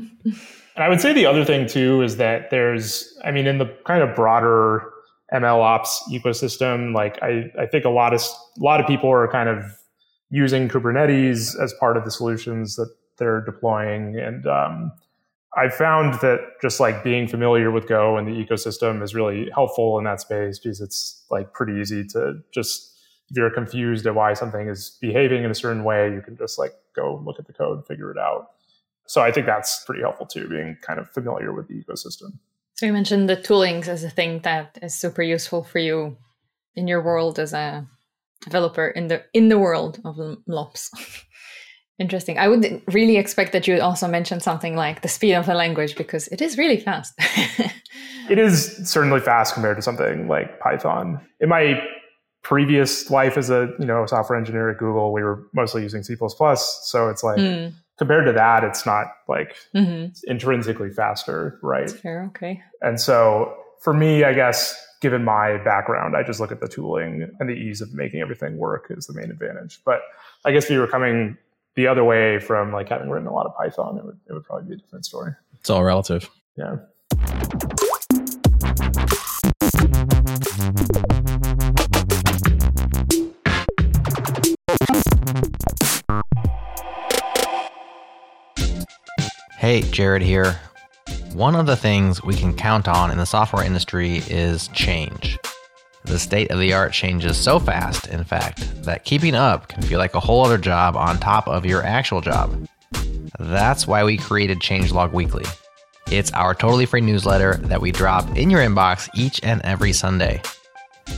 and 0.75 0.83
I 0.83 0.89
would 0.89 1.01
say 1.01 1.13
the 1.13 1.25
other 1.25 1.45
thing 1.45 1.67
too 1.67 2.01
is 2.01 2.17
that 2.17 2.49
there's, 2.49 3.17
I 3.23 3.31
mean, 3.31 3.47
in 3.47 3.57
the 3.57 3.65
kind 3.85 4.01
of 4.01 4.15
broader 4.15 4.91
ML 5.33 5.61
ops 5.61 6.03
ecosystem. 6.11 6.93
Like 6.93 7.21
I, 7.21 7.51
I 7.59 7.65
think 7.65 7.85
a 7.85 7.89
lot 7.89 8.13
of 8.13 8.21
a 8.21 8.63
lot 8.63 8.79
of 8.81 8.87
people 8.87 9.09
are 9.09 9.27
kind 9.31 9.49
of 9.49 9.63
using 10.29 10.67
Kubernetes 10.67 11.61
as 11.61 11.73
part 11.79 11.97
of 11.97 12.05
the 12.05 12.11
solutions 12.11 12.75
that 12.75 12.93
they're 13.17 13.41
deploying. 13.41 14.17
And 14.17 14.45
um, 14.45 14.91
I 15.57 15.69
found 15.69 16.15
that 16.15 16.39
just 16.61 16.79
like 16.79 17.03
being 17.03 17.27
familiar 17.27 17.71
with 17.71 17.87
Go 17.87 18.17
and 18.17 18.27
the 18.27 18.31
ecosystem 18.31 19.01
is 19.01 19.13
really 19.13 19.49
helpful 19.53 19.97
in 19.97 20.05
that 20.05 20.21
space 20.21 20.59
because 20.59 20.81
it's 20.81 21.25
like 21.29 21.53
pretty 21.53 21.79
easy 21.79 22.05
to 22.07 22.39
just 22.53 22.89
if 23.29 23.37
you're 23.37 23.49
confused 23.49 24.05
at 24.05 24.15
why 24.15 24.33
something 24.33 24.67
is 24.67 24.97
behaving 24.99 25.45
in 25.45 25.51
a 25.51 25.55
certain 25.55 25.85
way, 25.85 26.11
you 26.13 26.21
can 26.21 26.35
just 26.35 26.59
like 26.59 26.73
go 26.93 27.21
look 27.25 27.39
at 27.39 27.47
the 27.47 27.53
code, 27.53 27.87
figure 27.87 28.11
it 28.11 28.17
out. 28.17 28.49
So 29.07 29.21
I 29.21 29.31
think 29.31 29.45
that's 29.45 29.83
pretty 29.85 30.01
helpful 30.01 30.25
too, 30.25 30.47
being 30.47 30.77
kind 30.81 30.99
of 30.99 31.09
familiar 31.11 31.53
with 31.53 31.67
the 31.67 31.83
ecosystem. 31.83 32.39
So 32.75 32.85
you 32.85 32.93
mentioned 32.93 33.29
the 33.29 33.37
toolings 33.37 33.87
as 33.87 34.03
a 34.03 34.09
thing 34.09 34.39
that 34.39 34.79
is 34.81 34.95
super 34.95 35.21
useful 35.21 35.63
for 35.63 35.79
you 35.79 36.17
in 36.75 36.87
your 36.87 37.01
world 37.01 37.37
as 37.39 37.53
a 37.53 37.85
developer 38.41 38.87
in 38.87 39.07
the 39.07 39.23
in 39.33 39.49
the 39.49 39.59
world 39.59 39.99
of 40.03 40.15
MLOps. 40.15 40.89
Interesting. 41.99 42.39
I 42.39 42.47
would 42.47 42.81
really 42.87 43.17
expect 43.17 43.51
that 43.51 43.67
you 43.67 43.75
would 43.75 43.83
also 43.83 44.07
mention 44.07 44.39
something 44.39 44.75
like 44.75 45.03
the 45.03 45.07
speed 45.07 45.35
of 45.35 45.45
the 45.45 45.53
language 45.53 45.95
because 45.95 46.27
it 46.29 46.41
is 46.41 46.57
really 46.57 46.79
fast. 46.79 47.13
it 48.29 48.39
is 48.39 48.89
certainly 48.89 49.19
fast 49.19 49.53
compared 49.53 49.77
to 49.77 49.83
something 49.83 50.27
like 50.27 50.59
Python. 50.59 51.21
In 51.39 51.49
my 51.49 51.79
previous 52.41 53.11
life 53.11 53.37
as 53.37 53.51
a 53.51 53.69
you 53.77 53.85
know 53.85 54.05
software 54.07 54.39
engineer 54.39 54.71
at 54.71 54.79
Google, 54.79 55.13
we 55.13 55.21
were 55.21 55.43
mostly 55.53 55.83
using 55.83 56.01
C++. 56.01 56.15
So 56.15 57.09
it's 57.09 57.23
like 57.23 57.37
mm. 57.37 57.71
Compared 58.01 58.25
to 58.25 58.31
that, 58.31 58.63
it's 58.63 58.83
not 58.83 59.05
like 59.27 59.55
mm-hmm. 59.75 60.11
intrinsically 60.23 60.89
faster, 60.89 61.59
right? 61.61 61.85
That's 61.85 61.99
fair. 62.01 62.23
Okay. 62.29 62.59
And 62.81 62.99
so 62.99 63.55
for 63.79 63.93
me, 63.93 64.23
I 64.23 64.33
guess 64.33 64.75
given 65.01 65.23
my 65.23 65.57
background, 65.63 66.17
I 66.17 66.23
just 66.23 66.39
look 66.39 66.51
at 66.51 66.61
the 66.61 66.67
tooling 66.67 67.29
and 67.39 67.47
the 67.47 67.53
ease 67.53 67.79
of 67.79 67.93
making 67.93 68.19
everything 68.19 68.57
work 68.57 68.87
is 68.89 69.05
the 69.05 69.13
main 69.13 69.29
advantage. 69.29 69.81
But 69.85 70.01
I 70.45 70.51
guess 70.51 70.63
if 70.63 70.71
you 70.71 70.79
were 70.79 70.87
coming 70.87 71.37
the 71.75 71.85
other 71.85 72.03
way 72.03 72.39
from 72.39 72.73
like 72.73 72.89
having 72.89 73.07
written 73.07 73.27
a 73.27 73.33
lot 73.33 73.45
of 73.45 73.55
Python, 73.55 73.99
it 73.99 74.03
would 74.03 74.19
it 74.27 74.33
would 74.33 74.45
probably 74.45 74.69
be 74.69 74.73
a 74.73 74.77
different 74.77 75.05
story. 75.05 75.33
It's 75.59 75.69
all 75.69 75.83
relative. 75.83 76.27
Yeah. 76.57 76.77
Hey, 89.61 89.81
Jerod 89.83 90.23
here. 90.23 90.59
One 91.33 91.53
of 91.53 91.67
the 91.67 91.75
things 91.75 92.23
we 92.23 92.33
can 92.33 92.55
count 92.55 92.87
on 92.87 93.11
in 93.11 93.19
the 93.19 93.27
software 93.27 93.63
industry 93.63 94.23
is 94.27 94.69
change. 94.69 95.37
The 96.03 96.17
state 96.17 96.49
of 96.49 96.57
the 96.57 96.73
art 96.73 96.93
changes 96.93 97.37
so 97.37 97.59
fast, 97.59 98.07
in 98.07 98.23
fact, 98.23 98.83
that 98.83 99.05
keeping 99.05 99.35
up 99.35 99.67
can 99.67 99.83
feel 99.83 99.99
like 99.99 100.15
a 100.15 100.19
whole 100.19 100.43
other 100.43 100.57
job 100.57 100.95
on 100.95 101.19
top 101.19 101.47
of 101.47 101.63
your 101.63 101.83
actual 101.83 102.21
job. 102.21 102.67
That's 103.39 103.85
why 103.85 104.03
we 104.03 104.17
created 104.17 104.61
Changelog 104.61 105.13
Weekly. 105.13 105.45
It's 106.09 106.33
our 106.33 106.55
totally 106.55 106.87
free 106.87 107.01
newsletter 107.01 107.57
that 107.57 107.81
we 107.81 107.91
drop 107.91 108.35
in 108.35 108.49
your 108.49 108.61
inbox 108.61 109.09
each 109.13 109.39
and 109.43 109.61
every 109.61 109.93
Sunday. 109.93 110.41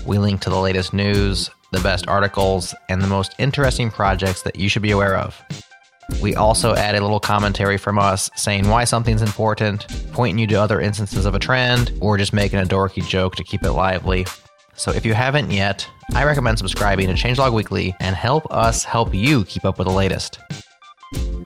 We 0.05 0.17
link 0.17 0.41
to 0.41 0.49
the 0.49 0.59
latest 0.59 0.93
news, 0.93 1.49
the 1.71 1.79
best 1.79 2.09
articles, 2.09 2.75
and 2.89 3.01
the 3.01 3.07
most 3.07 3.35
interesting 3.39 3.89
projects 3.89 4.41
that 4.41 4.57
you 4.57 4.67
should 4.67 4.81
be 4.81 4.91
aware 4.91 5.15
of. 5.15 5.41
We 6.21 6.35
also 6.35 6.75
add 6.75 6.95
a 6.95 7.01
little 7.01 7.19
commentary 7.19 7.77
from 7.77 7.99
us 7.99 8.29
saying 8.35 8.67
why 8.67 8.83
something's 8.83 9.21
important, 9.21 9.87
pointing 10.11 10.39
you 10.39 10.47
to 10.47 10.55
other 10.55 10.79
instances 10.79 11.25
of 11.25 11.35
a 11.35 11.39
trend, 11.39 11.91
or 12.01 12.17
just 12.17 12.33
making 12.33 12.59
a 12.59 12.63
dorky 12.63 13.05
joke 13.07 13.35
to 13.35 13.43
keep 13.43 13.63
it 13.63 13.71
lively. 13.71 14.25
So 14.75 14.91
if 14.91 15.05
you 15.05 15.13
haven't 15.13 15.51
yet, 15.51 15.87
I 16.13 16.23
recommend 16.23 16.57
subscribing 16.57 17.07
to 17.07 17.13
Changelog 17.13 17.53
Weekly 17.53 17.95
and 17.99 18.15
help 18.15 18.51
us 18.51 18.83
help 18.83 19.13
you 19.13 19.45
keep 19.45 19.65
up 19.65 19.77
with 19.77 19.87
the 19.87 19.93
latest. 19.93 20.39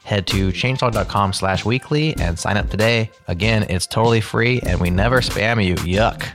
Head 0.03 0.25
to 0.27 0.49
changelog.com 0.49 1.33
slash 1.33 1.65
weekly 1.65 2.15
and 2.17 2.39
sign 2.39 2.55
up 2.55 2.69
today. 2.69 3.11
Again, 3.27 3.65
it's 3.69 3.85
totally 3.85 4.21
free 4.21 4.61
and 4.61 4.79
we 4.79 4.89
never 4.89 5.19
spam 5.19 5.63
you. 5.63 5.75
Yuck. 5.75 6.25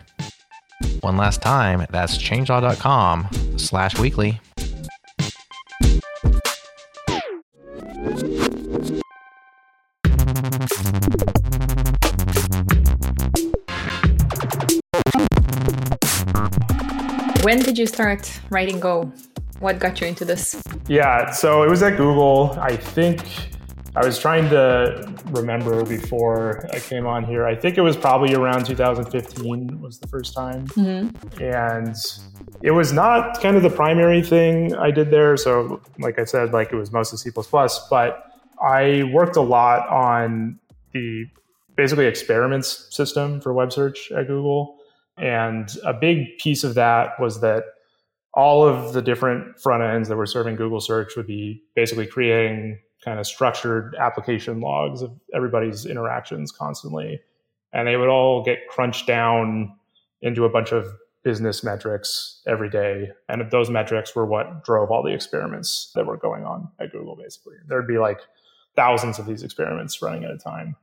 One 1.00 1.16
last 1.16 1.40
time, 1.40 1.86
that's 1.90 2.18
changelog.com 2.18 3.28
slash 3.56 3.98
weekly. 3.98 4.40
When 17.43 17.59
did 17.59 17.76
you 17.76 17.86
start 17.86 18.40
writing 18.51 18.78
Go? 18.78 19.12
What 19.59 19.80
got 19.80 20.01
you 20.01 20.07
into 20.07 20.24
this? 20.24 20.62
Yeah, 20.86 21.32
so 21.32 21.64
it 21.64 21.68
was 21.68 21.82
at 21.82 21.97
Google. 21.97 22.57
I 22.61 22.76
think 22.76 23.20
I 23.97 24.07
was 24.07 24.16
trying 24.16 24.49
to 24.51 25.12
remember 25.26 25.84
before 25.84 26.64
I 26.72 26.78
came 26.78 27.05
on 27.05 27.24
here. 27.24 27.45
I 27.45 27.57
think 27.57 27.78
it 27.78 27.80
was 27.80 27.97
probably 27.97 28.32
around 28.34 28.64
2015 28.66 29.80
was 29.80 29.99
the 29.99 30.07
first 30.07 30.34
time. 30.34 30.68
Mm-hmm. 30.68 31.43
And 31.43 31.97
it 32.62 32.70
was 32.70 32.93
not 32.93 33.40
kind 33.40 33.57
of 33.57 33.64
the 33.64 33.70
primary 33.70 34.22
thing 34.22 34.76
I 34.76 34.93
did 34.93 35.11
there. 35.11 35.36
So, 35.36 35.82
like 35.99 36.20
I 36.20 36.24
said, 36.24 36.53
like 36.53 36.72
it 36.72 36.76
was 36.76 36.93
mostly 36.93 37.18
C, 37.18 37.30
but 37.90 38.22
I 38.62 39.11
worked 39.12 39.34
a 39.34 39.43
lot 39.43 39.88
on 39.88 40.61
the 40.93 41.26
basically 41.74 42.07
experiments 42.07 42.86
system 42.95 43.40
for 43.40 43.53
web 43.53 43.72
search 43.72 44.12
at 44.12 44.28
Google. 44.28 44.78
And 45.18 45.68
a 45.84 45.92
big 45.92 46.38
piece 46.38 46.64
of 46.64 46.74
that 46.74 47.20
was 47.20 47.40
that 47.40 47.64
all 48.34 48.66
of 48.66 48.92
the 48.94 49.02
different 49.02 49.60
front 49.60 49.82
ends 49.82 50.08
that 50.08 50.16
were 50.16 50.26
serving 50.26 50.56
Google 50.56 50.80
search 50.80 51.16
would 51.16 51.26
be 51.26 51.62
basically 51.74 52.06
creating 52.06 52.78
kind 53.04 53.18
of 53.18 53.26
structured 53.26 53.94
application 53.98 54.60
logs 54.60 55.02
of 55.02 55.12
everybody's 55.34 55.84
interactions 55.84 56.50
constantly. 56.50 57.20
And 57.72 57.86
they 57.86 57.96
would 57.96 58.08
all 58.08 58.42
get 58.42 58.68
crunched 58.68 59.06
down 59.06 59.74
into 60.22 60.44
a 60.44 60.48
bunch 60.48 60.72
of 60.72 60.86
business 61.24 61.62
metrics 61.62 62.42
every 62.46 62.70
day. 62.70 63.10
And 63.28 63.50
those 63.50 63.70
metrics 63.70 64.14
were 64.14 64.26
what 64.26 64.64
drove 64.64 64.90
all 64.90 65.02
the 65.02 65.12
experiments 65.12 65.90
that 65.94 66.06
were 66.06 66.16
going 66.16 66.44
on 66.44 66.68
at 66.80 66.92
Google, 66.92 67.16
basically. 67.16 67.56
There'd 67.66 67.86
be 67.86 67.98
like 67.98 68.20
thousands 68.76 69.18
of 69.18 69.26
these 69.26 69.42
experiments 69.42 70.00
running 70.00 70.24
at 70.24 70.30
a 70.30 70.38
time. 70.38 70.76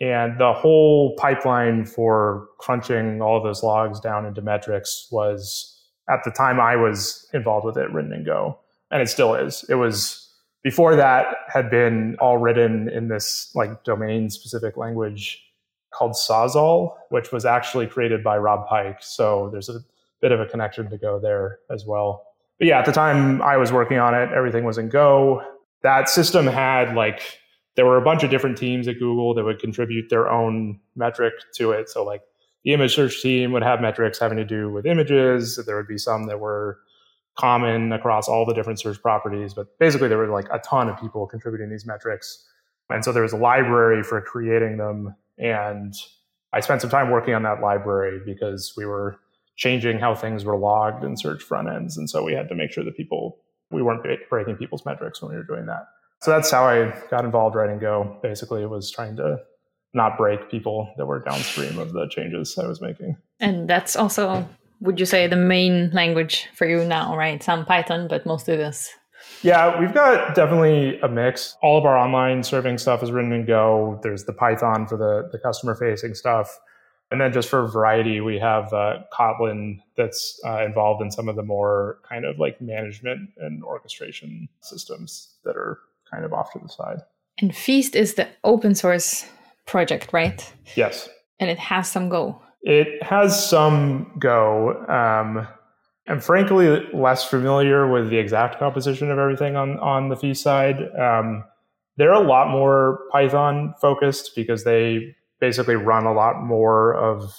And 0.00 0.38
the 0.38 0.52
whole 0.52 1.16
pipeline 1.16 1.84
for 1.84 2.48
crunching 2.58 3.20
all 3.20 3.36
of 3.36 3.42
those 3.42 3.62
logs 3.62 3.98
down 3.98 4.26
into 4.26 4.40
metrics 4.40 5.08
was, 5.10 5.74
at 6.08 6.20
the 6.24 6.30
time 6.30 6.60
I 6.60 6.76
was 6.76 7.28
involved 7.34 7.66
with 7.66 7.76
it, 7.76 7.90
written 7.92 8.12
in 8.12 8.24
Go. 8.24 8.58
And 8.90 9.02
it 9.02 9.08
still 9.08 9.34
is. 9.34 9.64
It 9.68 9.74
was, 9.74 10.32
before 10.62 10.96
that, 10.96 11.26
had 11.52 11.68
been 11.68 12.16
all 12.20 12.38
written 12.38 12.88
in 12.88 13.08
this 13.08 13.50
like 13.54 13.84
domain 13.84 14.30
specific 14.30 14.76
language 14.76 15.42
called 15.92 16.12
Sawzall, 16.12 16.94
which 17.10 17.32
was 17.32 17.44
actually 17.44 17.86
created 17.86 18.22
by 18.22 18.38
Rob 18.38 18.68
Pike. 18.68 18.98
So 19.00 19.48
there's 19.50 19.68
a 19.68 19.80
bit 20.20 20.32
of 20.32 20.40
a 20.40 20.46
connection 20.46 20.88
to 20.90 20.98
Go 20.98 21.18
there 21.18 21.58
as 21.70 21.84
well. 21.86 22.24
But 22.58 22.68
yeah, 22.68 22.78
at 22.78 22.86
the 22.86 22.92
time 22.92 23.42
I 23.42 23.56
was 23.56 23.72
working 23.72 23.98
on 23.98 24.14
it, 24.14 24.30
everything 24.32 24.64
was 24.64 24.78
in 24.78 24.88
Go. 24.88 25.42
That 25.82 26.08
system 26.08 26.46
had 26.46 26.94
like 26.94 27.40
there 27.78 27.86
were 27.86 27.96
a 27.96 28.02
bunch 28.02 28.24
of 28.24 28.30
different 28.30 28.58
teams 28.58 28.88
at 28.88 28.98
Google 28.98 29.34
that 29.34 29.44
would 29.44 29.60
contribute 29.60 30.10
their 30.10 30.28
own 30.28 30.80
metric 30.96 31.32
to 31.54 31.70
it. 31.70 31.88
So 31.88 32.04
like 32.04 32.22
the 32.64 32.72
image 32.72 32.92
search 32.92 33.22
team 33.22 33.52
would 33.52 33.62
have 33.62 33.80
metrics 33.80 34.18
having 34.18 34.36
to 34.36 34.44
do 34.44 34.68
with 34.68 34.84
images. 34.84 35.60
There 35.64 35.76
would 35.76 35.86
be 35.86 35.96
some 35.96 36.26
that 36.26 36.40
were 36.40 36.80
common 37.38 37.92
across 37.92 38.26
all 38.26 38.44
the 38.44 38.52
different 38.52 38.80
search 38.80 39.00
properties, 39.00 39.54
but 39.54 39.78
basically 39.78 40.08
there 40.08 40.18
were 40.18 40.26
like 40.26 40.48
a 40.50 40.58
ton 40.58 40.88
of 40.88 40.98
people 40.98 41.24
contributing 41.28 41.70
these 41.70 41.86
metrics. 41.86 42.44
And 42.90 43.04
so 43.04 43.12
there 43.12 43.22
was 43.22 43.32
a 43.32 43.36
library 43.36 44.02
for 44.02 44.20
creating 44.22 44.78
them. 44.78 45.14
And 45.38 45.94
I 46.52 46.58
spent 46.58 46.80
some 46.80 46.90
time 46.90 47.10
working 47.10 47.34
on 47.34 47.44
that 47.44 47.60
library 47.60 48.20
because 48.26 48.74
we 48.76 48.86
were 48.86 49.20
changing 49.54 50.00
how 50.00 50.16
things 50.16 50.44
were 50.44 50.56
logged 50.56 51.04
in 51.04 51.16
search 51.16 51.44
front 51.44 51.68
ends. 51.68 51.96
And 51.96 52.10
so 52.10 52.24
we 52.24 52.32
had 52.32 52.48
to 52.48 52.56
make 52.56 52.72
sure 52.72 52.82
that 52.82 52.96
people, 52.96 53.38
we 53.70 53.82
weren't 53.82 54.04
breaking 54.28 54.56
people's 54.56 54.84
metrics 54.84 55.22
when 55.22 55.30
we 55.30 55.36
were 55.36 55.44
doing 55.44 55.66
that. 55.66 55.86
So 56.20 56.30
that's 56.30 56.50
how 56.50 56.64
I 56.64 56.94
got 57.10 57.24
involved 57.24 57.54
writing 57.54 57.78
Go. 57.78 58.18
Basically, 58.22 58.62
it 58.62 58.70
was 58.70 58.90
trying 58.90 59.16
to 59.16 59.38
not 59.94 60.18
break 60.18 60.50
people 60.50 60.92
that 60.96 61.06
were 61.06 61.20
downstream 61.20 61.78
of 61.78 61.92
the 61.92 62.08
changes 62.08 62.58
I 62.58 62.66
was 62.66 62.80
making. 62.80 63.16
And 63.40 63.68
that's 63.68 63.96
also, 63.96 64.48
would 64.80 65.00
you 65.00 65.06
say, 65.06 65.26
the 65.26 65.36
main 65.36 65.90
language 65.92 66.48
for 66.54 66.66
you 66.66 66.84
now, 66.84 67.16
right? 67.16 67.42
Some 67.42 67.64
Python, 67.64 68.08
but 68.08 68.26
mostly 68.26 68.56
this. 68.56 68.90
Yeah, 69.42 69.78
we've 69.80 69.94
got 69.94 70.34
definitely 70.34 70.98
a 71.00 71.08
mix. 71.08 71.56
All 71.62 71.78
of 71.78 71.84
our 71.84 71.96
online 71.96 72.42
serving 72.42 72.78
stuff 72.78 73.02
is 73.02 73.10
written 73.10 73.32
in 73.32 73.46
Go. 73.46 73.98
There's 74.02 74.24
the 74.24 74.32
Python 74.32 74.86
for 74.86 74.96
the, 74.96 75.28
the 75.32 75.38
customer 75.38 75.74
facing 75.74 76.14
stuff. 76.14 76.56
And 77.10 77.20
then 77.20 77.32
just 77.32 77.48
for 77.48 77.66
variety, 77.66 78.20
we 78.20 78.38
have 78.38 78.72
uh, 78.72 78.98
Kotlin 79.12 79.80
that's 79.96 80.38
uh, 80.44 80.64
involved 80.64 81.02
in 81.02 81.10
some 81.10 81.28
of 81.28 81.36
the 81.36 81.42
more 81.42 82.00
kind 82.06 82.24
of 82.24 82.38
like 82.38 82.60
management 82.60 83.30
and 83.38 83.64
orchestration 83.64 84.48
systems 84.60 85.36
that 85.44 85.56
are 85.56 85.78
kind 86.10 86.24
of 86.24 86.32
off 86.32 86.52
to 86.52 86.58
the 86.58 86.68
side. 86.68 86.98
And 87.40 87.54
Feast 87.54 87.94
is 87.94 88.14
the 88.14 88.28
open 88.44 88.74
source 88.74 89.26
project, 89.66 90.12
right? 90.12 90.52
Yes. 90.76 91.08
And 91.40 91.50
it 91.50 91.58
has 91.58 91.90
some 91.90 92.08
Go. 92.08 92.40
It 92.62 93.02
has 93.02 93.48
some 93.48 94.12
Go. 94.18 94.84
Um, 94.86 95.46
I'm 96.08 96.20
frankly 96.20 96.86
less 96.92 97.24
familiar 97.24 97.90
with 97.90 98.10
the 98.10 98.16
exact 98.16 98.58
composition 98.58 99.10
of 99.10 99.18
everything 99.18 99.56
on, 99.56 99.78
on 99.78 100.08
the 100.08 100.16
Feast 100.16 100.42
side. 100.42 100.76
Um, 100.98 101.44
they're 101.96 102.12
a 102.12 102.26
lot 102.26 102.50
more 102.50 103.00
Python 103.12 103.74
focused 103.80 104.32
because 104.34 104.64
they 104.64 105.14
basically 105.40 105.76
run 105.76 106.06
a 106.06 106.12
lot 106.12 106.42
more 106.42 106.94
of 106.94 107.34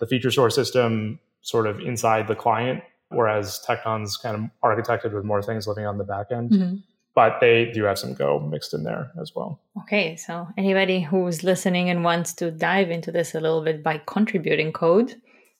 the 0.00 0.06
feature 0.06 0.30
store 0.30 0.50
system 0.50 1.18
sort 1.42 1.66
of 1.66 1.80
inside 1.80 2.28
the 2.28 2.34
client, 2.34 2.82
whereas 3.08 3.60
Tecton's 3.66 4.16
kind 4.16 4.36
of 4.36 4.42
architected 4.64 5.12
with 5.12 5.24
more 5.24 5.42
things 5.42 5.66
living 5.66 5.86
on 5.86 5.98
the 5.98 6.04
back 6.04 6.26
end. 6.30 6.50
Mhm. 6.50 6.82
But 7.16 7.40
they 7.40 7.72
do 7.72 7.82
have 7.84 7.98
some 7.98 8.14
Go 8.14 8.38
mixed 8.38 8.72
in 8.74 8.84
there 8.84 9.10
as 9.20 9.32
well. 9.34 9.60
Okay, 9.82 10.14
so 10.16 10.46
anybody 10.56 11.00
who's 11.00 11.42
listening 11.42 11.90
and 11.90 12.04
wants 12.04 12.32
to 12.34 12.50
dive 12.52 12.90
into 12.90 13.10
this 13.10 13.34
a 13.34 13.40
little 13.40 13.64
bit 13.64 13.82
by 13.82 14.00
contributing 14.06 14.72
code 14.72 15.14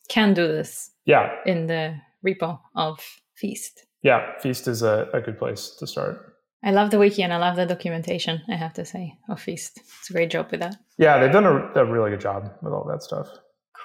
can 0.08 0.34
do 0.34 0.46
this 0.46 0.90
Yeah, 1.06 1.30
in 1.46 1.66
the 1.66 1.96
repo 2.24 2.60
of 2.76 3.00
Feast. 3.34 3.86
yeah, 4.02 4.38
Feast 4.38 4.68
is 4.68 4.82
a, 4.82 5.08
a 5.12 5.20
good 5.20 5.38
place 5.38 5.70
to 5.78 5.86
start. 5.86 6.34
I 6.62 6.70
love 6.72 6.90
the 6.90 6.98
wiki 6.98 7.22
and 7.22 7.32
I 7.32 7.38
love 7.38 7.56
the 7.56 7.66
documentation, 7.66 8.42
I 8.48 8.56
have 8.56 8.74
to 8.74 8.84
say, 8.84 9.14
of 9.28 9.40
Feast. 9.40 9.78
It's 10.00 10.10
a 10.10 10.12
great 10.12 10.30
job 10.30 10.50
with 10.50 10.60
that. 10.60 10.76
Yeah, 10.98 11.18
they've 11.18 11.32
done 11.32 11.46
a, 11.46 11.72
a 11.80 11.84
really 11.84 12.10
good 12.10 12.20
job 12.20 12.50
with 12.62 12.72
all 12.72 12.84
that 12.90 13.02
stuff. 13.02 13.28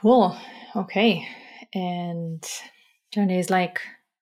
Cool. 0.02 0.36
Okay. 0.76 1.26
And 1.74 2.44
Johnny 3.12 3.40
is 3.40 3.50
like, 3.50 3.80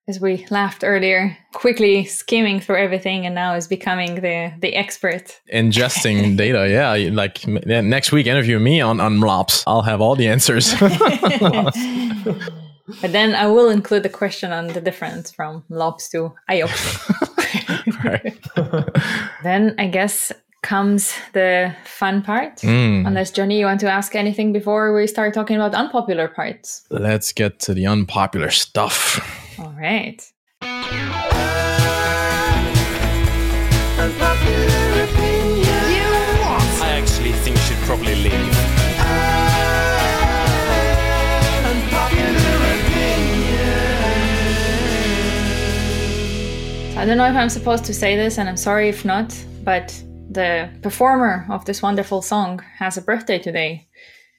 as 0.10 0.20
we 0.20 0.46
laughed 0.50 0.84
earlier, 0.84 1.38
quickly 1.54 2.04
skimming 2.04 2.60
through 2.60 2.78
everything 2.78 3.26
and 3.28 3.36
now 3.36 3.54
is 3.54 3.68
becoming 3.68 4.16
the 4.16 4.52
the 4.60 4.76
expert. 4.76 5.40
Ingesting 5.54 6.36
data, 6.44 6.68
yeah. 6.68 7.14
Like 7.14 7.46
yeah, 7.46 7.82
next 7.82 8.12
week, 8.12 8.28
interview 8.28 8.60
me 8.60 8.82
on 8.82 9.00
on 9.00 9.20
MLOps. 9.20 9.64
I'll 9.68 9.84
have 9.84 10.02
all 10.02 10.16
the 10.16 10.28
answers. 10.28 10.74
But 13.02 13.12
then 13.12 13.36
I 13.36 13.46
will 13.46 13.70
include 13.70 14.02
the 14.02 14.10
question 14.10 14.52
on 14.52 14.68
the 14.68 14.82
difference 14.82 15.30
from 15.30 15.64
LOPS 15.70 16.10
to 16.10 16.34
IOPS. 16.50 17.06
then 19.44 19.76
I 19.78 19.86
guess 19.86 20.32
comes 20.62 21.14
the 21.34 21.76
fun 21.86 22.22
part. 22.22 22.58
Mm. 22.58 23.08
Unless 23.08 23.32
Johnny, 23.32 23.60
you 23.60 23.66
want 23.66 23.80
to 23.82 23.92
ask 23.92 24.16
anything 24.16 24.52
before 24.54 24.94
we 24.94 25.08
start 25.08 25.34
talking 25.34 25.56
about 25.56 25.74
unpopular 25.74 26.28
parts. 26.28 26.86
Let's 26.90 27.32
get 27.32 27.60
to 27.62 27.74
the 27.74 27.86
unpopular 27.86 28.50
stuff. 28.50 29.39
All 29.62 29.74
right. 29.78 30.26
I 30.62 30.70
actually 36.82 37.34
think 37.34 37.58
you 37.58 37.64
should 37.64 37.78
probably 37.80 38.16
leave. 38.16 38.34
I 46.98 47.06
don't 47.06 47.18
know 47.18 47.26
if 47.26 47.36
I'm 47.36 47.50
supposed 47.50 47.84
to 47.86 47.94
say 47.94 48.16
this, 48.16 48.38
and 48.38 48.48
I'm 48.48 48.58
sorry 48.58 48.88
if 48.88 49.04
not, 49.04 49.34
but 49.64 49.90
the 50.32 50.70
performer 50.82 51.46
of 51.50 51.66
this 51.66 51.82
wonderful 51.82 52.22
song 52.22 52.60
has 52.78 52.96
a 52.96 53.02
birthday 53.02 53.40
today, 53.40 53.88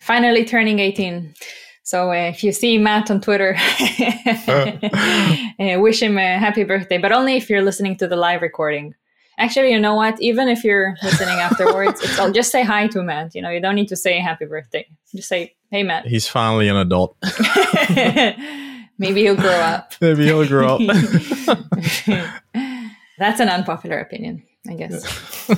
finally 0.00 0.44
turning 0.46 0.78
18. 0.78 1.34
So 1.82 2.10
uh, 2.10 2.14
if 2.14 2.44
you 2.44 2.52
see 2.52 2.78
Matt 2.78 3.10
on 3.10 3.20
Twitter, 3.20 3.56
uh, 4.48 5.78
wish 5.80 6.02
him 6.02 6.18
a 6.18 6.38
happy 6.38 6.64
birthday, 6.64 6.98
but 6.98 7.12
only 7.12 7.36
if 7.36 7.50
you're 7.50 7.62
listening 7.62 7.96
to 7.96 8.06
the 8.06 8.16
live 8.16 8.42
recording. 8.42 8.94
Actually, 9.38 9.72
you 9.72 9.80
know 9.80 9.94
what? 9.94 10.20
Even 10.20 10.48
if 10.48 10.62
you're 10.62 10.94
listening 11.02 11.38
afterwards, 11.38 12.02
it's 12.02 12.18
all, 12.18 12.30
just 12.30 12.52
say 12.52 12.62
hi 12.62 12.86
to 12.88 13.02
Matt. 13.02 13.34
You 13.34 13.40
know, 13.40 13.48
you 13.48 13.60
don't 13.60 13.74
need 13.74 13.88
to 13.88 13.96
say 13.96 14.18
happy 14.18 14.44
birthday. 14.44 14.86
Just 15.14 15.28
say, 15.28 15.54
"Hey, 15.70 15.82
Matt." 15.82 16.06
He's 16.06 16.28
finally 16.28 16.68
an 16.68 16.76
adult. 16.76 17.16
Maybe 18.98 19.22
he'll 19.22 19.36
grow 19.36 19.50
up. 19.50 19.94
Maybe 20.02 20.26
he'll 20.26 20.46
grow 20.46 20.76
up. 20.76 20.80
That's 23.18 23.40
an 23.40 23.48
unpopular 23.48 23.98
opinion, 23.98 24.42
I 24.68 24.74
guess. 24.74 25.48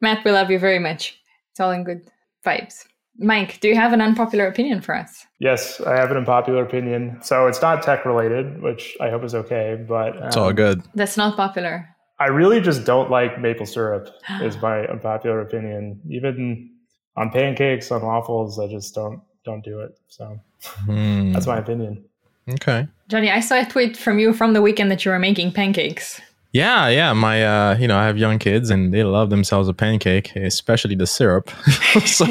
Matt, 0.00 0.24
we 0.24 0.32
love 0.32 0.50
you 0.50 0.58
very 0.58 0.80
much. 0.80 1.16
It's 1.52 1.60
all 1.60 1.70
in 1.70 1.84
good 1.84 2.10
vibes. 2.44 2.86
Mike, 3.22 3.60
do 3.60 3.68
you 3.68 3.74
have 3.76 3.92
an 3.92 4.00
unpopular 4.00 4.46
opinion 4.46 4.80
for 4.80 4.94
us? 4.96 5.26
Yes, 5.38 5.80
I 5.80 5.96
have 5.96 6.10
an 6.10 6.16
unpopular 6.16 6.62
opinion. 6.62 7.18
So 7.22 7.46
it's 7.46 7.62
not 7.62 7.82
tech 7.82 8.04
related, 8.04 8.60
which 8.62 8.96
I 9.00 9.10
hope 9.10 9.24
is 9.24 9.34
okay. 9.34 9.82
But 9.88 10.16
um, 10.16 10.24
it's 10.28 10.36
all 10.36 10.52
good. 10.52 10.82
That's 10.94 11.16
not 11.16 11.36
popular. 11.36 11.88
I 12.18 12.26
really 12.26 12.60
just 12.60 12.84
don't 12.84 13.10
like 13.10 13.40
maple 13.40 13.66
syrup. 13.66 14.08
is 14.40 14.56
my 14.60 14.86
unpopular 14.94 15.40
opinion. 15.40 16.00
Even 16.10 16.70
on 17.16 17.30
pancakes, 17.30 17.90
on 17.90 18.02
waffles, 18.02 18.58
I 18.58 18.68
just 18.68 18.94
don't 18.94 19.20
don't 19.44 19.64
do 19.64 19.80
it. 19.80 19.98
So 20.08 20.38
Hmm. 20.84 21.32
that's 21.32 21.46
my 21.46 21.58
opinion. 21.58 22.04
Okay. 22.48 22.86
Johnny, 23.08 23.30
I 23.30 23.40
saw 23.40 23.60
a 23.60 23.64
tweet 23.64 23.96
from 23.96 24.18
you 24.18 24.32
from 24.32 24.52
the 24.52 24.62
weekend 24.62 24.90
that 24.90 25.04
you 25.04 25.10
were 25.10 25.18
making 25.18 25.52
pancakes. 25.52 26.20
Yeah, 26.52 26.88
yeah. 26.88 27.12
My, 27.14 27.44
uh, 27.44 27.76
you 27.78 27.88
know, 27.88 27.96
I 27.96 28.06
have 28.06 28.18
young 28.18 28.38
kids 28.38 28.70
and 28.70 28.92
they 28.92 29.04
love 29.04 29.30
themselves 29.30 29.68
a 29.68 29.74
pancake, 29.74 30.36
especially 30.36 30.94
the 30.94 31.06
syrup. 31.06 31.50
so 32.04 32.26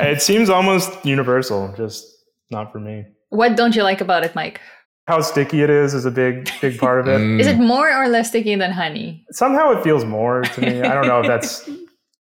It 0.00 0.22
seems 0.22 0.48
almost 0.48 1.04
universal, 1.04 1.74
just 1.76 2.06
not 2.50 2.72
for 2.72 2.80
me. 2.80 3.04
What 3.30 3.56
don't 3.56 3.76
you 3.76 3.82
like 3.82 4.00
about 4.00 4.24
it, 4.24 4.34
Mike? 4.34 4.60
How 5.06 5.20
sticky 5.20 5.62
it 5.62 5.70
is 5.70 5.94
is 5.94 6.04
a 6.04 6.10
big 6.10 6.50
big 6.60 6.78
part 6.78 7.00
of 7.00 7.08
it. 7.08 7.20
Mm. 7.20 7.40
Is 7.40 7.46
it 7.46 7.58
more 7.58 7.92
or 7.92 8.08
less 8.08 8.28
sticky 8.28 8.54
than 8.54 8.70
honey? 8.70 9.24
Somehow 9.32 9.72
it 9.72 9.82
feels 9.82 10.04
more 10.04 10.42
to 10.42 10.60
me. 10.60 10.82
I 10.82 10.94
don't 10.94 11.06
know 11.06 11.20
if 11.20 11.26
that's 11.26 11.68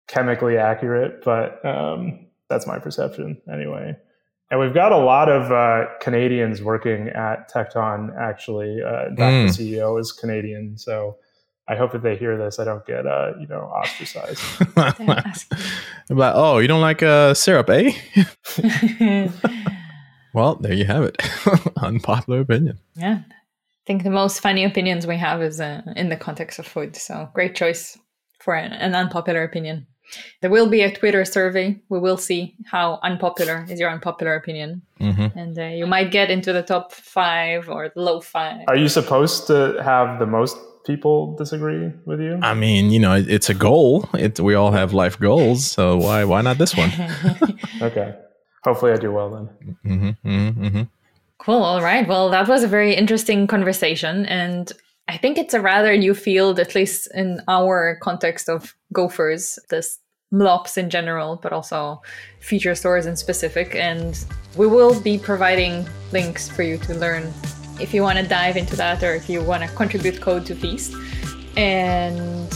chemically 0.07 0.57
accurate, 0.57 1.23
but 1.23 1.63
um, 1.63 2.27
that's 2.49 2.65
my 2.65 2.79
perception 2.79 3.39
anyway. 3.51 3.95
And 4.51 4.59
we've 4.59 4.73
got 4.73 4.91
a 4.91 4.97
lot 4.97 5.29
of 5.29 5.51
uh, 5.51 5.85
Canadians 6.01 6.61
working 6.61 7.09
at 7.09 7.51
Tecton. 7.51 8.15
Actually, 8.17 8.81
uh, 8.81 9.09
Mm. 9.15 9.55
the 9.55 9.63
CEO 9.63 9.99
is 9.99 10.11
Canadian, 10.11 10.75
so 10.77 11.17
I 11.67 11.75
hope 11.75 11.91
that 11.91 12.01
they 12.01 12.15
hear 12.15 12.35
this, 12.35 12.57
I 12.57 12.65
don't 12.65 12.83
get 12.85 13.05
uh, 13.05 13.33
you 13.39 13.45
know 13.45 13.61
ostracized. 13.61 14.41
but 14.75 16.33
oh, 16.35 16.57
you 16.57 16.67
don't 16.67 16.81
like 16.81 17.03
uh, 17.03 17.35
syrup, 17.35 17.69
eh? 17.69 17.91
well, 20.33 20.55
there 20.55 20.73
you 20.73 20.85
have 20.85 21.03
it. 21.03 21.15
Unpopular 21.77 22.39
opinion. 22.39 22.79
Yeah. 22.95 23.19
I 23.27 23.85
think 23.85 24.03
the 24.03 24.09
most 24.09 24.39
funny 24.39 24.63
opinions 24.63 25.05
we 25.07 25.17
have 25.17 25.41
is 25.41 25.59
uh, 25.61 25.81
in 25.95 26.09
the 26.09 26.17
context 26.17 26.59
of 26.59 26.65
food. 26.67 26.95
So 26.95 27.29
great 27.33 27.55
choice 27.55 27.97
for 28.39 28.55
an, 28.55 28.71
an 28.73 28.95
unpopular 28.95 29.43
opinion. 29.43 29.87
There 30.41 30.49
will 30.49 30.69
be 30.69 30.81
a 30.81 30.91
Twitter 30.93 31.25
survey. 31.25 31.79
We 31.89 31.99
will 31.99 32.17
see 32.17 32.55
how 32.65 32.99
unpopular 33.03 33.65
is 33.69 33.79
your 33.79 33.89
unpopular 33.89 34.35
opinion. 34.35 34.81
Mm-hmm. 34.99 35.37
And 35.37 35.57
uh, 35.57 35.63
you 35.65 35.87
might 35.87 36.11
get 36.11 36.29
into 36.31 36.53
the 36.53 36.63
top 36.63 36.91
five 36.93 37.69
or 37.69 37.89
the 37.89 38.01
low 38.01 38.21
five. 38.21 38.61
Are 38.67 38.75
you 38.75 38.89
supposed 38.89 39.47
to 39.47 39.81
have 39.83 40.19
the 40.19 40.25
most 40.25 40.57
people 40.85 41.35
disagree 41.35 41.91
with 42.05 42.19
you? 42.19 42.39
I 42.41 42.53
mean, 42.53 42.91
you 42.91 42.99
know, 42.99 43.13
it, 43.13 43.29
it's 43.29 43.49
a 43.49 43.53
goal. 43.53 44.09
It, 44.13 44.39
we 44.39 44.55
all 44.55 44.71
have 44.71 44.93
life 44.93 45.19
goals, 45.19 45.65
so 45.65 45.97
why 45.97 46.23
why 46.25 46.41
not 46.41 46.57
this 46.57 46.75
one? 46.75 46.91
Okay. 47.81 48.13
Hopefully, 48.65 48.91
I 48.91 48.97
do 48.97 49.11
well 49.13 49.29
then. 49.29 49.75
mm-hmm, 49.85 50.27
mm-hmm, 50.29 50.65
mm-hmm. 50.65 50.81
Cool. 51.37 51.63
All 51.63 51.81
right. 51.81 52.05
Well, 52.05 52.29
that 52.29 52.47
was 52.47 52.63
a 52.63 52.67
very 52.67 52.93
interesting 52.93 53.47
conversation. 53.47 54.25
And 54.25 54.71
I 55.09 55.17
think 55.17 55.39
it's 55.39 55.55
a 55.55 55.59
rather 55.59 55.97
new 55.97 56.13
field, 56.13 56.59
at 56.59 56.75
least 56.75 57.09
in 57.15 57.41
our 57.47 57.97
context 57.99 58.47
of 58.47 58.75
gophers, 58.93 59.57
this 59.69 59.97
MLOps 60.31 60.77
in 60.77 60.91
general, 60.91 61.39
but 61.41 61.51
also 61.51 62.03
feature 62.41 62.75
stores 62.75 63.07
in 63.07 63.15
specific. 63.15 63.73
And 63.73 64.23
we 64.55 64.67
will 64.67 65.01
be 65.01 65.17
providing 65.17 65.89
links 66.11 66.47
for 66.47 66.61
you 66.61 66.77
to 66.77 66.93
learn 66.93 67.33
if 67.81 67.91
you 67.91 68.03
want 68.03 68.19
to 68.19 68.27
dive 68.27 68.55
into 68.55 68.75
that 68.75 69.01
or 69.01 69.15
if 69.15 69.27
you 69.27 69.41
want 69.41 69.63
to 69.63 69.69
contribute 69.69 70.21
code 70.21 70.45
to 70.45 70.53
Feast. 70.53 70.93
And 71.57 72.53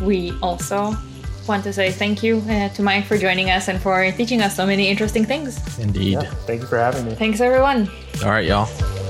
we 0.00 0.32
also 0.40 0.96
want 1.46 1.62
to 1.64 1.74
say 1.74 1.90
thank 1.90 2.22
you 2.22 2.38
uh, 2.48 2.70
to 2.70 2.82
Mike 2.82 3.04
for 3.04 3.18
joining 3.18 3.50
us 3.50 3.68
and 3.68 3.78
for 3.78 4.10
teaching 4.12 4.40
us 4.40 4.56
so 4.56 4.64
many 4.64 4.88
interesting 4.88 5.26
things. 5.26 5.60
Indeed. 5.78 6.12
Yeah. 6.12 6.30
Thank 6.46 6.62
you 6.62 6.66
for 6.68 6.78
having 6.78 7.04
me. 7.04 7.14
Thanks, 7.16 7.42
everyone. 7.42 7.90
All 8.24 8.30
right, 8.30 8.46
y'all. 8.46 9.01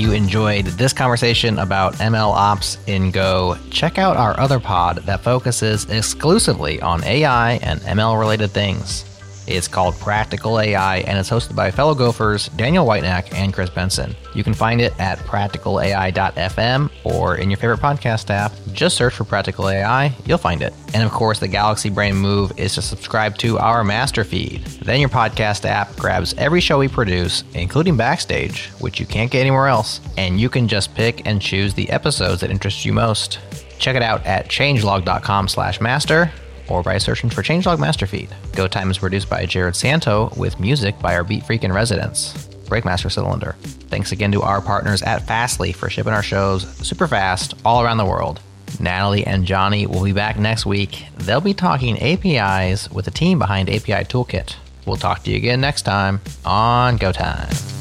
You 0.00 0.12
enjoyed 0.12 0.64
this 0.64 0.94
conversation 0.94 1.58
about 1.58 1.94
ML 1.96 2.32
ops 2.32 2.78
in 2.86 3.10
Go, 3.10 3.58
check 3.70 3.98
out 3.98 4.16
our 4.16 4.38
other 4.40 4.58
pod 4.58 4.96
that 5.04 5.20
focuses 5.22 5.84
exclusively 5.90 6.80
on 6.80 7.04
AI 7.04 7.52
and 7.62 7.80
ML 7.82 8.18
related 8.18 8.50
things. 8.50 9.04
It's 9.50 9.66
called 9.66 9.98
Practical 9.98 10.60
AI 10.60 10.98
and 10.98 11.18
it's 11.18 11.28
hosted 11.28 11.56
by 11.56 11.70
fellow 11.70 11.94
gophers 11.94 12.48
Daniel 12.50 12.86
Whitenack 12.86 13.34
and 13.34 13.52
Chris 13.52 13.68
Benson. 13.68 14.14
You 14.34 14.44
can 14.44 14.54
find 14.54 14.80
it 14.80 14.98
at 15.00 15.18
practicalai.fm 15.18 16.90
or 17.02 17.36
in 17.36 17.50
your 17.50 17.56
favorite 17.56 17.80
podcast 17.80 18.30
app. 18.30 18.52
Just 18.72 18.96
search 18.96 19.14
for 19.14 19.24
Practical 19.24 19.68
AI, 19.68 20.14
you'll 20.24 20.38
find 20.38 20.62
it. 20.62 20.72
And 20.94 21.02
of 21.02 21.10
course, 21.10 21.40
the 21.40 21.48
Galaxy 21.48 21.90
Brain 21.90 22.14
move 22.14 22.52
is 22.56 22.74
to 22.76 22.82
subscribe 22.82 23.36
to 23.38 23.58
our 23.58 23.82
master 23.82 24.22
feed. 24.22 24.64
Then 24.84 25.00
your 25.00 25.08
podcast 25.08 25.64
app 25.64 25.96
grabs 25.96 26.32
every 26.34 26.60
show 26.60 26.78
we 26.78 26.88
produce, 26.88 27.42
including 27.54 27.96
Backstage, 27.96 28.68
which 28.78 29.00
you 29.00 29.06
can't 29.06 29.30
get 29.30 29.40
anywhere 29.40 29.66
else, 29.66 30.00
and 30.16 30.40
you 30.40 30.48
can 30.48 30.68
just 30.68 30.94
pick 30.94 31.26
and 31.26 31.42
choose 31.42 31.74
the 31.74 31.90
episodes 31.90 32.40
that 32.42 32.50
interest 32.50 32.84
you 32.84 32.92
most. 32.92 33.40
Check 33.78 33.96
it 33.96 34.02
out 34.02 34.24
at 34.26 34.48
changelog.com 34.48 35.48
slash 35.48 35.80
master 35.80 36.30
or 36.70 36.82
by 36.82 36.98
searching 36.98 37.30
for 37.30 37.42
Changelog 37.42 37.78
Masterfeed. 37.78 38.30
Go 38.54 38.68
Time 38.68 38.90
is 38.90 38.98
produced 38.98 39.28
by 39.28 39.44
Jerod 39.44 39.74
Santo 39.74 40.32
with 40.36 40.60
music 40.60 40.98
by 41.00 41.14
our 41.14 41.24
Beat 41.24 41.44
Freak 41.44 41.64
in 41.64 41.72
residence, 41.72 42.48
Breakmaster 42.66 43.10
Cylinder. 43.10 43.56
Thanks 43.88 44.12
again 44.12 44.32
to 44.32 44.42
our 44.42 44.60
partners 44.60 45.02
at 45.02 45.26
Fastly 45.26 45.72
for 45.72 45.90
shipping 45.90 46.12
our 46.12 46.22
shows 46.22 46.68
super 46.86 47.08
fast 47.08 47.54
all 47.64 47.82
around 47.82 47.98
the 47.98 48.04
world. 48.06 48.40
Natalie 48.78 49.26
and 49.26 49.44
Johnny 49.44 49.86
will 49.86 50.04
be 50.04 50.12
back 50.12 50.38
next 50.38 50.64
week. 50.64 51.04
They'll 51.18 51.40
be 51.40 51.54
talking 51.54 51.98
APIs 51.98 52.90
with 52.90 53.04
the 53.04 53.10
team 53.10 53.38
behind 53.38 53.68
API 53.68 54.04
Toolkit. 54.04 54.56
We'll 54.86 54.96
talk 54.96 55.24
to 55.24 55.30
you 55.30 55.36
again 55.36 55.60
next 55.60 55.82
time 55.82 56.20
on 56.44 56.96
Go 56.96 57.12
Time. 57.12 57.79